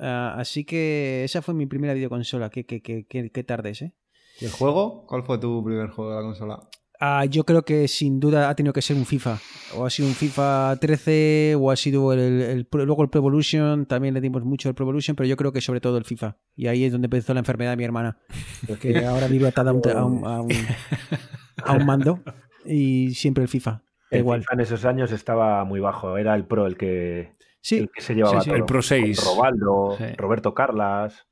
Ah, 0.00 0.34
así 0.38 0.64
que 0.64 1.24
esa 1.24 1.42
fue 1.42 1.54
mi 1.54 1.66
primera 1.66 1.94
videoconsola. 1.94 2.50
Qué, 2.50 2.64
qué, 2.64 2.80
qué, 2.80 3.06
qué, 3.08 3.30
qué 3.30 3.44
tardes, 3.44 3.82
¿eh? 3.82 3.92
¿Y 4.40 4.44
el 4.44 4.52
juego? 4.52 5.04
¿Cuál 5.06 5.24
fue 5.24 5.38
tu 5.38 5.64
primer 5.64 5.88
juego 5.90 6.10
de 6.12 6.16
la 6.16 6.22
consola? 6.22 6.68
Ah, 7.00 7.24
yo 7.26 7.44
creo 7.44 7.62
que 7.62 7.86
sin 7.86 8.18
duda 8.18 8.48
ha 8.50 8.54
tenido 8.56 8.72
que 8.72 8.82
ser 8.82 8.96
un 8.96 9.06
FIFA. 9.06 9.38
O 9.76 9.86
ha 9.86 9.90
sido 9.90 10.08
un 10.08 10.14
FIFA 10.14 10.76
13, 10.80 11.54
o 11.58 11.70
ha 11.70 11.76
sido 11.76 12.12
el, 12.12 12.18
el- 12.18 12.40
el 12.42 12.66
Pro- 12.66 12.84
luego 12.84 13.02
el 13.04 13.08
Pro 13.08 13.20
Evolution. 13.20 13.86
También 13.86 14.14
le 14.14 14.20
dimos 14.20 14.42
mucho 14.44 14.68
al 14.68 14.74
Pro 14.74 14.84
Evolution, 14.84 15.14
pero 15.14 15.28
yo 15.28 15.36
creo 15.36 15.52
que 15.52 15.60
sobre 15.60 15.80
todo 15.80 15.96
el 15.98 16.04
FIFA. 16.04 16.36
Y 16.56 16.66
ahí 16.66 16.84
es 16.84 16.90
donde 16.92 17.06
empezó 17.06 17.32
la 17.34 17.40
enfermedad 17.40 17.70
de 17.72 17.76
mi 17.76 17.84
hermana. 17.84 18.18
Que 18.80 19.04
ahora 19.06 19.28
vive 19.28 19.46
atada 19.46 19.70
a 19.70 19.74
un, 19.74 19.82
a 19.88 20.04
un- 20.04 20.26
a 20.26 20.40
un- 20.40 20.52
a 21.64 21.72
un 21.74 21.86
mando. 21.86 22.20
Y 22.64 23.14
siempre 23.14 23.42
el 23.44 23.48
FIFA. 23.48 23.82
El 24.10 24.20
igual. 24.20 24.40
FIFA 24.40 24.54
en 24.54 24.60
esos 24.60 24.84
años 24.84 25.12
estaba 25.12 25.64
muy 25.64 25.78
bajo. 25.80 26.16
Era 26.18 26.34
el 26.34 26.46
Pro 26.46 26.66
el 26.66 26.76
que, 26.76 27.36
Sí, 27.60 27.78
el 27.78 27.90
que 27.94 28.00
se 28.00 28.14
llevaba 28.14 28.40
sí, 28.40 28.44
sí. 28.44 28.50
todo. 28.50 28.56
El 28.58 28.64
Pro 28.64 28.82
6. 28.82 29.20
Con 29.20 29.36
Robaldo, 29.36 29.94
Sí. 29.98 30.04
Roberto 30.16 30.52
Carlas. 30.54 31.27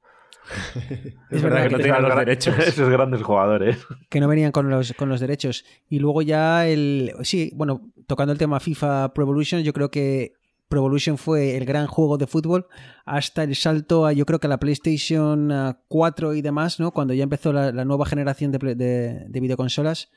es 1.30 1.42
verdad 1.42 1.62
que 1.64 1.68
que, 1.68 1.72
no 1.76 1.78
tenía 1.78 2.00
los 2.00 2.16
derechos. 2.16 2.59
Esos 2.66 2.88
grandes 2.88 3.22
jugadores. 3.22 3.78
que 4.09 4.20
no 4.20 4.28
venían 4.28 4.52
con 4.52 4.68
los, 4.70 4.92
con 4.94 5.09
los 5.09 5.20
derechos. 5.20 5.64
Y 5.88 5.98
luego 5.98 6.22
ya 6.22 6.66
el. 6.66 7.12
Sí, 7.22 7.52
bueno, 7.54 7.90
tocando 8.06 8.32
el 8.32 8.38
tema 8.38 8.61
FIFA 8.61 9.12
Pro 9.14 9.24
Evolution, 9.24 9.62
yo 9.62 9.72
creo 9.72 9.90
que 9.90 10.32
Pro 10.68 10.80
Evolution 10.80 11.16
fue 11.18 11.56
el 11.56 11.64
gran 11.64 11.87
juego 11.87 12.18
de 12.18 12.26
fútbol 12.26 12.66
hasta 13.04 13.44
el 13.44 13.54
salto 13.54 14.04
a, 14.06 14.12
yo 14.12 14.26
creo 14.26 14.40
que 14.40 14.48
a 14.48 14.50
la 14.50 14.59
PlayStation 14.59 15.52
ah, 15.52 15.78
4 15.88 16.35
y 16.35 16.42
demás, 16.42 16.80
¿no? 16.80 16.90
Cuando 16.92 17.14
ya 17.14 17.22
empezó 17.22 17.52
la, 17.52 17.70
la 17.72 17.85
nueva 17.85 18.04
generación 18.06 18.50
de, 18.52 18.74
de- 18.74 19.24
de 19.28 19.40
videoconsolas. 19.40 20.11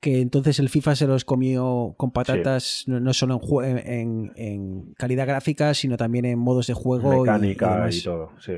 Que 0.00 0.20
entonces 0.20 0.58
el 0.58 0.68
FIFA 0.68 0.96
se 0.96 1.06
los 1.06 1.24
comió 1.24 1.94
con 1.96 2.10
patatas, 2.10 2.82
no, 2.88 2.98
no 2.98 3.12
solo 3.14 3.34
en, 3.34 3.40
jue- 3.40 3.82
en, 3.86 4.32
en 4.34 4.94
calidad 4.94 5.28
gráfica, 5.28 5.74
sino 5.74 5.96
también 5.96 6.24
en 6.24 6.40
modos 6.40 6.66
de 6.66 6.74
juego. 6.74 7.12
y- 7.12 7.16
y 7.18 7.20
Mecánica 7.20 7.88
y, 7.88 8.00
todo. 8.02 8.30
Sí. 8.40 8.54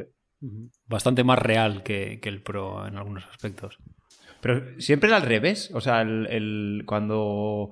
Bastante 0.87 1.25
más 1.25 1.39
real 1.39 1.83
que, 1.83 2.19
que 2.21 2.29
el 2.29 2.43
Pro 2.43 2.87
en 2.87 2.97
algunos 2.97 3.25
aspectos. 3.27 3.79
Pero 4.41 4.63
siempre 4.81 5.09
era 5.09 5.17
al 5.17 5.23
revés. 5.23 5.71
O 5.75 5.81
sea, 5.81 6.03
el, 6.03 6.27
el- 6.31 6.83
cuando, 6.87 7.71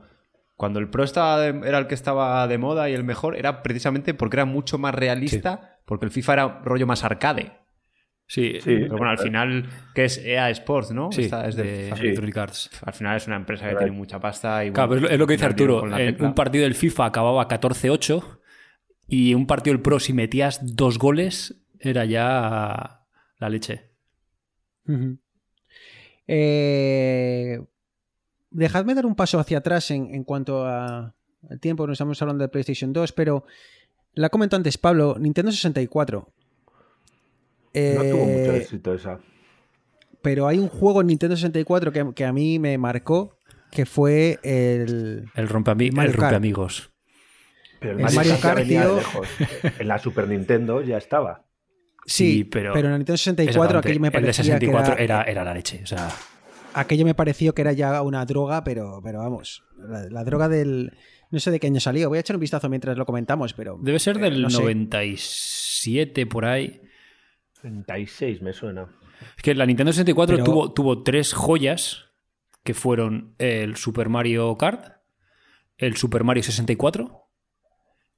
cuando 0.57 0.79
el 0.79 0.89
Pro 0.89 1.05
estaba 1.05 1.39
de- 1.41 1.69
era 1.69 1.79
el 1.79 1.87
que 1.87 1.95
estaba 1.95 2.47
de 2.49 2.59
moda 2.59 2.89
y 2.89 2.95
el 2.95 3.05
mejor, 3.05 3.37
era 3.37 3.63
precisamente 3.63 4.15
porque 4.15 4.37
era 4.37 4.45
mucho 4.47 4.79
más 4.79 4.95
realista, 4.95 5.79
porque 5.85 6.07
el 6.07 6.11
FIFA 6.11 6.33
era 6.33 6.61
rollo 6.65 6.87
más 6.87 7.05
arcade. 7.05 7.53
Sí, 8.27 8.53
Sí. 8.61 8.77
Pero 8.77 8.97
bueno, 8.97 9.11
al 9.11 9.19
final, 9.19 9.69
que 9.95 10.05
es 10.07 10.17
EA 10.25 10.49
Sports, 10.51 10.93
¿no? 10.93 11.13
sí, 11.13 11.25
Esta 11.25 11.47
es 11.47 11.57
de. 11.57 11.91
Electronic 11.91 12.37
Arts. 12.39 12.71
Al 12.87 12.95
final 12.95 13.17
es 13.19 13.27
una 13.27 13.37
empresa 13.37 13.65
que 13.65 13.71
Right. 13.73 13.79
tiene 13.81 13.93
mucha 13.97 14.19
pasta. 14.21 14.65
Y, 14.65 14.71
Claro, 14.71 14.89
bueno, 14.89 15.09
es 15.09 15.19
lo- 15.19 15.27
que 15.27 15.35
dice 15.35 15.45
Arturo. 15.45 15.95
En 15.99 16.25
un 16.25 16.35
partido 16.35 16.65
del 16.65 16.75
FIFA 16.75 17.05
acababa 17.07 17.47
14-8 17.49 18.39
y 19.07 19.35
un 19.35 19.47
partido 19.47 19.75
del 19.75 19.83
Pro, 19.83 20.01
si 20.01 20.15
metías 20.15 20.75
dos 20.77 20.99
goles, 20.99 21.63
era 21.83 22.05
ya 22.05 23.05
la 23.39 23.49
leche. 23.49 23.91
Eh, 26.27 27.61
dejadme 28.51 28.95
dar 28.95 29.07
un 29.07 29.15
paso 29.15 29.39
hacia 29.39 29.59
atrás 29.59 29.91
en, 29.91 30.15
en 30.15 30.25
cuanto 30.25 30.65
a 30.67 31.15
al 31.51 31.61
tiempo. 31.61 31.87
Nos 31.87 31.95
estamos 31.95 32.21
hablando 32.23 32.43
de 32.45 32.49
PlayStation 32.49 32.93
2, 32.93 33.13
pero 33.13 33.45
la 34.15 34.29
comentó 34.29 34.57
antes 34.57 34.79
Pablo, 34.79 35.17
Nintendo 35.19 35.51
64. 35.51 36.33
Eh, 37.75 37.95
No 37.97 38.03
tuvo 38.05 38.25
mucho 38.27 38.53
éxito 38.53 38.95
esa. 38.95 39.19
pero 40.21 40.47
hay 40.47 40.59
un 40.59 40.69
juego 40.69 41.01
en 41.01 41.09
Nintendo 41.09 41.37
64 41.37 41.93
que, 41.93 42.13
que 42.15 42.25
a 42.25 42.33
mí 42.33 42.59
me 42.59 42.77
marcó, 42.79 43.39
que 43.71 43.87
fue 43.87 44.39
el... 44.43 45.25
El 45.35 45.49
rompeami- 45.49 45.87
El 45.89 45.93
Mario 45.95 46.13
el 46.13 46.17
rompeamigos. 46.19 46.93
Pero 47.81 47.93
el 47.99 48.05
Mario 48.05 48.23
ya 48.23 48.41
Kart, 48.41 48.59
venía 48.59 48.81
de 48.83 48.87
tío. 48.87 48.97
lejos. 48.97 49.29
En 49.81 49.89
la 49.89 49.99
Super 49.99 50.29
Nintendo 50.29 50.83
ya 50.83 50.99
estaba. 50.99 51.45
Sí, 52.07 52.45
pero, 52.45 52.73
pero- 52.73 52.87
en 52.89 52.93
la 52.93 52.99
Nintendo 52.99 53.17
64 53.17 53.79
Exactamente. 53.79 53.89
aquello 53.89 54.01
me 54.01 54.09
el 54.09 54.13
de 54.13 54.19
parecía 54.21 54.45
64 54.45 54.97
que 54.97 55.03
era, 55.05 55.21
era, 55.23 55.31
era 55.31 55.45
la 55.45 55.55
leche. 55.55 55.81
O 55.83 55.87
sea, 55.87 56.09
aquello 56.75 57.05
me 57.05 57.15
pareció 57.15 57.55
que 57.55 57.63
era 57.63 57.73
ya 57.73 58.03
una 58.03 58.25
droga, 58.27 58.65
pero, 58.65 59.01
pero 59.03 59.21
vamos, 59.21 59.65
la, 59.77 60.05
la 60.09 60.25
droga 60.25 60.49
del... 60.49 60.93
No 61.31 61.41
sé 61.41 61.51
de 61.51 61.59
qué 61.61 61.69
año 61.69 61.81
salió, 61.81 62.09
voy 62.11 62.19
a 62.19 62.21
echar 62.21 62.37
un 62.37 62.41
vistazo 62.41 62.69
mientras 62.69 62.99
lo 62.99 63.07
comentamos, 63.07 63.55
pero... 63.55 63.79
debe 63.81 63.99
ser 63.99 64.19
eh, 64.19 64.21
del 64.21 64.43
no 64.43 64.51
sé. 64.51 64.59
97 64.61 66.27
por 66.27 66.45
ahí. 66.45 66.81
36 67.63 68.43
me 68.43 68.53
suena. 68.53 68.89
Es 69.37 69.43
que 69.43 69.55
la 69.55 69.65
Nintendo 69.65 69.93
64 69.93 70.35
Pero- 70.37 70.45
tuvo, 70.45 70.73
tuvo 70.75 71.03
tres 71.03 71.33
joyas 71.33 72.07
que 72.65 72.75
fueron 72.75 73.35
el 73.39 73.77
Super 73.77 74.09
Mario 74.09 74.57
Kart, 74.59 74.97
el 75.79 75.97
Super 75.97 76.23
Mario 76.25 76.43
64 76.43 77.29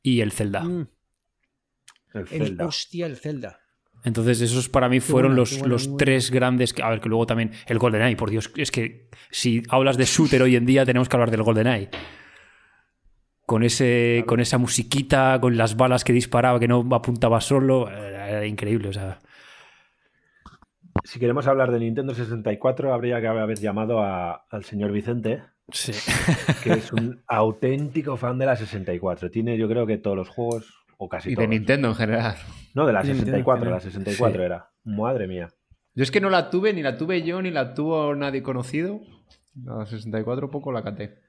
y 0.03 0.20
el 0.20 0.32
Zelda. 0.32 0.64
Mm, 0.64 0.89
El 2.14 2.20
el, 2.20 2.26
Zelda. 2.28 2.66
hostia, 2.66 3.07
el 3.07 3.16
Zelda. 3.16 3.61
Entonces, 4.05 4.40
esos 4.42 4.68
para 4.68 4.88
mí 4.90 5.00
fueron 5.00 5.34
los, 5.34 5.66
los 5.66 5.96
tres 5.96 6.30
grandes. 6.30 6.72
que- 6.74 6.82
A 6.82 6.90
ver, 6.90 7.00
que 7.00 7.09
luego 7.09 7.26
también 7.26 7.52
el 7.66 7.78
GoldenEye, 7.78 8.16
por 8.16 8.30
Dios, 8.30 8.52
es 8.57 8.70
que 8.70 9.09
si 9.30 9.62
hablas 9.70 9.96
de 9.96 10.05
shooter 10.05 10.42
hoy 10.42 10.57
en 10.57 10.66
día, 10.66 10.84
tenemos 10.84 11.09
que 11.09 11.16
hablar 11.16 11.30
del 11.30 11.42
GoldenEye. 11.42 11.88
Con, 13.46 13.62
ese, 13.62 14.24
con 14.26 14.40
esa 14.40 14.57
musiquita, 14.59 15.38
con 15.40 15.57
las 15.57 15.76
balas 15.76 16.02
que 16.05 16.12
disparaba, 16.14 16.59
que 16.61 16.68
no 16.68 16.86
apuntaba 16.92 17.40
solo, 17.40 17.90
era, 17.90 18.28
era 18.30 18.46
increíble. 18.46 18.88
O 18.88 18.92
sea, 18.92 19.18
Si 21.05 21.18
queremos 21.18 21.46
hablar 21.46 21.70
de 21.70 21.78
Nintendo 21.80 22.14
64, 22.14 22.94
habría 22.94 23.20
que 23.20 23.26
haber 23.26 23.59
llamado 23.59 24.00
a- 24.00 24.44
al 24.50 24.64
señor 24.64 24.92
Vicente, 24.92 25.42
sí. 25.70 25.92
que 26.62 26.72
es 26.74 26.92
un 26.92 27.22
auténtico 27.26 28.16
fan 28.16 28.38
de 28.38 28.46
la 28.46 28.57
64. 28.57 29.30
Tiene, 29.30 29.59
yo 29.59 29.68
creo 29.68 29.86
que 29.86 29.98
todos 29.98 30.16
los 30.16 30.28
juegos, 30.30 30.84
o 30.99 31.09
casi 31.09 31.30
Y 31.32 31.34
todos. 31.34 31.49
de 31.49 31.57
Nintendo 31.57 31.88
en 31.88 31.95
general. 31.95 32.36
No, 32.74 32.86
de 32.86 32.92
la 32.92 33.05
Y 33.05 33.09
de 33.09 33.14
Nintendo 33.14 33.36
64, 33.38 33.64
en 33.66 33.70
la 33.72 33.80
general. 33.80 33.92
64 33.92 34.38
Sí. 34.40 34.45
era. 34.45 34.70
Madre 34.84 35.26
mía. 35.28 35.49
Yo 35.95 36.03
es 36.03 36.11
que 36.11 36.20
no 36.20 36.30
la 36.30 36.51
tuve, 36.51 36.72
ni 36.72 36.82
la 36.82 36.97
tuve 36.97 37.22
yo, 37.22 37.40
ni 37.42 37.51
la 37.51 37.74
tuvo 37.74 38.14
nadie 38.14 38.42
conocido. 38.42 39.01
La 39.62 39.86
64 39.86 40.51
poco 40.51 40.72
la 40.72 40.82
caté. 40.82 41.22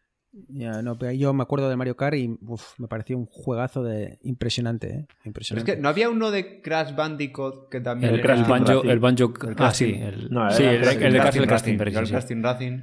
Ya, 0.49 0.81
no, 0.81 0.97
pero 0.97 1.13
yo 1.13 1.33
me 1.33 1.43
acuerdo 1.43 1.69
de 1.69 1.77
Mario 1.77 1.95
Kart 1.95 2.17
y 2.17 2.37
uf, 2.45 2.77
me 2.77 2.87
pareció 2.89 3.17
un 3.17 3.25
juegazo 3.25 3.83
de 3.83 4.19
impresionante, 4.23 4.87
¿eh? 4.87 5.05
Pero 5.07 5.19
es 5.21 5.25
Impresionante. 5.27 5.75
que 5.75 5.81
no 5.81 5.87
había 5.87 6.09
uno 6.09 6.29
de 6.29 6.61
Crash 6.61 6.93
Bandicoot 6.93 7.69
que 7.69 7.79
también 7.79 8.13
El, 8.15 8.19
era- 8.19 8.33
el 8.33 8.43
banjo, 8.43 8.83
el 8.83 8.99
banjo, 8.99 9.33
El 9.43 9.51
ah, 9.51 9.55
Crash 9.55 9.73
sí, 9.75 9.93
el, 9.93 10.29
No, 10.31 10.51
sí, 10.51 10.63
el, 10.63 10.81
Crash 10.81 10.95
el 11.01 11.13
de 11.13 11.19
Castle 11.19 11.45
Racing, 11.45 11.47
Casting, 11.47 11.77
Racing. 11.77 12.11
Crash 12.11 12.41
Racing. 12.41 12.79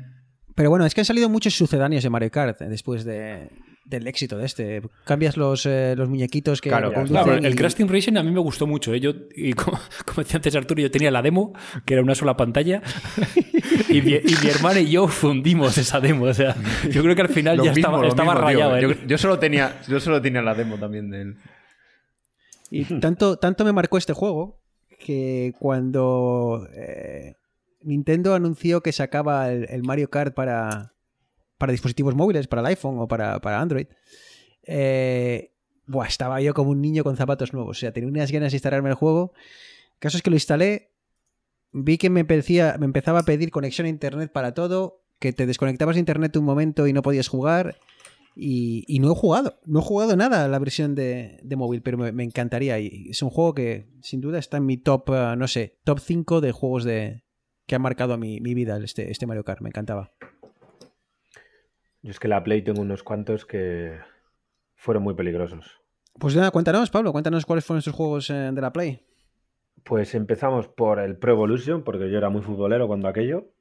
Pero 0.55 0.70
bueno, 0.70 0.87
es 0.87 0.95
que 0.95 1.03
han 1.03 1.05
salido 1.05 1.28
muchos 1.28 1.55
sucedáneos 1.55 2.03
de 2.03 2.09
Mario 2.09 2.30
Kart 2.30 2.59
después 2.61 3.05
de, 3.05 3.51
del 3.85 4.07
éxito 4.07 4.39
de 4.39 4.47
este. 4.47 4.83
Cambias 5.05 5.37
los, 5.37 5.66
eh, 5.66 5.95
los 5.97 6.09
muñequitos 6.09 6.61
que 6.61 6.68
Claro, 6.70 6.93
el 6.95 7.53
y- 7.53 7.55
Crash 7.57 7.74
Team 7.74 7.89
Racing 7.89 8.16
a 8.16 8.22
mí 8.22 8.30
me 8.30 8.41
gustó 8.41 8.66
mucho. 8.66 8.95
¿eh? 8.95 9.01
Yo, 9.01 9.12
y 9.35 9.53
como, 9.55 9.78
como 10.07 10.22
decía 10.22 10.37
antes 10.37 10.55
Arturo, 10.57 10.80
yo 10.80 10.91
tenía 10.91 11.11
la 11.11 11.20
demo, 11.22 11.53
que 11.85 11.95
era 11.95 12.03
una 12.03 12.14
sola 12.14 12.37
pantalla, 12.37 12.80
y 13.89 14.01
mi, 14.03 14.12
y 14.14 14.35
mi 14.43 14.51
hermana 14.51 14.80
y 14.80 14.91
yo 14.91 15.09
fundimos 15.09 15.76
esa 15.78 16.01
demo. 16.01 16.24
O 16.26 16.35
sea, 16.35 16.57
yo 16.91 17.03
creo 17.03 17.14
que 17.16 17.22
al 17.22 17.28
final 17.28 17.57
Lo 17.59 17.64
ya 17.64 17.72
mismo, 17.72 18.05
estaba, 18.05 18.09
estaba 18.09 18.35
mismo, 18.35 18.49
tío. 18.49 18.70
rayado. 18.70 18.76
¿eh? 18.76 18.83
Yo, 19.01 19.07
yo 19.09 19.18
solo 19.18 19.39
tenía, 19.39 19.80
yo 19.89 20.01
solo 20.01 20.22
tenía 20.22 20.43
la 20.43 20.55
demo 20.55 20.78
también 20.78 21.11
de 21.11 21.22
él. 21.22 21.37
Y 22.70 22.85
tanto, 23.01 23.37
tanto 23.37 23.64
me 23.64 23.72
marcó 23.72 23.99
este 23.99 24.12
juego 24.14 24.59
que 24.99 25.53
cuando 25.59 26.66
eh, 26.74 27.35
Nintendo 27.83 28.35
anunció 28.35 28.80
que 28.80 28.93
sacaba 28.93 29.51
el, 29.53 29.66
el 29.68 29.83
Mario 29.83 30.09
Kart 30.09 30.33
para, 30.35 30.95
para 31.62 31.70
dispositivos 31.70 32.16
móviles, 32.16 32.48
para 32.48 32.58
el 32.58 32.66
iPhone 32.66 32.96
o 32.98 33.06
para, 33.06 33.60
Android, 33.60 33.86
eh, 34.64 35.54
buah, 35.86 36.08
estaba 36.08 36.40
yo 36.40 36.54
como 36.54 36.72
un 36.72 36.80
niño 36.82 37.04
con 37.04 37.16
zapatos 37.16 37.52
nuevos. 37.52 37.78
O 37.78 37.80
sea, 37.80 37.92
tenía 37.92 38.10
unas 38.10 38.32
ganas 38.32 38.50
de 38.50 38.56
instalarme 38.56 38.88
el 38.88 38.96
juego. 38.96 39.32
El 39.92 39.98
caso 40.00 40.16
es 40.16 40.24
que 40.24 40.30
lo 40.30 40.34
instalé, 40.34 40.90
vi 41.70 41.98
que 41.98 42.10
me, 42.10 42.26
empezaba 42.26 43.20
a 43.20 43.22
pedir 43.22 43.52
conexión 43.52 43.86
a 43.86 43.90
internet 43.90 44.32
para 44.32 44.54
todo, 44.54 45.04
que 45.20 45.32
te 45.32 45.46
desconectabas 45.46 45.94
de 45.94 46.00
internet 46.00 46.36
un 46.36 46.46
momento 46.46 46.88
y 46.88 46.92
no 46.92 47.00
podías 47.02 47.28
jugar. 47.28 47.76
Y, 48.34 48.98
no 48.98 49.12
he 49.12 49.14
jugado, 49.14 49.60
no 49.64 49.78
he 49.78 49.82
jugado 49.82 50.16
nada 50.16 50.44
a 50.44 50.48
la 50.48 50.58
versión 50.58 50.96
de, 50.96 51.38
móvil, 51.56 51.80
pero 51.82 51.96
me, 51.96 52.24
encantaría. 52.24 52.76
Es 52.78 53.22
un 53.22 53.30
juego 53.30 53.54
que 53.54 53.86
sin 54.00 54.20
duda 54.20 54.40
está 54.40 54.56
en 54.56 54.66
mi 54.66 54.78
top, 54.78 55.10
eh, 55.10 55.36
no 55.38 55.46
sé, 55.46 55.78
top 55.84 56.00
5 56.00 56.40
de 56.40 56.50
juegos 56.50 56.82
de 56.82 57.22
que 57.68 57.76
han 57.76 57.82
marcado 57.82 58.18
mi, 58.18 58.40
mi 58.40 58.52
vida 58.52 58.80
este, 58.82 59.12
este 59.12 59.28
Mario 59.28 59.44
Kart. 59.44 59.60
Me 59.60 59.68
encantaba. 59.68 60.10
Yo 62.03 62.11
es 62.11 62.20
que 62.20 62.28
la 62.28 62.42
Play 62.42 62.62
tengo 62.62 62.82
unos 62.82 63.03
cuantos 63.03 63.46
que 63.46 63.98
fueron 64.74 65.05
muy 65.05 65.14
peligrosos. 65.14 65.80
Pues 66.18 66.36
nada, 66.36 66.50
cuéntanos, 66.50 66.90
Pablo, 66.90 67.12
cuéntanos 67.12 67.46
cuáles 67.46 67.64
fueron 67.64 67.78
estos 67.78 67.94
juegos 67.94 68.28
eh, 68.30 68.50
de 68.53 68.61
la 68.61 68.72
Play. 68.72 69.00
Pues 69.84 70.14
empezamos 70.14 70.68
por 70.68 70.98
el 70.98 71.16
Pro 71.16 71.32
Evolution, 71.32 71.82
porque 71.82 72.11
yo 72.11 72.18
era 72.18 72.28
muy 72.28 72.42
futbolero 72.42 72.86
cuando 72.86 73.09
aquello. 73.09 73.53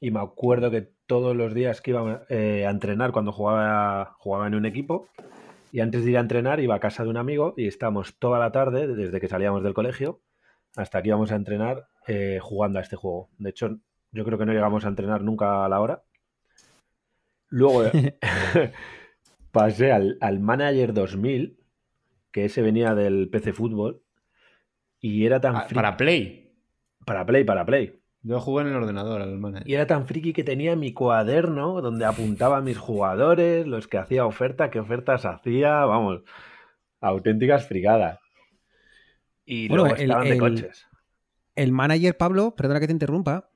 Y 0.00 0.10
me 0.10 0.20
acuerdo 0.20 0.70
que 0.70 0.92
todos 1.06 1.36
los 1.36 1.54
días 1.54 1.80
que 1.80 1.90
iba 1.90 2.24
eh, 2.28 2.66
a 2.66 2.70
entrenar 2.70 3.12
cuando 3.12 3.32
jugaba, 3.32 4.14
jugaba 4.18 4.46
en 4.46 4.54
un 4.54 4.64
equipo, 4.64 5.08
y 5.72 5.80
antes 5.80 6.04
de 6.04 6.12
ir 6.12 6.16
a 6.16 6.20
entrenar 6.20 6.60
iba 6.60 6.74
a 6.74 6.80
casa 6.80 7.02
de 7.02 7.10
un 7.10 7.16
amigo 7.16 7.54
y 7.56 7.66
estábamos 7.66 8.18
toda 8.18 8.38
la 8.38 8.52
tarde, 8.52 8.86
desde 8.86 9.20
que 9.20 9.28
salíamos 9.28 9.62
del 9.62 9.74
colegio, 9.74 10.20
hasta 10.76 11.02
que 11.02 11.08
íbamos 11.08 11.32
a 11.32 11.36
entrenar 11.36 11.88
eh, 12.06 12.38
jugando 12.40 12.78
a 12.78 12.82
este 12.82 12.96
juego. 12.96 13.28
De 13.38 13.50
hecho, 13.50 13.78
yo 14.12 14.24
creo 14.24 14.38
que 14.38 14.46
no 14.46 14.52
llegamos 14.52 14.84
a 14.84 14.88
entrenar 14.88 15.22
nunca 15.22 15.64
a 15.64 15.68
la 15.68 15.80
hora. 15.80 16.02
Luego 17.48 17.84
pasé 19.52 19.92
al, 19.92 20.18
al 20.20 20.40
Manager 20.40 20.92
2000, 20.92 21.58
que 22.32 22.44
ese 22.46 22.62
venía 22.62 22.94
del 22.94 23.28
PC 23.30 23.52
Fútbol, 23.52 24.02
y 25.00 25.24
era 25.26 25.40
tan 25.40 25.56
Ah, 25.56 25.66
friki- 25.68 25.74
para 25.74 25.96
Play. 25.96 26.54
para 27.04 27.24
Play, 27.24 27.44
para 27.44 27.64
Play. 27.64 28.00
Yo 28.22 28.40
jugué 28.40 28.62
en 28.62 28.68
el 28.70 28.74
ordenador 28.76 29.22
al 29.22 29.38
manager. 29.38 29.68
Y 29.68 29.74
era 29.74 29.86
tan 29.86 30.06
friki 30.06 30.32
que 30.32 30.42
tenía 30.44 30.74
mi 30.76 30.92
cuaderno 30.92 31.80
donde 31.80 32.04
apuntaba 32.04 32.58
a 32.58 32.60
mis 32.60 32.76
jugadores, 32.76 33.66
los 33.66 33.86
que 33.86 33.96
hacía 33.96 34.26
oferta, 34.26 34.70
qué 34.70 34.80
ofertas 34.80 35.24
hacía, 35.24 35.84
vamos, 35.84 36.22
auténticas 37.00 37.66
frigadas. 37.66 38.18
Y 39.46 39.68
Bueno, 39.68 39.84
luego 39.84 39.96
el- 39.96 40.02
estaban 40.02 40.26
de 40.26 40.32
el- 40.34 40.38
coches. 40.40 40.86
El 41.54 41.72
manager, 41.72 42.16
Pablo, 42.16 42.54
perdona 42.56 42.80
que 42.80 42.86
te 42.86 42.92
interrumpa. 42.92 43.50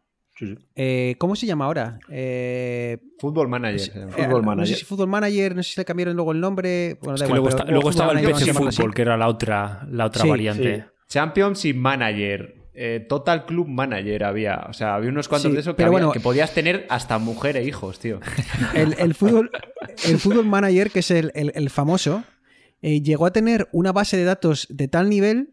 Sí, 0.48 0.56
sí. 0.56 0.64
eh, 0.76 1.14
¿Cómo 1.18 1.36
se 1.36 1.46
llama 1.46 1.66
ahora? 1.66 1.98
Eh, 2.10 2.98
Fútbol 3.18 3.48
Manager. 3.48 4.08
Fútbol 4.10 4.20
eh, 4.20 4.28
No 4.28 4.42
Manager. 4.42 4.74
sé 4.74 4.80
si 4.80 4.84
Fútbol 4.84 5.08
Manager, 5.08 5.56
no 5.56 5.62
sé 5.62 5.72
si 5.74 5.80
le 5.80 5.84
cambiaron 5.84 6.14
luego 6.16 6.32
el 6.32 6.40
nombre. 6.40 6.96
Bueno, 7.00 7.14
Es 7.14 7.22
que 7.22 7.26
igual, 7.28 7.36
luego, 7.68 7.90
está- 7.90 8.04
estaba 8.04 8.20
el 8.20 8.26
PC 8.26 8.50
así. 8.50 8.52
Fútbol, 8.52 8.94
que 8.94 9.02
era 9.02 9.16
la 9.16 9.28
otra, 9.28 9.86
la 9.90 10.06
otra 10.06 10.22
Sí, 10.22 10.28
variante. 10.28 10.76
sí. 10.76 10.82
Championship 11.08 11.76
Manager. 11.76 12.56
eh, 12.74 13.04
Total 13.06 13.44
Club 13.44 13.68
Manager 13.68 14.24
había. 14.24 14.64
O 14.66 14.72
sea, 14.72 14.94
había 14.94 15.10
unos 15.10 15.28
cuantos 15.28 15.50
Sí, 15.50 15.54
de 15.54 15.60
esos 15.60 15.74
que, 15.74 15.82
había- 15.82 15.90
bueno- 15.92 16.10
que 16.12 16.20
podías 16.20 16.54
tener 16.54 16.86
hasta 16.88 17.18
mujer 17.18 17.58
e 17.58 17.64
hijos, 17.64 17.98
tío. 17.98 18.18
El, 18.74 18.94
el 18.98 19.14
fútbol, 19.14 19.50
el 20.06 20.16
fútbol 20.18 20.46
manager, 20.46 20.90
que 20.90 21.00
es 21.00 21.10
el, 21.10 21.30
el- 21.34 21.52
el 21.54 21.68
famoso, 21.68 22.24
eh, 22.80 23.02
llegó 23.02 23.26
a 23.26 23.30
tener 23.30 23.68
una 23.72 23.92
base 23.92 24.16
de 24.16 24.24
datos 24.24 24.66
de 24.70 24.88
tal 24.88 25.10
nivel 25.10 25.52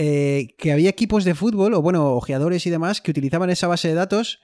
eh, 0.00 0.54
que 0.58 0.70
había 0.72 0.88
equipos 0.90 1.24
de 1.24 1.34
fútbol, 1.34 1.74
o 1.74 1.82
bueno, 1.82 2.12
ojeadores 2.14 2.64
y 2.66 2.70
demás, 2.70 3.00
que 3.00 3.10
utilizaban 3.10 3.50
esa 3.50 3.66
base 3.66 3.88
de 3.88 3.94
datos 3.94 4.38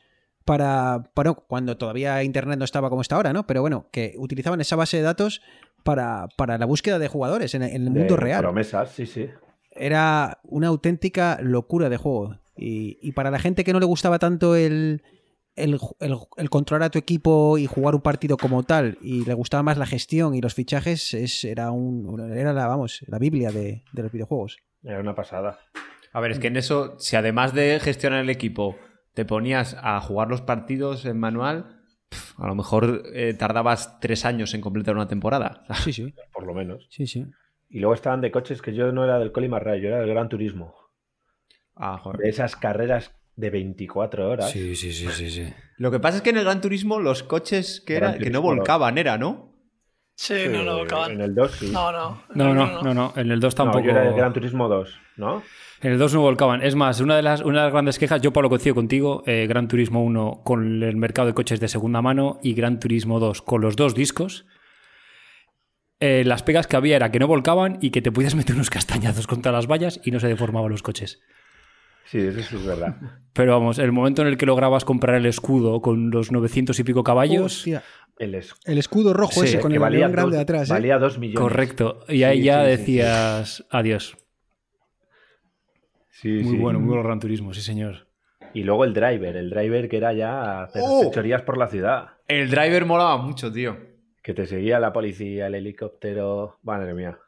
para, 0.44 1.10
para 1.14 1.32
cuando 1.34 1.76
todavía 1.76 2.22
Internet 2.24 2.58
no 2.58 2.64
estaba 2.64 2.90
como 2.90 3.02
está 3.02 3.14
ahora, 3.16 3.32
¿no? 3.32 3.46
Pero 3.46 3.60
bueno, 3.60 3.86
que 3.92 4.14
utilizaban 4.18 4.60
esa 4.60 4.74
base 4.76 4.96
de 4.96 5.04
datos 5.04 5.40
para, 5.84 6.26
para 6.36 6.58
la 6.58 6.66
búsqueda 6.66 6.98
de 6.98 7.08
jugadores 7.08 7.54
en, 7.54 7.62
en 7.62 7.70
el 7.84 7.90
mundo 7.90 8.14
De 8.16 8.20
real. 8.20 8.40
Promesas, 8.42 8.90
sí, 8.90 9.06
sí. 9.06 9.28
Era 9.70 10.40
una 10.44 10.68
auténtica 10.68 11.38
locura 11.40 11.88
de 11.88 11.96
juego. 11.96 12.38
Y, 12.56 12.98
y 13.02 13.12
para 13.12 13.30
la 13.30 13.38
gente 13.38 13.64
que 13.64 13.72
no 13.72 13.80
le 13.80 13.86
gustaba 13.86 14.18
tanto 14.18 14.56
el, 14.56 15.02
el, 15.56 15.78
el- 16.00 16.16
el 16.36 16.50
controlar 16.50 16.86
a 16.86 16.90
tu 16.90 16.98
equipo 16.98 17.58
y 17.58 17.66
jugar 17.66 17.94
un 17.94 18.00
partido 18.02 18.36
como 18.36 18.62
tal, 18.64 18.98
y 19.02 19.24
le 19.24 19.34
gustaba 19.34 19.62
más 19.62 19.78
la 19.78 19.86
gestión 19.86 20.34
y 20.34 20.40
los 20.40 20.54
fichajes, 20.54 21.14
es, 21.14 21.44
era, 21.44 21.70
un, 21.70 22.20
era 22.36 22.52
la, 22.52 22.66
vamos, 22.66 23.04
la 23.06 23.18
Biblia 23.18 23.50
de, 23.50 23.82
de 23.92 24.02
los 24.02 24.12
videojuegos. 24.12 24.58
Era 24.84 25.00
una 25.00 25.14
pasada. 25.14 25.58
A 26.12 26.20
ver, 26.20 26.32
es 26.32 26.38
que 26.38 26.46
en 26.46 26.56
eso, 26.56 26.96
si 26.98 27.16
además 27.16 27.54
de 27.54 27.80
gestionar 27.80 28.20
el 28.20 28.30
equipo, 28.30 28.76
te 29.14 29.24
ponías 29.24 29.76
a 29.80 30.00
jugar 30.00 30.28
los 30.28 30.42
partidos 30.42 31.04
en 31.06 31.18
manual, 31.18 31.80
pf, 32.08 32.34
a 32.42 32.46
lo 32.46 32.54
mejor 32.54 33.02
eh, 33.12 33.34
tardabas 33.34 33.98
tres 34.00 34.24
años 34.24 34.54
en 34.54 34.60
completar 34.60 34.94
una 34.94 35.08
temporada. 35.08 35.64
Sí, 35.82 35.92
sí, 35.92 36.14
Por 36.32 36.46
lo 36.46 36.54
menos. 36.54 36.86
sí, 36.90 37.06
sí. 37.06 37.26
Y 37.68 37.80
luego 37.80 37.94
estaban 37.94 38.20
de 38.20 38.30
coches 38.30 38.62
que 38.62 38.74
yo 38.74 38.92
no 38.92 39.02
era 39.02 39.18
del 39.18 39.32
Colima 39.32 39.58
Ray, 39.58 39.80
yo 39.80 39.88
era 39.88 39.98
del 39.98 40.10
Gran 40.10 40.28
Turismo. 40.28 40.74
Ah, 41.74 41.98
joder. 41.98 42.20
De 42.20 42.28
esas 42.28 42.54
carreras 42.54 43.10
de 43.34 43.50
24 43.50 44.30
horas. 44.30 44.50
Sí, 44.50 44.76
sí, 44.76 44.92
sí, 44.92 45.08
sí, 45.10 45.30
sí. 45.30 45.52
Lo 45.78 45.90
que 45.90 45.98
pasa 45.98 46.18
es 46.18 46.22
que 46.22 46.30
en 46.30 46.36
el 46.36 46.44
Gran 46.44 46.60
Turismo 46.60 47.00
los 47.00 47.24
coches 47.24 47.82
que, 47.84 47.96
era, 47.96 48.16
que 48.16 48.30
no 48.30 48.42
volcaban, 48.42 48.96
era, 48.98 49.18
¿no? 49.18 49.53
Sí, 50.16 50.34
Sí, 50.44 50.48
no 50.48 50.62
lo 50.62 50.82
acaban. 50.82 51.12
En 51.12 51.20
el 51.20 51.34
2 51.34 51.50
sí. 51.52 51.70
No, 51.72 51.90
no. 51.90 52.22
No, 52.34 52.54
no, 52.54 52.82
no, 52.82 52.94
no. 52.94 53.12
En 53.16 53.30
el 53.32 53.40
2 53.40 53.54
No, 53.58 53.64
tampoco. 53.64 53.84
yo 53.84 53.90
era 53.90 54.02
del 54.02 54.14
Gran 54.14 54.32
Turismo 54.32 54.68
2, 54.68 55.00
¿no? 55.16 55.42
En 55.80 55.92
el 55.92 55.98
2 55.98 56.14
no 56.14 56.20
volcaban. 56.20 56.62
Es 56.62 56.76
más, 56.76 57.00
una 57.00 57.16
de 57.16 57.22
las, 57.22 57.40
una 57.40 57.58
de 57.58 57.64
las 57.64 57.72
grandes 57.72 57.98
quejas, 57.98 58.22
yo 58.22 58.32
Pablo 58.32 58.48
coincido 58.48 58.74
contigo, 58.74 59.22
eh, 59.26 59.46
Gran 59.48 59.66
Turismo 59.68 60.04
1 60.04 60.42
con 60.44 60.82
el 60.82 60.96
mercado 60.96 61.26
de 61.26 61.34
coches 61.34 61.58
de 61.60 61.68
segunda 61.68 62.00
mano 62.00 62.38
y 62.42 62.54
Gran 62.54 62.78
Turismo 62.80 63.18
2 63.18 63.42
con 63.42 63.60
los 63.60 63.74
dos 63.76 63.94
discos. 63.94 64.46
Eh, 66.00 66.22
las 66.24 66.42
pegas 66.42 66.66
que 66.66 66.76
había 66.76 66.96
era 66.96 67.10
que 67.10 67.18
no 67.18 67.26
volcaban 67.26 67.78
y 67.80 67.90
que 67.90 68.02
te 68.02 68.12
podías 68.12 68.34
meter 68.34 68.54
unos 68.54 68.70
castañazos 68.70 69.26
contra 69.26 69.52
las 69.52 69.66
vallas 69.66 70.00
y 70.04 70.10
no 70.10 70.20
se 70.20 70.28
deformaban 70.28 70.70
los 70.70 70.82
coches. 70.82 71.20
Sí, 72.04 72.18
eso 72.18 72.40
sí 72.42 72.56
es 72.56 72.66
verdad. 72.66 72.96
Pero 73.32 73.52
vamos, 73.52 73.78
el 73.78 73.90
momento 73.92 74.22
en 74.22 74.28
el 74.28 74.36
que 74.36 74.46
lograbas 74.46 74.84
comprar 74.84 75.16
el 75.16 75.26
escudo 75.26 75.80
con 75.80 76.10
los 76.10 76.30
900 76.30 76.78
y 76.78 76.84
pico 76.84 77.02
caballos, 77.02 77.58
Hostia, 77.58 77.82
El 78.18 78.34
es- 78.36 78.54
el 78.64 78.78
escudo 78.78 79.12
rojo 79.12 79.40
Sí, 79.40 79.46
ese 79.46 79.60
con 79.60 79.72
el 79.72 79.78
valía 79.80 80.06
grande 80.08 80.36
dos, 80.36 80.42
atrás, 80.42 80.70
¿eh? 80.70 80.72
valía 80.72 80.98
dos 80.98 81.18
millones. 81.18 81.40
correcto. 81.40 82.04
Y 82.08 82.22
ahí 82.22 82.38
Sí, 82.38 82.44
ya 82.44 82.60
sí, 82.64 82.64
sí, 82.64 82.76
decías 82.76 83.66
adiós. 83.70 84.16
Sí, 86.10 86.28
Muy 86.42 86.54
sí. 86.56 86.56
bueno, 86.62 86.78
muy 86.78 86.88
bueno 86.88 87.00
el 87.00 87.06
Gran 87.06 87.20
Turismo, 87.20 87.52
sí 87.52 87.60
señor. 87.60 88.06
Y 88.52 88.62
luego 88.62 88.84
el 88.84 88.94
driver, 88.94 89.36
el 89.36 89.50
driver 89.50 89.88
que 89.88 89.96
era 89.96 90.12
ya 90.12 90.62
hacer 90.62 90.82
¡Oh! 90.84 91.02
fechorías 91.02 91.42
por 91.42 91.58
la 91.58 91.66
ciudad. 91.68 92.10
El 92.28 92.48
driver 92.50 92.84
molaba 92.86 93.16
mucho, 93.16 93.52
tío. 93.52 93.76
Que 94.22 94.32
te 94.32 94.46
seguía 94.46 94.78
la 94.78 94.92
policía, 94.92 95.48
el 95.48 95.56
helicóptero. 95.56 96.58
Madre 96.62 96.94
mía. 96.94 97.18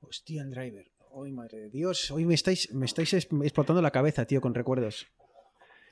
Hostia, 0.00 0.42
el 0.42 0.50
driver. 0.50 0.86
Ay, 1.24 1.32
madre 1.32 1.58
de 1.58 1.70
Dios, 1.70 2.10
hoy 2.10 2.24
me 2.26 2.34
estáis, 2.34 2.72
me 2.74 2.84
estáis 2.84 3.14
es- 3.14 3.28
explotando 3.42 3.80
la 3.80 3.90
cabeza, 3.90 4.26
tío, 4.26 4.40
con 4.40 4.54
recuerdos. 4.54 5.06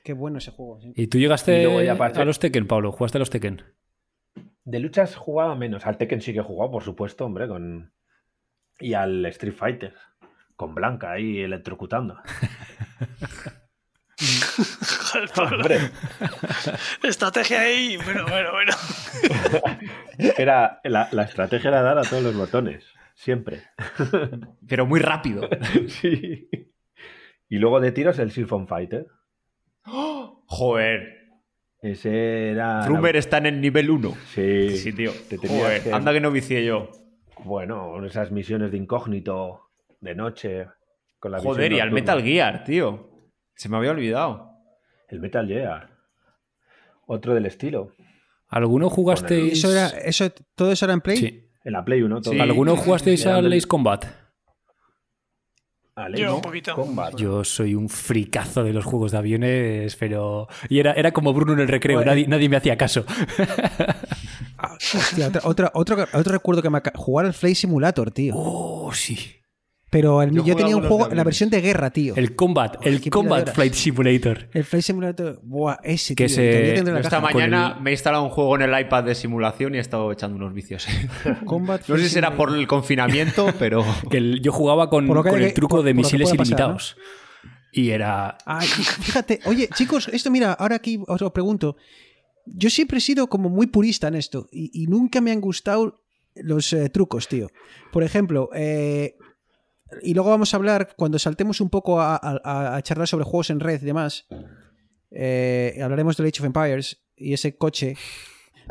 Qué 0.03 0.13
bueno 0.13 0.37
ese 0.37 0.51
juego. 0.51 0.79
sí. 0.79 0.93
¿Y 0.95 1.07
tú 1.07 1.17
llegaste 1.17 1.61
Y 1.61 1.63
luego 1.63 1.81
ya 1.81 1.97
pasé- 1.97 2.21
a 2.21 2.25
los 2.25 2.37
Tekken, 2.39 2.67
Pablo? 2.67 2.91
¿Jugaste 2.91 3.17
a 3.17 3.19
los 3.19 3.31
Tekken? 3.31 3.63
De 4.63 4.79
luchas 4.79 5.15
jugaba 5.15 5.55
menos. 5.55 5.85
Al 5.87 5.97
Tekken 5.97 6.21
sí 6.21 6.31
que 6.33 6.39
he 6.39 6.43
jugado, 6.43 6.71
por 6.71 6.83
supuesto, 6.83 7.25
hombre, 7.25 7.47
con. 7.47 7.91
Y 8.79 8.93
al 8.93 9.25
Street 9.27 9.55
Fighter. 9.55 9.95
Con 10.55 10.75
Blanca 10.75 11.11
ahí 11.11 11.39
electrocutando. 11.39 12.17
Joder, 15.11 15.29
Pablo. 15.35 15.57
Hombre, 15.61 15.79
Estrategia 17.03 17.61
ahí. 17.61 17.97
Bueno, 17.97 18.25
bueno, 18.27 18.51
bueno. 18.51 18.71
era, 20.37 20.79
la, 20.83 21.09
la 21.11 21.23
estrategia 21.23 21.69
era 21.69 21.81
dar 21.81 21.97
a 21.97 22.03
todos 22.03 22.23
los 22.23 22.35
botones. 22.35 22.85
Siempre. 23.15 23.63
Pero 24.67 24.85
muy 24.85 24.99
rápido. 24.99 25.49
Sí. 25.87 26.47
Y 27.49 27.57
luego 27.57 27.79
de 27.79 27.91
tiros 27.91 28.19
el 28.19 28.31
Sylphon 28.31 28.67
Fighter. 28.67 29.07
Joder. 29.83 31.15
Ese 31.81 32.51
era. 32.51 32.79
la- 32.81 32.87
Rumer 32.87 33.15
está 33.15 33.37
en 33.37 33.45
el 33.47 33.61
nivel 33.61 33.89
1. 33.89 34.13
Sí, 34.33 34.77
Sí, 34.77 34.93
tío. 34.93 35.11
Te 35.29 35.37
Joder, 35.37 35.83
que- 35.83 35.93
anda 35.93 36.11
que 36.13 36.19
no 36.19 36.31
vicié 36.31 36.65
yo. 36.65 36.89
Bueno, 37.43 38.03
esas 38.05 38.31
misiones 38.31 38.71
de 38.71 38.77
incógnito 38.77 39.61
de 40.01 40.15
noche. 40.15 40.67
Con 41.19 41.31
la 41.31 41.39
Joder, 41.39 41.71
y 41.73 41.79
al. 41.79 41.91
Metal 41.91 42.21
Gear, 42.23 42.63
tío. 42.63 43.29
Se 43.55 43.69
me 43.69 43.77
había 43.77 43.91
olvidado. 43.91 44.51
El 45.07 45.19
Metal 45.19 45.47
Gear. 45.47 45.89
Otro 47.07 47.33
del 47.35 47.45
estilo. 47.45 47.91
¿Alguno 48.47 48.89
jugasteis? 48.89 49.53
¿Eso 49.53 49.71
era, 49.71 49.87
eso, 49.89 50.29
¿Todo 50.55 50.71
eso 50.71 50.85
era 50.85 50.93
en 50.93 51.01
Play? 51.01 51.17
Sí. 51.17 51.44
En 51.65 51.73
la 51.73 51.83
Play 51.83 52.01
1. 52.01 52.21
todo. 52.21 52.33
Sí. 52.33 52.39
¿Alguno 52.39 52.77
jugasteis 52.77 53.25
al 53.25 53.43
del- 53.49 53.53
Ace 53.57 53.67
Combat? 53.67 54.05
Yo 56.13 56.35
un 56.35 56.41
poquito. 56.41 56.75
Combat. 56.75 57.15
Yo 57.15 57.43
soy 57.45 57.73
un 57.73 57.87
fricazo 57.87 58.63
de 58.65 58.73
los 58.73 58.83
juegos 58.83 59.13
de 59.13 59.17
aviones, 59.17 59.95
pero. 59.95 60.47
Y 60.67 60.79
era, 60.79 60.91
era 60.93 61.11
como 61.13 61.33
Bruno 61.33 61.53
en 61.53 61.59
el 61.61 61.67
recreo, 61.69 61.97
Bueno. 61.97 62.11
nadie, 62.11 62.27
nadie 62.27 62.49
me 62.49 62.57
hacía 62.57 62.77
caso. 62.77 63.05
Hostia, 64.93 65.27
otra- 65.29 65.41
otra- 65.45 65.71
otro, 65.73 66.05
otro 66.13 66.33
recuerdo 66.33 66.61
que 66.61 66.69
me 66.69 66.81
jugar 66.95 67.25
al 67.25 67.33
Flight 67.33 67.55
Simulator, 67.55 68.11
tío. 68.11 68.33
Oh, 68.35 68.91
sí. 68.93 69.34
Pero 69.95 70.21
el- 70.21 70.31
Yo 70.43 70.57
tenía 70.57 70.75
un 70.75 70.85
juego, 70.85 71.07
de 71.07 71.15
la 71.15 71.23
versión 71.23 71.49
de 71.49 71.61
guerra, 71.61 71.89
tío. 71.89 72.15
El, 72.17 72.25
El 72.25 72.35
Combat, 72.35 72.85
el 72.85 73.09
Combat. 73.09 73.53
Flight 73.53 73.73
Simulator. 73.73 74.49
Flight 74.51 74.83
Simulator, 74.83 75.39
buah, 75.41 75.77
ese, 75.83 76.15
Que 76.15 76.25
tío. 76.25 76.35
se- 76.35 76.83
la 76.83 76.99
esta 76.99 77.21
mañana 77.21 77.75
el- 77.77 77.81
me 77.83 77.91
he 77.91 77.93
instalado 77.93 78.23
un 78.25 78.29
juego 78.29 78.57
en 78.57 78.63
el 78.63 78.77
iPad 78.77 79.05
de 79.05 79.15
simulación 79.15 79.73
y 79.73 79.77
he 79.77 79.79
estado 79.79 80.11
echando 80.11 80.35
unos 80.35 80.53
vicios. 80.53 80.85
Combat 81.45 81.87
No 81.87 81.95
sé 81.95 82.03
si 82.03 82.09
será 82.09 82.35
por 82.35 82.53
el 82.53 82.67
confinamiento, 82.67 83.53
pero. 83.57 83.85
Que 84.11 84.17
el- 84.17 84.41
yo 84.41 84.51
jugaba 84.51 84.89
con, 84.89 85.05
que 85.23 85.29
el 85.45 85.53
truco 85.53 85.77
por- 85.77 85.85
de 85.85 85.91
por 85.91 86.03
misiles 86.03 86.27
pasar, 86.29 86.45
ilimitados. 86.45 86.97
Y 87.71 87.91
era. 87.91 88.37
Ay, 88.45 88.67
fíjate, 88.67 89.39
oye, 89.45 89.69
chicos, 89.75 90.09
esto 90.11 90.29
mira, 90.29 90.51
ahora 90.51 90.75
aquí 90.75 90.99
os 91.07 91.21
lo 91.21 91.31
pregunto. 91.31 91.77
Yo 92.45 92.69
siempre 92.69 92.97
he 92.97 93.01
sido 93.01 93.27
como 93.27 93.47
muy 93.47 93.67
purista 93.67 94.09
en 94.09 94.15
esto 94.15 94.49
y, 94.51 94.71
y 94.73 94.87
nunca 94.87 95.21
me 95.21 95.31
han 95.31 95.39
gustado 95.39 96.01
los 96.35 96.73
eh, 96.73 96.89
trucos, 96.89 97.29
tío. 97.29 97.47
Por 97.93 98.03
ejemplo, 98.03 98.49
eh, 98.53 99.15
y 100.01 100.13
luego 100.13 100.29
vamos 100.31 100.53
a 100.53 100.57
hablar, 100.57 100.95
cuando 100.97 101.19
saltemos 101.19 101.61
un 101.61 101.69
poco 101.69 102.01
a, 102.01 102.15
a- 102.15 102.75
a 102.75 102.81
charlar 102.81 103.07
sobre 103.07 103.25
juegos 103.25 103.49
en 103.49 103.59
red 103.59 103.81
y 103.81 103.85
demás, 103.85 104.25
eh, 105.11 105.79
hablaremos 105.81 106.17
del 106.17 106.27
Age 106.27 106.41
of 106.41 106.45
Empires 106.45 107.03
y 107.15 107.33
ese 107.33 107.57
coche. 107.57 107.95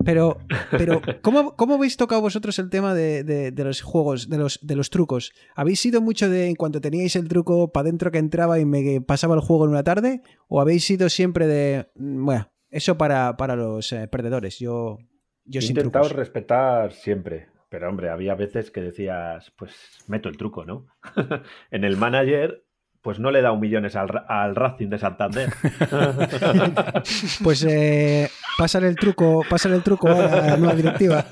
Pero, 0.04 0.38
pero 0.72 1.00
¿cómo, 1.22 1.54
cómo 1.54 1.74
habéis 1.76 1.96
tocado 1.96 2.20
vosotros 2.20 2.58
el 2.58 2.68
tema 2.68 2.94
de, 2.94 3.22
de- 3.22 3.52
de 3.52 3.64
los 3.64 3.80
juegos, 3.80 4.28
de 4.28 4.38
los, 4.38 4.58
de 4.60 4.74
los 4.74 4.90
trucos? 4.90 5.30
¿Habéis 5.54 5.78
sido 5.78 6.00
mucho 6.00 6.28
de 6.28 6.48
en 6.48 6.56
cuanto 6.56 6.80
teníais 6.80 7.14
el 7.14 7.28
truco 7.28 7.70
para 7.70 7.84
dentro 7.84 8.10
que 8.10 8.18
entraba 8.18 8.58
y 8.58 8.64
me 8.64 9.00
pasaba 9.00 9.36
el 9.36 9.40
juego 9.40 9.64
en 9.66 9.70
una 9.70 9.84
tarde? 9.84 10.22
¿O 10.48 10.60
habéis 10.60 10.84
sido 10.84 11.08
siempre 11.08 11.46
de, 11.46 11.86
mm, 11.94 12.24
bueno, 12.24 12.50
eso 12.70 12.98
para, 12.98 13.36
para 13.36 13.54
los 13.54 13.92
eh, 13.92 14.08
perdedores? 14.08 14.58
Yo, 14.58 14.98
yo 15.44 15.60
He 15.60 15.62
sin 15.62 15.70
intentado 15.76 16.06
trucos. 16.06 16.18
respetar 16.18 16.92
siempre. 16.92 17.46
Pero 17.74 17.88
hombre, 17.88 18.08
había 18.08 18.36
veces 18.36 18.70
que 18.70 18.80
decías, 18.80 19.50
pues 19.56 19.74
meto 20.06 20.28
el 20.28 20.36
truco, 20.36 20.64
¿no? 20.64 20.86
en 21.72 21.82
el 21.82 21.96
manager, 21.96 22.62
pues 23.02 23.18
no 23.18 23.32
le 23.32 23.40
he 23.40 23.42
dado 23.42 23.56
millones 23.58 23.96
al, 23.96 24.10
al 24.28 24.54
Racing 24.54 24.90
de 24.90 24.98
Santander. 24.98 25.50
Pues 27.42 27.64
eh, 27.68 28.28
pásale 28.56 28.86
el 28.86 28.94
truco, 28.94 29.42
pásale 29.50 29.74
el 29.74 29.82
truco 29.82 30.08
a 30.08 30.14
la 30.28 30.56
nueva 30.56 30.74
directiva. 30.76 31.24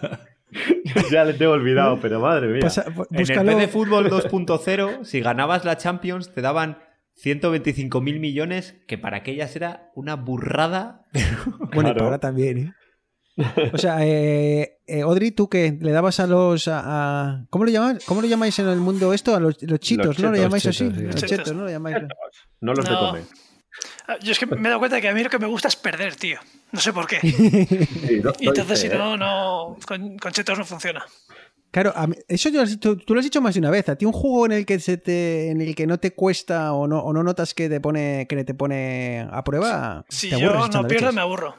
ya 1.12 1.24
le 1.24 1.34
tengo 1.34 1.53
olvidado, 1.53 2.01
pero 2.01 2.18
madre 2.18 2.49
mía. 2.49 2.61
Pasa- 2.61 2.86
En 3.12 3.20
el 3.20 3.26
PC 3.26 3.68
Fútbol 3.68 4.11
2.0, 4.11 5.05
si 5.05 5.20
ganabas 5.20 5.64
la 5.64 5.76
Champions, 5.76 6.32
te 6.34 6.40
daban 6.40 6.78
125 7.14 8.01
mil 8.01 8.18
millones, 8.18 8.82
que 8.88 8.99
para 8.99 9.18
aquellas 9.18 9.55
era 9.55 9.93
una 9.95 10.16
burrada. 10.16 11.05
Bueno, 11.72 11.90
y 11.90 11.93
Claro. 11.93 11.95
para 11.95 12.05
ahora 12.05 12.18
también, 12.18 12.59
¿eh? 12.59 12.72
O 13.72 13.78
sea, 13.78 13.99
eh, 14.07 14.78
eh, 14.87 15.05
Odri, 15.05 15.30
¿tú 15.33 15.49
qué? 15.49 15.76
¿Le 15.80 15.91
dabas 15.93 16.20
a 16.20 16.26
los... 16.26 16.68
A, 16.68 16.83
a- 16.85 17.47
¿cómo, 17.51 17.64
lo 17.64 17.70
llamáis, 17.70 18.05
¿Cómo 18.05 18.20
lo 18.20 18.26
llamáis 18.28 18.59
en 18.59 18.68
el 18.68 18.78
mundo 18.78 19.12
esto? 19.14 19.35
A 19.35 19.41
los, 19.41 19.62
los 19.62 19.80
chitos, 19.80 20.07
Los 20.07 20.18
¿no? 20.18 20.28
¿Lo 20.30 20.35
chetos, 20.35 20.45
llamáis 20.47 20.66
así? 20.66 20.78
chetos, 20.78 20.99
sí. 20.99 21.05
Los 21.07 21.14
Chetos. 21.30 21.53
¿no? 21.55 21.62
Lo 21.64 21.70
llamáis... 21.70 21.97
No 22.61 22.74
los 22.74 22.85
de 22.85 22.91
No. 22.91 23.16
Ah, 24.07 24.16
Yo 24.22 24.33
es 24.33 24.39
que 24.39 24.45
me 24.47 24.57
he 24.59 24.62
dado 24.64 24.78
cuenta 24.80 24.97
de 24.97 25.03
que 25.03 25.09
a 25.09 25.14
mí 25.14 25.22
lo 25.22 25.30
que 25.30 25.39
me 25.39 25.47
gusta 25.47 25.68
es 25.68 25.76
perder, 25.76 26.14
tío. 26.16 26.39
No 26.72 26.80
sé 26.80 26.93
por 26.93 27.07
qué. 27.07 27.18
Sí, 27.22 28.20
no 28.22 28.33
Y 28.39 28.49
entonces, 28.49 28.80
si 28.80 28.87
¿eh? 28.89 28.95
no, 28.95 29.16
no. 29.16 29.76
Con, 29.87 30.18
con 30.18 30.33
chetos 30.33 30.59
no 30.59 30.64
funciona. 30.64 31.03
Claro, 31.70 31.91
a 31.97 32.07
mí- 32.07 32.16
eso 32.28 32.51
yo 32.51 32.57
lo 32.57 32.62
has 32.64 32.70
dicho- 32.70 32.99
tú 32.99 33.14
lo 33.14 33.20
has 33.20 33.24
dicho 33.24 33.41
más 33.41 33.55
de 33.55 33.61
una 33.61 33.70
vez. 33.70 33.89
A 33.89 33.97
ti 33.97 34.05
un 34.05 34.12
juego 34.12 34.45
en 34.45 34.53
el 34.53 34.66
que 34.66 34.78
se 34.78 34.99
te, 34.99 35.51
en 35.51 35.62
el 35.62 35.74
que 35.74 35.87
no 35.87 35.99
te 35.99 36.12
cuesta 36.12 36.74
o 36.74 36.87
no, 36.87 36.99
o 36.99 37.12
no 37.14 37.22
notas 37.22 37.55
que 37.55 37.70
te 37.70 37.80
pone 37.80 38.26
que 38.28 38.45
te 38.45 38.53
pone 38.53 39.26
a 39.30 39.43
prueba. 39.43 40.05
Si 40.11 40.28
te 40.28 40.39
yo 40.39 40.53
no 40.53 40.68
pierdo, 40.87 41.07
leches. 41.07 41.14
me 41.14 41.20
aburro. 41.22 41.57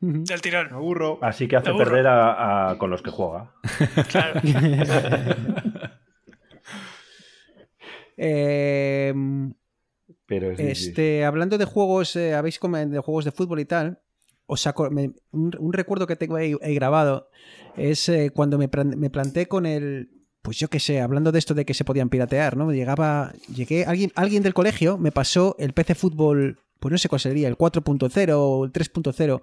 Del 0.00 0.40
tirón. 0.40 0.72
Aburro. 0.72 1.18
Así 1.22 1.46
que 1.46 1.56
hace 1.56 1.72
perder 1.74 2.06
a- 2.06 2.70
a- 2.70 2.78
con 2.78 2.90
los 2.90 3.02
que 3.02 3.10
juega. 3.10 3.52
Claro. 4.08 4.40
Eh, 8.22 9.14
Pero 10.26 10.54
sí. 10.56 10.62
este, 10.62 11.24
hablando 11.24 11.56
de 11.58 11.64
juegos, 11.64 12.14
eh, 12.16 12.34
habéis 12.34 12.60
de 12.60 12.98
juegos 13.00 13.24
de 13.24 13.32
fútbol 13.32 13.60
y 13.60 13.64
tal. 13.64 14.00
Os 14.46 14.66
me- 14.90 15.12
un, 15.30 15.52
un 15.58 15.72
recuerdo 15.72 16.06
que 16.06 16.16
tengo 16.16 16.36
ahí, 16.36 16.54
ahí 16.62 16.74
grabado 16.74 17.30
es 17.76 18.08
eh, 18.08 18.30
cuando 18.34 18.58
me, 18.58 18.68
me 18.96 19.10
planté 19.10 19.46
con 19.46 19.64
el. 19.66 20.10
Pues 20.42 20.58
yo 20.58 20.68
qué 20.68 20.80
sé, 20.80 21.00
hablando 21.00 21.32
de 21.32 21.38
esto 21.38 21.54
de 21.54 21.64
que 21.66 21.74
se 21.74 21.84
podían 21.84 22.08
piratear, 22.08 22.56
¿no? 22.56 22.70
Llegaba. 22.72 23.32
Llegué. 23.54 23.84
Alguien, 23.84 24.10
alguien 24.14 24.42
del 24.42 24.54
colegio 24.54 24.98
me 24.98 25.12
pasó 25.12 25.54
el 25.58 25.72
PC 25.72 25.94
Fútbol. 25.94 26.58
Pues 26.78 26.92
no 26.92 26.98
sé 26.98 27.08
cuál 27.10 27.20
sería, 27.20 27.46
el 27.46 27.58
4.0 27.58 28.32
o 28.36 28.64
el 28.64 28.72
3.0. 28.72 29.42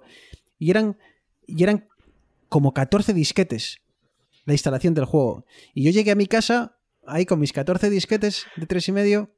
Y 0.58 0.70
eran. 0.70 0.98
Y 1.46 1.62
eran 1.62 1.88
como 2.48 2.72
14 2.74 3.14
disquetes 3.14 3.78
la 4.44 4.52
instalación 4.54 4.94
del 4.94 5.04
juego. 5.04 5.44
Y 5.74 5.82
yo 5.84 5.90
llegué 5.90 6.10
a 6.10 6.14
mi 6.14 6.26
casa 6.26 6.78
ahí 7.06 7.26
con 7.26 7.38
mis 7.40 7.52
14 7.52 7.90
disquetes 7.90 8.46
de 8.56 8.66
3 8.66 8.88
y 8.88 8.92
medio 8.92 9.30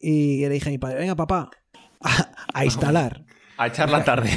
y 0.00 0.40
le 0.42 0.48
dije 0.50 0.68
a 0.68 0.72
mi 0.72 0.78
padre, 0.78 0.98
venga 1.00 1.16
papá, 1.16 1.50
a, 2.00 2.32
a 2.54 2.64
instalar. 2.64 3.24
A 3.56 3.66
echar 3.66 3.90
la 3.90 4.04
tarde. 4.04 4.30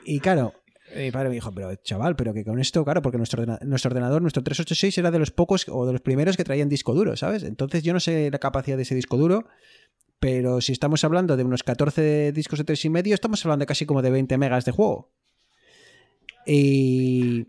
Y, 0.04 0.16
y 0.16 0.20
claro, 0.20 0.54
mi 0.96 1.10
padre 1.12 1.28
me 1.28 1.36
dijo, 1.36 1.52
pero 1.52 1.72
chaval, 1.76 2.16
pero 2.16 2.34
que 2.34 2.44
con 2.44 2.58
esto, 2.58 2.84
claro, 2.84 3.00
porque 3.02 3.16
nuestro, 3.18 3.42
ordena- 3.44 3.60
nuestro 3.64 3.90
ordenador, 3.90 4.20
nuestro 4.22 4.42
386 4.42 4.98
era 4.98 5.10
de 5.12 5.18
los 5.20 5.30
pocos 5.30 5.66
o 5.68 5.86
de 5.86 5.92
los 5.92 6.00
primeros 6.00 6.36
que 6.36 6.42
traían 6.44 6.68
disco 6.68 6.94
duro, 6.94 7.16
¿sabes? 7.16 7.44
Entonces 7.44 7.84
yo 7.84 7.92
no 7.92 8.00
sé 8.00 8.30
la 8.32 8.38
capacidad 8.40 8.76
de 8.76 8.82
ese 8.82 8.96
disco 8.96 9.16
duro, 9.16 9.46
pero 10.18 10.60
si 10.60 10.72
estamos 10.72 11.04
hablando 11.04 11.36
de 11.36 11.44
unos 11.44 11.62
14 11.62 12.32
discos 12.32 12.58
de 12.58 12.64
3 12.64 12.84
y 12.86 12.90
medio, 12.90 13.14
estamos 13.14 13.44
hablando 13.44 13.66
casi 13.66 13.86
como 13.86 14.02
de 14.02 14.10
20 14.10 14.36
megas 14.38 14.64
de 14.64 14.72
juego. 14.72 15.12
Y, 16.48 17.46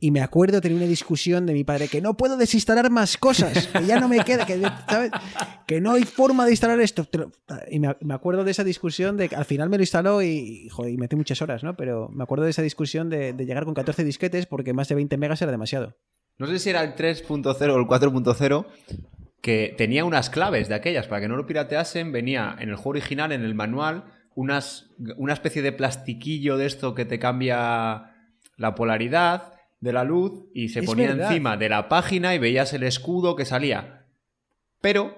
y 0.00 0.10
me 0.10 0.20
acuerdo 0.20 0.60
tener 0.60 0.76
una 0.76 0.86
discusión 0.86 1.46
de 1.46 1.52
mi 1.52 1.64
padre 1.64 1.88
que 1.88 2.00
no 2.00 2.16
puedo 2.16 2.36
desinstalar 2.36 2.90
más 2.90 3.16
cosas, 3.16 3.66
que 3.66 3.84
ya 3.84 3.98
no 3.98 4.08
me 4.08 4.24
queda, 4.24 4.46
que, 4.46 4.60
que 5.66 5.80
no 5.80 5.92
hay 5.92 6.04
forma 6.04 6.44
de 6.44 6.52
instalar 6.52 6.80
esto. 6.80 7.06
Y 7.70 7.80
me, 7.80 8.14
acuerdo 8.14 8.44
de 8.44 8.52
esa 8.52 8.62
discusión 8.62 9.16
de 9.16 9.28
que 9.28 9.36
al 9.36 9.44
final 9.44 9.68
me 9.68 9.76
lo 9.76 9.82
instaló 9.82 10.22
y 10.22 10.68
metí 10.96 11.16
muchas 11.16 11.42
horas, 11.42 11.64
¿no? 11.64 11.76
Pero 11.76 12.08
me 12.10 12.22
acuerdo 12.22 12.44
de 12.44 12.50
esa 12.50 12.62
discusión 12.62 13.10
de, 13.10 13.32
de 13.32 13.46
llegar 13.46 13.64
con 13.64 13.74
14 13.74 14.04
disquetes 14.04 14.46
porque 14.46 14.72
más 14.72 14.88
de 14.88 14.94
20 14.94 15.16
megas 15.16 15.42
era 15.42 15.50
demasiado. 15.50 15.96
No 16.38 16.46
sé 16.46 16.60
si 16.60 16.70
era 16.70 16.84
el 16.84 16.94
3.0 16.94 17.46
o 17.48 17.78
el 17.78 17.86
4.0 17.86 18.66
que 19.40 19.74
tenía 19.76 20.04
unas 20.04 20.30
claves 20.30 20.68
de 20.68 20.74
aquellas 20.74 21.08
para 21.08 21.22
que 21.22 21.28
no 21.28 21.36
lo 21.36 21.46
pirateasen. 21.46 22.12
Venía 22.12 22.56
en 22.60 22.68
el 22.68 22.76
juego 22.76 22.90
original, 22.90 23.32
en 23.32 23.42
el 23.42 23.56
manual, 23.56 24.04
unas, 24.36 24.90
una 25.16 25.32
especie 25.32 25.62
de 25.62 25.72
plastiquillo 25.72 26.56
de 26.56 26.66
esto 26.66 26.94
que 26.94 27.04
te 27.04 27.18
cambia 27.18 28.14
la 28.58 28.74
polaridad 28.74 29.54
de 29.80 29.92
la 29.94 30.04
luz 30.04 30.44
y 30.52 30.68
se 30.68 30.80
Es 30.80 30.84
ponía 30.86 31.08
verdad. 31.08 31.28
encima 31.30 31.56
de 31.56 31.70
la 31.70 31.88
página 31.88 32.34
y 32.34 32.38
veías 32.38 32.74
el 32.74 32.82
escudo 32.82 33.34
que 33.36 33.46
salía. 33.46 34.04
Pero 34.82 35.16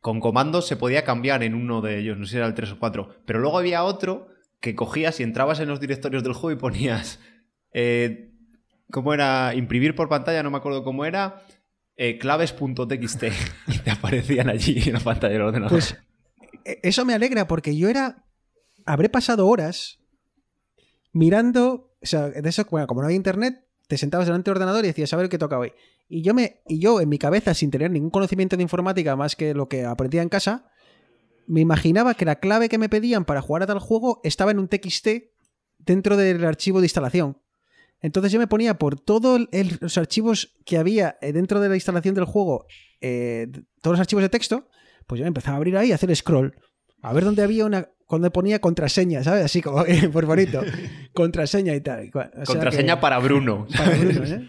con 0.00 0.20
comandos 0.20 0.68
se 0.68 0.76
podía 0.76 1.02
cambiar 1.02 1.42
en 1.42 1.54
uno 1.54 1.80
de 1.80 1.98
ellos, 1.98 2.16
no 2.16 2.26
sé 2.26 2.32
si 2.32 2.36
era 2.36 2.46
el 2.46 2.54
3 2.54 2.70
o 2.72 2.78
4. 2.78 3.22
Pero 3.26 3.40
luego 3.40 3.58
había 3.58 3.82
otro 3.82 4.28
que 4.60 4.74
cogías 4.76 5.18
y 5.18 5.24
entrabas 5.24 5.58
en 5.58 5.68
los 5.68 5.80
directorios 5.80 6.22
del 6.22 6.32
juego 6.34 6.56
y 6.56 6.60
ponías. 6.60 7.18
eh, 7.72 8.30
¿Cómo 8.92 9.12
era? 9.12 9.52
Imprimir 9.56 9.96
por 9.96 10.08
pantalla, 10.08 10.44
no 10.44 10.50
me 10.52 10.58
acuerdo 10.58 10.84
cómo 10.84 11.04
era. 11.04 11.42
eh, 11.96 12.18
claves.txt 12.18 13.24
y 13.68 13.78
te 13.78 13.90
aparecían 13.90 14.48
allí 14.50 14.80
en 14.86 14.92
la 14.92 15.00
pantalla 15.00 15.32
del 15.32 15.42
ordenador. 15.42 15.70
Pues 15.72 15.96
e- 16.64 16.78
eso 16.82 17.04
me 17.06 17.14
alegra 17.14 17.48
porque 17.48 17.74
yo 17.76 17.88
era. 17.88 18.22
Habré 18.84 19.08
pasado 19.08 19.48
horas 19.48 19.98
mirando. 21.12 21.95
O 22.06 22.08
sea, 22.08 22.28
de 22.28 22.48
eso, 22.48 22.64
bueno, 22.70 22.86
como 22.86 23.00
no 23.00 23.06
había 23.06 23.16
internet, 23.16 23.66
te 23.88 23.98
sentabas 23.98 24.28
delante 24.28 24.48
del 24.48 24.58
ordenador 24.58 24.84
y 24.84 24.88
decías, 24.88 25.12
a 25.12 25.16
ver 25.16 25.28
qué 25.28 25.38
toca 25.38 25.58
hoy. 25.58 25.72
Y 26.08 26.22
yo, 26.22 26.34
me, 26.34 26.60
y 26.68 26.78
yo, 26.78 27.00
en 27.00 27.08
mi 27.08 27.18
cabeza, 27.18 27.52
sin 27.52 27.72
tener 27.72 27.90
ningún 27.90 28.10
conocimiento 28.10 28.56
de 28.56 28.62
informática 28.62 29.16
más 29.16 29.34
que 29.34 29.54
lo 29.54 29.68
que 29.68 29.84
aprendía 29.84 30.22
en 30.22 30.28
casa, 30.28 30.70
me 31.48 31.60
imaginaba 31.60 32.14
que 32.14 32.24
la 32.24 32.36
clave 32.36 32.68
que 32.68 32.78
me 32.78 32.88
pedían 32.88 33.24
para 33.24 33.42
jugar 33.42 33.64
a 33.64 33.66
tal 33.66 33.80
juego 33.80 34.20
estaba 34.22 34.52
en 34.52 34.60
un 34.60 34.68
TXT 34.68 35.08
dentro 35.78 36.16
del 36.16 36.44
archivo 36.44 36.80
de 36.80 36.86
instalación. 36.86 37.38
Entonces 38.00 38.30
yo 38.30 38.38
me 38.38 38.46
ponía 38.46 38.78
por 38.78 39.00
todos 39.00 39.48
los 39.80 39.98
archivos 39.98 40.56
que 40.64 40.78
había 40.78 41.18
eh, 41.20 41.32
dentro 41.32 41.58
de 41.58 41.68
la 41.68 41.74
instalación 41.74 42.14
del 42.14 42.24
juego, 42.24 42.66
eh, 43.00 43.48
todos 43.80 43.94
los 43.94 44.00
archivos 44.00 44.22
de 44.22 44.28
texto, 44.28 44.68
pues 45.08 45.18
yo 45.18 45.24
me 45.24 45.28
empezaba 45.28 45.54
a 45.54 45.56
abrir 45.56 45.76
ahí 45.76 45.88
y 45.88 45.92
hacer 45.92 46.14
scroll. 46.14 46.54
A 47.02 47.12
ver 47.12 47.24
dónde 47.24 47.42
había 47.42 47.64
una. 47.66 47.88
Cuando 48.06 48.32
ponía 48.32 48.60
contraseña, 48.60 49.22
¿sabes? 49.24 49.44
Así 49.44 49.60
como 49.62 49.84
por 50.12 50.26
bonito. 50.26 50.62
contraseña 51.12 51.74
y 51.74 51.80
tal. 51.80 52.08
O 52.14 52.20
sea 52.20 52.44
Contraseña 52.44 52.94
que- 52.96 53.00
para 53.00 53.18
Bruno. 53.18 53.66
para 53.76 53.90
Bruno, 53.96 54.24
¿eh? 54.24 54.48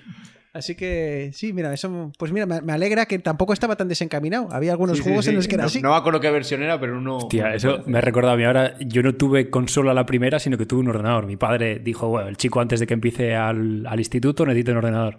Así 0.54 0.74
que 0.74 1.30
sí, 1.34 1.54
mira, 1.54 1.72
eso. 1.72 2.12
Pues 2.18 2.32
mira, 2.32 2.48
me, 2.48 2.74
alegra 2.74 3.06
que 3.06 3.20
tampoco 3.20 3.54
estaba 3.54 3.76
tan 3.76 3.88
desencaminado. 3.88 4.48
Había 4.52 4.72
algunos 4.72 4.98
Sí, 4.98 5.04
juegos 5.04 5.26
sí. 5.26 5.30
en 5.30 5.36
los 5.36 5.48
que 5.48 5.54
era 5.54 5.64
no, 5.66 5.68
así. 5.68 5.82
no 5.84 5.92
me 5.92 5.96
acuerdo 5.98 6.20
qué 6.20 6.32
versión 6.32 6.64
era, 6.64 6.80
pero 6.80 6.98
uno. 6.98 7.18
Hostia, 7.18 7.54
eso 7.54 7.84
me 7.86 8.00
ha 8.00 8.02
recordado 8.02 8.34
a 8.34 8.38
mí 8.38 8.44
ahora. 8.44 8.74
Yo 8.80 9.04
no 9.04 9.14
tuve 9.14 9.52
consola 9.52 9.94
la 9.94 10.08
primera, 10.08 10.40
sino 10.40 10.58
que 10.58 10.66
tuve 10.66 10.80
un 10.80 10.88
ordenador. 10.88 11.28
Mi 11.28 11.36
padre 11.38 11.78
dijo, 11.78 12.08
bueno, 12.08 12.28
el 12.30 12.38
chico 12.38 12.60
antes 12.60 12.80
de 12.80 12.88
que 12.88 12.96
empiece 12.96 13.36
al, 13.36 13.86
al 13.86 14.00
instituto 14.00 14.48
necesita 14.48 14.72
un 14.72 14.78
ordenador. 14.80 15.18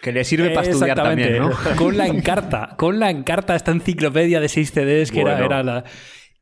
Que 0.00 0.12
le 0.12 0.24
sirve 0.24 0.50
para 0.50 0.66
estudiar 0.70 0.96
también, 0.96 1.38
¿no? 1.38 1.50
Con 1.76 1.96
la 1.98 2.06
encarta, 2.06 2.74
con 2.78 2.98
la 2.98 3.10
encarta, 3.10 3.56
esta 3.56 3.72
enciclopedia 3.72 4.40
de 4.40 4.48
6 4.48 4.70
CDs 4.70 5.10
que 5.10 5.20
era, 5.20 5.44
era 5.44 5.62
la... 5.62 5.84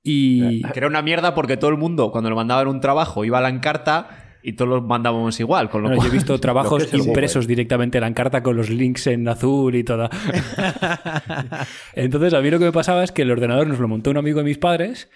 Y... 0.07 0.63
Que 0.73 0.79
era 0.79 0.87
una 0.87 1.03
mierda 1.03 1.35
porque 1.35 1.57
todo 1.57 1.71
el 1.71 1.77
mundo, 1.77 2.11
cuando 2.13 2.31
le 2.31 2.37
mandaban 2.37 2.69
un 2.69 2.81
trabajo, 2.81 3.25
iba 3.25 3.39
a 3.39 3.41
la 3.41 3.49
encarta 3.49 4.23
y 4.43 4.53
todos 4.53 4.69
los 4.69 4.83
mandábamos 4.85 5.41
igual. 5.41 5.69
Con 5.69 5.83
lo 5.83 5.89
Bueno, 5.89 6.03
yo 6.05 6.09
he 6.09 6.13
visto 6.13 6.39
trabajos 6.41 6.95
impresos 6.95 7.47
directamente 7.49 7.99
en 7.99 8.03
la 8.03 8.09
encarta 8.09 8.43
con 8.45 8.57
los 8.57 8.71
links 8.71 9.09
en 9.09 9.27
azul 9.27 9.75
y 9.75 9.83
toda. 9.83 10.09
Entonces, 11.95 12.35
a 12.35 12.41
mí 12.41 12.51
lo 12.51 12.59
que 12.59 12.67
me 12.67 12.73
pasaba 12.73 13.03
es 13.05 13.13
que 13.13 13.23
el 13.23 13.31
ordenador 13.31 13.67
nos 13.67 13.79
lo 13.79 13.89
montó 13.89 14.11
un 14.11 14.17
amigo 14.19 14.39
de 14.39 14.45
mis 14.45 14.59
padres 14.59 15.11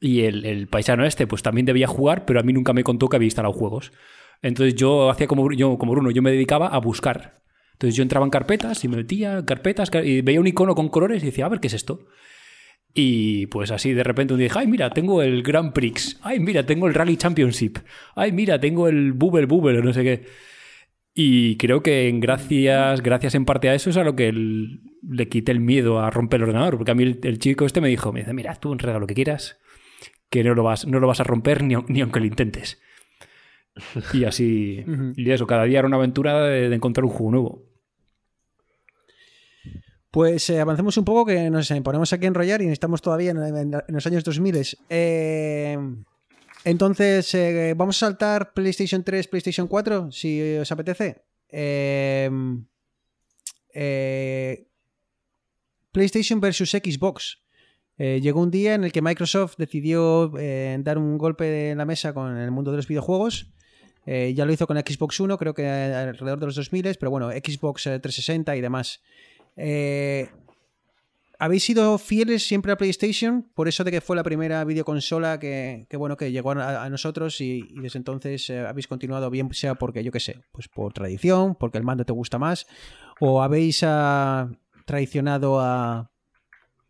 y 0.00 0.22
el, 0.22 0.44
el 0.44 0.66
paisano 0.66 1.04
este, 1.04 1.26
pues 1.26 1.42
también 1.42 1.66
debía 1.66 1.86
jugar, 1.86 2.24
pero 2.24 2.40
a 2.40 2.42
mí 2.42 2.52
nunca 2.52 2.72
me 2.72 2.84
contó 2.84 3.08
que 3.08 3.16
había 3.16 3.26
instalado 3.26 3.52
juegos. 3.52 3.92
Entonces, 4.42 4.74
yo 4.74 5.10
hacía 5.10 5.26
como, 5.26 5.50
yo, 5.52 5.78
como 5.78 5.92
Bruno, 5.92 6.10
yo 6.10 6.20
me 6.22 6.30
dedicaba 6.30 6.66
a 6.68 6.78
buscar. 6.78 7.40
Entonces, 7.72 7.96
yo 7.96 8.02
entraba 8.02 8.24
en 8.26 8.30
carpetas 8.30 8.84
y 8.84 8.88
me 8.88 8.96
metía 8.98 9.38
en 9.38 9.44
carpetas 9.44 9.90
car- 9.90 10.04
y 10.06 10.20
veía 10.20 10.40
un 10.40 10.46
icono 10.46 10.74
con 10.74 10.88
colores 10.88 11.22
y 11.22 11.26
decía, 11.26 11.46
a 11.46 11.48
ver, 11.48 11.60
¿qué 11.60 11.68
es 11.68 11.74
esto? 11.74 12.06
Y 12.96 13.46
pues 13.46 13.72
así 13.72 13.92
de 13.92 14.04
repente 14.04 14.34
un 14.34 14.38
día 14.38 14.46
dije, 14.46 14.58
ay, 14.60 14.68
mira, 14.68 14.90
tengo 14.90 15.20
el 15.22 15.42
Grand 15.42 15.72
Prix. 15.72 16.18
Ay, 16.22 16.38
mira, 16.38 16.64
tengo 16.64 16.86
el 16.86 16.94
Rally 16.94 17.16
Championship. 17.16 17.78
Ay, 18.14 18.30
mira, 18.30 18.60
tengo 18.60 18.86
el 18.88 19.12
Bubble 19.12 19.46
Bubble 19.46 19.82
no 19.82 19.92
sé 19.92 20.04
qué. 20.04 20.24
Y 21.12 21.56
creo 21.56 21.82
que 21.82 22.12
gracias, 22.16 23.00
gracias 23.02 23.34
en 23.34 23.44
parte 23.44 23.68
a 23.68 23.74
eso 23.74 23.90
es 23.90 23.96
a 23.96 24.04
lo 24.04 24.14
que 24.16 24.28
el- 24.28 24.80
le 25.08 25.28
quité 25.28 25.52
el 25.52 25.60
miedo 25.60 26.00
a 26.00 26.10
romper 26.10 26.38
el 26.40 26.44
ordenador. 26.48 26.76
Porque 26.76 26.92
a 26.92 26.94
mí 26.94 27.02
el, 27.02 27.18
el 27.24 27.38
chico 27.38 27.66
este 27.66 27.80
me 27.80 27.88
dijo, 27.88 28.12
me 28.12 28.20
dice, 28.20 28.32
mira, 28.32 28.54
tú 28.56 28.72
enreda 28.72 28.98
lo 29.00 29.06
que 29.06 29.14
quieras, 29.14 29.58
que 30.30 30.44
no 30.44 30.54
lo 30.54 30.62
vas, 30.62 30.86
no 30.86 31.00
lo 31.00 31.06
vas 31.08 31.20
a 31.20 31.24
romper 31.24 31.62
ni, 31.64 31.74
ni 31.88 32.00
aunque 32.00 32.20
lo 32.20 32.26
intentes. 32.26 32.80
Y 34.12 34.24
así, 34.24 34.84
y 35.16 35.30
eso, 35.30 35.46
cada 35.46 35.64
día 35.64 35.80
era 35.80 35.88
una 35.88 35.96
aventura 35.96 36.44
de, 36.44 36.68
de 36.68 36.76
encontrar 36.76 37.04
un 37.04 37.10
juego 37.10 37.30
nuevo. 37.32 37.62
Pues 40.14 40.48
eh, 40.48 40.60
avancemos 40.60 40.96
un 40.96 41.04
poco 41.04 41.26
que 41.26 41.50
nos 41.50 41.68
eh, 41.72 41.82
ponemos 41.82 42.12
aquí 42.12 42.26
a 42.26 42.28
enrollar 42.28 42.62
y 42.62 42.68
estamos 42.68 43.02
todavía 43.02 43.32
en, 43.32 43.72
los 43.88 44.06
años 44.06 44.22
2000. 44.22 44.78
Eh, 44.88 45.76
entonces, 46.64 47.34
eh, 47.34 47.74
vamos 47.76 47.96
a 47.96 48.06
saltar 48.06 48.52
PlayStation 48.54 49.02
3, 49.02 49.26
PlayStation 49.26 49.66
4, 49.66 50.12
si 50.12 50.58
os 50.58 50.70
apetece. 50.70 51.24
PlayStation 55.90 56.40
versus 56.40 56.70
Xbox. 56.70 57.42
Llegó 57.98 58.40
un 58.40 58.52
día 58.52 58.74
en 58.74 58.84
el 58.84 58.92
que 58.92 59.02
Microsoft 59.02 59.56
decidió 59.58 60.28
dar 60.28 60.96
un 60.96 61.18
golpe 61.18 61.70
en 61.70 61.78
la 61.78 61.86
mesa 61.86 62.14
con 62.14 62.36
el 62.36 62.52
mundo 62.52 62.70
de 62.70 62.76
los 62.76 62.86
videojuegos. 62.86 63.52
Ya 64.06 64.44
lo 64.44 64.52
hizo 64.52 64.66
con 64.66 64.76
Xbox 64.76 65.18
One, 65.20 65.36
creo 65.38 65.54
que 65.54 65.66
alrededor 65.66 66.38
de 66.38 66.46
los 66.46 66.56
2000, 66.56 66.96
pero 67.00 67.10
bueno, 67.10 67.30
Xbox 67.30 67.86
eh, 67.86 67.98
360 67.98 68.54
y 68.56 68.60
demás. 68.60 69.00
Eh, 69.56 70.28
¿Habéis 71.38 71.64
sido 71.64 71.98
fieles 71.98 72.46
siempre 72.46 72.72
a 72.72 72.76
PlayStation? 72.76 73.42
Por 73.54 73.66
eso 73.68 73.82
de 73.84 73.90
que 73.90 74.00
fue 74.00 74.14
la 74.16 74.22
primera 74.22 74.64
videoconsola 74.64 75.38
que, 75.40 75.86
que, 75.90 75.96
bueno, 75.96 76.16
que 76.16 76.30
llegó 76.30 76.52
a, 76.52 76.84
a 76.84 76.88
nosotros 76.90 77.40
y, 77.40 77.66
y 77.70 77.80
desde 77.80 77.98
entonces 77.98 78.48
eh, 78.50 78.60
habéis 78.60 78.86
continuado 78.86 79.28
bien, 79.30 79.52
sea 79.52 79.74
porque, 79.74 80.04
yo 80.04 80.12
qué 80.12 80.20
sé, 80.20 80.42
pues 80.52 80.68
por 80.68 80.92
tradición, 80.92 81.56
porque 81.56 81.76
el 81.78 81.84
mando 81.84 82.04
te 82.04 82.12
gusta 82.12 82.38
más, 82.38 82.66
o 83.20 83.42
habéis 83.42 83.80
ah, 83.84 84.48
traicionado 84.86 85.60
a, 85.60 86.10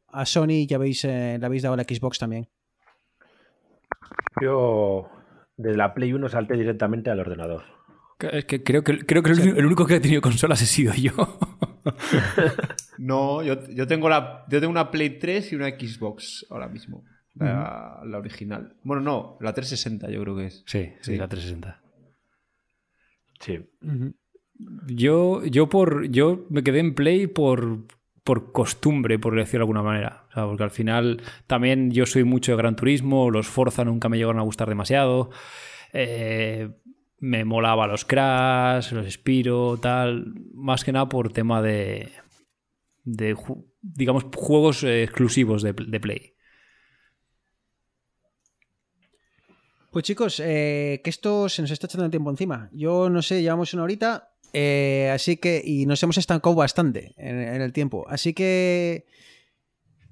a 0.08 0.26
Sony 0.26 0.66
y 0.68 0.74
habéis, 0.74 1.04
eh, 1.06 1.38
le 1.40 1.46
habéis 1.46 1.62
dado 1.62 1.72
a 1.74 1.78
la 1.78 1.84
Xbox 1.84 2.18
también. 2.18 2.46
Yo 4.42 5.08
de 5.56 5.76
la 5.76 5.94
Play 5.94 6.12
1 6.12 6.28
salté 6.28 6.54
directamente 6.54 7.10
al 7.10 7.20
ordenador. 7.20 7.62
Es 8.20 8.44
que 8.44 8.62
creo 8.62 8.84
que, 8.84 8.98
creo 8.98 9.22
que 9.22 9.30
el, 9.30 9.40
único- 9.40 9.58
el 9.58 9.66
único 9.66 9.86
que 9.86 9.94
ha 9.94 10.00
tenido 10.00 10.20
consolas 10.20 10.60
he 10.62 10.66
sido 10.66 10.92
yo. 10.94 11.12
No, 12.98 13.42
yo, 13.42 13.66
yo 13.68 13.86
tengo 13.86 14.08
la, 14.08 14.44
yo 14.48 14.60
tengo 14.60 14.70
una 14.70 14.90
Play 14.90 15.18
3 15.18 15.52
y 15.52 15.56
una 15.56 15.68
Xbox 15.70 16.46
ahora 16.50 16.68
mismo. 16.68 17.04
La, 17.34 18.00
la 18.04 18.18
original. 18.18 18.76
Bueno, 18.84 19.02
no, 19.02 19.36
la 19.40 19.52
360 19.52 20.08
yo 20.10 20.20
creo 20.22 20.36
que 20.36 20.46
es. 20.46 20.62
Sí, 20.66 20.92
sí, 21.00 21.12
Sí. 21.12 21.16
la 21.16 21.26
360. 21.28 21.80
Sí. 23.40 23.58
Yo, 24.86 25.44
yo 25.44 25.68
por. 25.68 26.06
Yo 26.08 26.46
me 26.50 26.62
quedé 26.62 26.78
en 26.78 26.94
Play 26.94 27.26
por. 27.26 27.86
por 28.22 28.52
costumbre, 28.52 29.18
por 29.18 29.34
decirlo 29.34 29.58
de 29.58 29.62
alguna 29.62 29.82
manera. 29.82 30.26
O 30.30 30.32
sea, 30.34 30.46
porque 30.46 30.62
al 30.62 30.70
final 30.70 31.20
también 31.48 31.90
yo 31.90 32.06
soy 32.06 32.22
mucho 32.22 32.52
de 32.52 32.58
Gran 32.58 32.76
Turismo, 32.76 33.30
los 33.30 33.48
Forza 33.48 33.84
nunca 33.84 34.08
me 34.08 34.16
llegaron 34.16 34.38
a 34.38 34.42
gustar 34.44 34.68
demasiado. 34.68 35.30
eh, 35.92 36.70
me 37.24 37.44
molaba 37.46 37.86
los 37.86 38.04
Crash, 38.04 38.92
los 38.92 39.10
Spiro, 39.10 39.78
tal. 39.80 40.34
Más 40.52 40.84
que 40.84 40.92
nada 40.92 41.08
por 41.08 41.32
tema 41.32 41.62
de. 41.62 42.12
de 43.02 43.34
digamos, 43.80 44.26
juegos 44.34 44.84
eh, 44.84 45.04
exclusivos 45.04 45.62
de, 45.62 45.72
de 45.72 46.00
Play. 46.00 46.34
Pues 49.90 50.04
chicos, 50.04 50.40
eh, 50.40 51.00
que 51.02 51.10
esto 51.10 51.48
se 51.48 51.62
nos 51.62 51.70
está 51.70 51.86
echando 51.86 52.04
el 52.04 52.10
tiempo 52.10 52.30
encima. 52.30 52.68
Yo 52.72 53.08
no 53.08 53.22
sé, 53.22 53.40
llevamos 53.40 53.72
una 53.72 53.84
horita, 53.84 54.34
eh, 54.52 55.10
así 55.14 55.36
que, 55.38 55.62
y 55.64 55.86
nos 55.86 56.02
hemos 56.02 56.18
estancado 56.18 56.54
bastante 56.54 57.14
en 57.16 57.62
el 57.62 57.72
tiempo. 57.72 58.04
Así 58.08 58.34
que, 58.34 59.06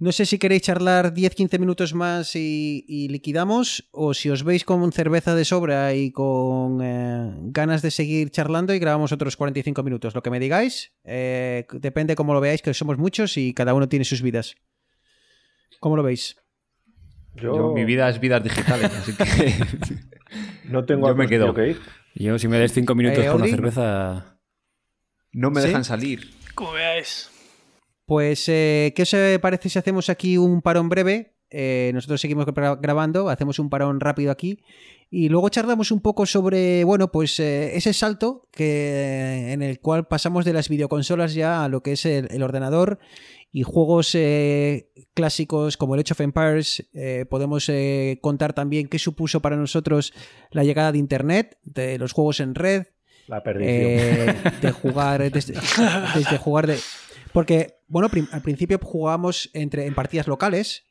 no 0.03 0.11
sé 0.13 0.27
si 0.27 0.39
queréis 0.39 0.63
charlar 0.63 1.15
10-15 1.15 1.59
minutos 1.61 1.95
más 1.95 2.35
y, 2.35 2.85
y 2.89 3.09
liquidamos, 3.09 3.89
o 3.93 4.15
si 4.15 4.31
os 4.31 4.43
veis 4.43 4.65
con 4.65 4.91
cerveza 4.93 5.35
de 5.35 5.45
sobra 5.45 5.95
y 5.95 6.11
con 6.11 6.81
eh, 6.83 7.33
ganas 7.53 7.83
de 7.83 7.91
seguir 7.91 8.31
charlando 8.31 8.75
y 8.75 8.79
grabamos 8.81 9.13
otros 9.13 9.37
45 9.37 9.83
minutos. 9.83 10.15
Lo 10.15 10.23
que 10.23 10.31
me 10.31 10.41
digáis, 10.41 10.93
eh, 11.05 11.67
depende 11.73 12.17
cómo 12.17 12.35
lo 12.35 12.41
veáis, 12.41 12.63
que 12.63 12.75
somos 12.75 12.99
muchos 12.99 13.37
y 13.37 13.55
cada 13.55 13.75
uno 13.75 13.89
tiene 13.89 14.05
sus 14.05 14.23
vidas. 14.23 14.55
¿Cómo 15.81 15.97
lo 15.97 16.03
veis? 16.03 16.37
Yo, 17.37 17.55
Yo- 17.57 17.73
mi 17.73 17.85
vida 17.85 18.09
es 18.09 18.21
vidas 18.21 18.43
digitales, 18.43 18.91
así 18.99 19.13
que. 19.15 19.65
no 20.65 20.85
tengo 20.85 21.09
yo 21.09 21.15
me 21.15 21.29
quedo. 21.29 21.55
que 21.55 21.69
ir. 21.71 21.81
Yo, 22.15 22.39
si 22.39 22.47
me 22.49 22.59
des 22.59 22.73
cinco 22.73 22.95
minutos 22.95 23.21
Eh, 23.25 23.27
por 23.29 23.37
una 23.37 23.45
Audrey. 23.45 23.51
cerveza. 23.53 24.39
No 25.33 25.51
me 25.51 25.61
¿Sí? 25.63 25.69
dejan 25.69 25.85
salir. 25.85 26.31
Como 26.55 26.73
veáis. 26.73 27.31
Pues, 28.07 28.49
eh, 28.49 28.93
¿qué 28.97 29.03
os 29.03 29.15
eh, 29.15 29.39
parece 29.41 29.69
si 29.69 29.79
hacemos 29.79 30.09
aquí 30.11 30.37
un 30.39 30.61
parón 30.63 30.89
breve? 30.89 31.35
Eh, 31.55 31.91
nosotros 31.95 32.21
seguimos 32.21 32.47
gra- 32.47 32.79
grabando, 32.81 33.29
hacemos 33.29 33.59
un 33.59 33.69
parón 33.69 34.01
rápido 34.01 34.31
aquí 34.33 34.65
y 35.11 35.29
luego 35.29 35.51
charlamos 35.51 35.91
un 35.91 36.01
poco 36.01 36.25
sobre, 36.25 36.83
bueno, 36.85 37.13
pues 37.13 37.39
eh, 37.41 37.77
ese 37.77 37.93
salto 37.93 38.49
que, 38.51 39.53
en 39.53 39.61
el 39.61 39.79
cual 39.79 40.07
pasamos 40.09 40.47
de 40.47 40.55
las 40.55 40.71
videoconsolas 40.71 41.35
ya 41.35 41.63
a 41.63 41.69
lo 41.69 41.83
que 41.83 41.93
es 41.93 42.07
el, 42.07 42.29
el 42.31 42.43
ordenador 42.43 42.99
y 43.53 43.65
juegos 43.65 44.15
eh, 44.15 44.89
clásicos 45.13 45.77
como 45.77 45.95
el 45.95 46.01
Age 46.01 46.15
of 46.15 46.21
Empires. 46.23 46.89
eh, 46.95 47.27
podemos 47.29 47.69
eh, 47.69 48.19
contar 48.23 48.55
también 48.55 48.89
qué 48.89 48.99
supuso 48.99 49.43
para 49.43 49.57
nosotros 49.57 50.15
la 50.53 50.65
llegada 50.65 50.91
de 50.93 50.99
Internet, 50.99 51.59
de 51.65 51.99
los 51.99 52.13
juegos 52.13 52.41
en 52.41 52.55
red, 52.55 52.87
La 53.27 53.43
perdición. 53.43 53.77
eh, 53.79 54.35
de 54.63 54.73
jugar 54.73 55.31
desde, 55.31 55.53
desde 56.15 56.39
jugar 56.39 56.67
de 56.67 56.79
porque 57.33 57.78
bueno 57.89 58.11
al 58.33 58.43
principio 58.43 58.78
jugábamos 58.83 59.51
entre 59.53 59.87
en 59.87 59.95
partidas 59.95 60.26
locales 60.26 60.85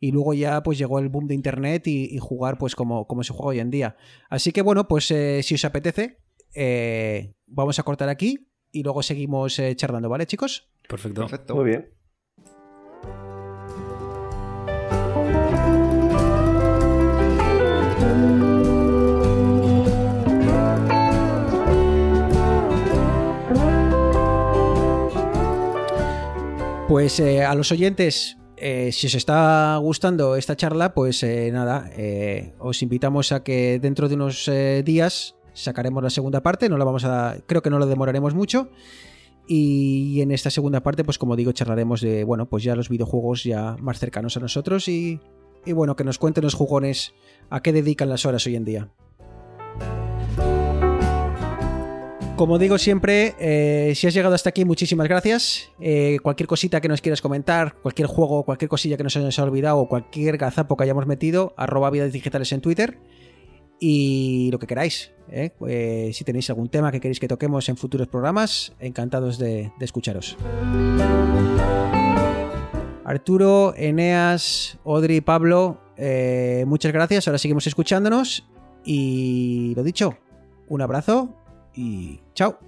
y 0.00 0.12
luego 0.12 0.34
ya 0.34 0.62
pues 0.62 0.78
llegó 0.78 0.98
el 0.98 1.08
boom 1.08 1.26
de 1.26 1.34
internet 1.34 1.86
y, 1.86 2.14
y 2.14 2.18
jugar 2.18 2.58
pues 2.58 2.74
como, 2.74 3.06
como 3.06 3.22
se 3.22 3.32
juega 3.32 3.48
hoy 3.48 3.60
en 3.60 3.70
día 3.70 3.96
así 4.28 4.52
que 4.52 4.62
bueno 4.62 4.88
pues 4.88 5.10
eh, 5.10 5.42
si 5.42 5.54
os 5.54 5.64
apetece 5.64 6.18
eh, 6.54 7.34
vamos 7.46 7.78
a 7.78 7.82
cortar 7.82 8.08
aquí 8.08 8.48
y 8.70 8.82
luego 8.82 9.02
seguimos 9.02 9.58
eh, 9.58 9.74
charlando 9.76 10.08
vale 10.08 10.26
chicos 10.26 10.68
Perfecto. 10.88 11.22
Perfecto. 11.22 11.54
Muy 11.54 11.64
bien. 11.64 11.93
Pues 27.04 27.20
eh, 27.20 27.44
a 27.44 27.54
los 27.54 27.70
oyentes, 27.70 28.38
eh, 28.56 28.90
si 28.90 29.08
os 29.08 29.14
está 29.14 29.76
gustando 29.76 30.36
esta 30.36 30.56
charla, 30.56 30.94
pues 30.94 31.22
eh, 31.22 31.50
nada, 31.52 31.90
os 32.58 32.80
invitamos 32.80 33.30
a 33.30 33.44
que 33.44 33.78
dentro 33.78 34.08
de 34.08 34.14
unos 34.14 34.50
días 34.86 35.36
sacaremos 35.52 36.02
la 36.02 36.08
segunda 36.08 36.42
parte. 36.42 36.70
No 36.70 36.78
la 36.78 36.86
vamos 36.86 37.04
a, 37.04 37.36
creo 37.46 37.60
que 37.60 37.68
no 37.68 37.78
lo 37.78 37.84
demoraremos 37.84 38.34
mucho. 38.34 38.70
Y 39.46 40.22
en 40.22 40.30
esta 40.30 40.48
segunda 40.48 40.82
parte, 40.82 41.04
pues 41.04 41.18
como 41.18 41.36
digo, 41.36 41.52
charlaremos 41.52 42.00
de, 42.00 42.24
bueno, 42.24 42.48
pues 42.48 42.64
ya 42.64 42.74
los 42.74 42.88
videojuegos 42.88 43.44
ya 43.44 43.76
más 43.80 43.98
cercanos 43.98 44.38
a 44.38 44.40
nosotros 44.40 44.88
y 44.88 45.20
bueno, 45.66 45.96
que 45.96 46.04
nos 46.04 46.16
cuenten 46.16 46.44
los 46.44 46.54
jugones 46.54 47.12
a 47.50 47.60
qué 47.60 47.74
dedican 47.74 48.08
las 48.08 48.24
horas 48.24 48.46
hoy 48.46 48.56
en 48.56 48.64
día. 48.64 48.88
Como 52.36 52.58
digo 52.58 52.78
siempre, 52.78 53.36
eh, 53.38 53.94
si 53.94 54.08
has 54.08 54.14
llegado 54.14 54.34
hasta 54.34 54.48
aquí, 54.48 54.64
muchísimas 54.64 55.06
gracias. 55.06 55.70
Eh, 55.78 56.18
cualquier 56.20 56.48
cosita 56.48 56.80
que 56.80 56.88
nos 56.88 57.00
quieras 57.00 57.22
comentar, 57.22 57.76
cualquier 57.80 58.08
juego, 58.08 58.42
cualquier 58.42 58.68
cosilla 58.68 58.96
que 58.96 59.04
nos 59.04 59.16
hayamos 59.16 59.38
olvidado 59.38 59.78
o 59.78 59.88
cualquier 59.88 60.36
gazapo 60.36 60.76
que 60.76 60.82
hayamos 60.82 61.06
metido, 61.06 61.54
arroba 61.56 61.90
vidas 61.90 62.12
digitales 62.12 62.50
en 62.50 62.60
Twitter. 62.60 62.98
Y 63.78 64.48
lo 64.50 64.58
que 64.58 64.66
queráis. 64.66 65.12
¿eh? 65.30 65.52
Si 66.12 66.24
tenéis 66.24 66.50
algún 66.50 66.68
tema 66.68 66.90
que 66.90 66.98
queréis 67.00 67.20
que 67.20 67.28
toquemos 67.28 67.68
en 67.68 67.76
futuros 67.76 68.08
programas, 68.08 68.72
encantados 68.80 69.38
de, 69.38 69.70
escucharos. 69.78 70.36
Arturo, 73.04 73.74
Eneas, 73.76 74.76
Odri, 74.82 75.20
Pablo, 75.20 75.80
muchas 76.66 76.92
gracias. 76.92 77.28
Ahora 77.28 77.38
seguimos 77.38 77.68
escuchándonos. 77.68 78.44
Y 78.84 79.72
lo 79.76 79.84
dicho, 79.84 80.16
un 80.68 80.82
abrazo 80.82 81.43
y 81.76 82.20
chao. 82.34 82.58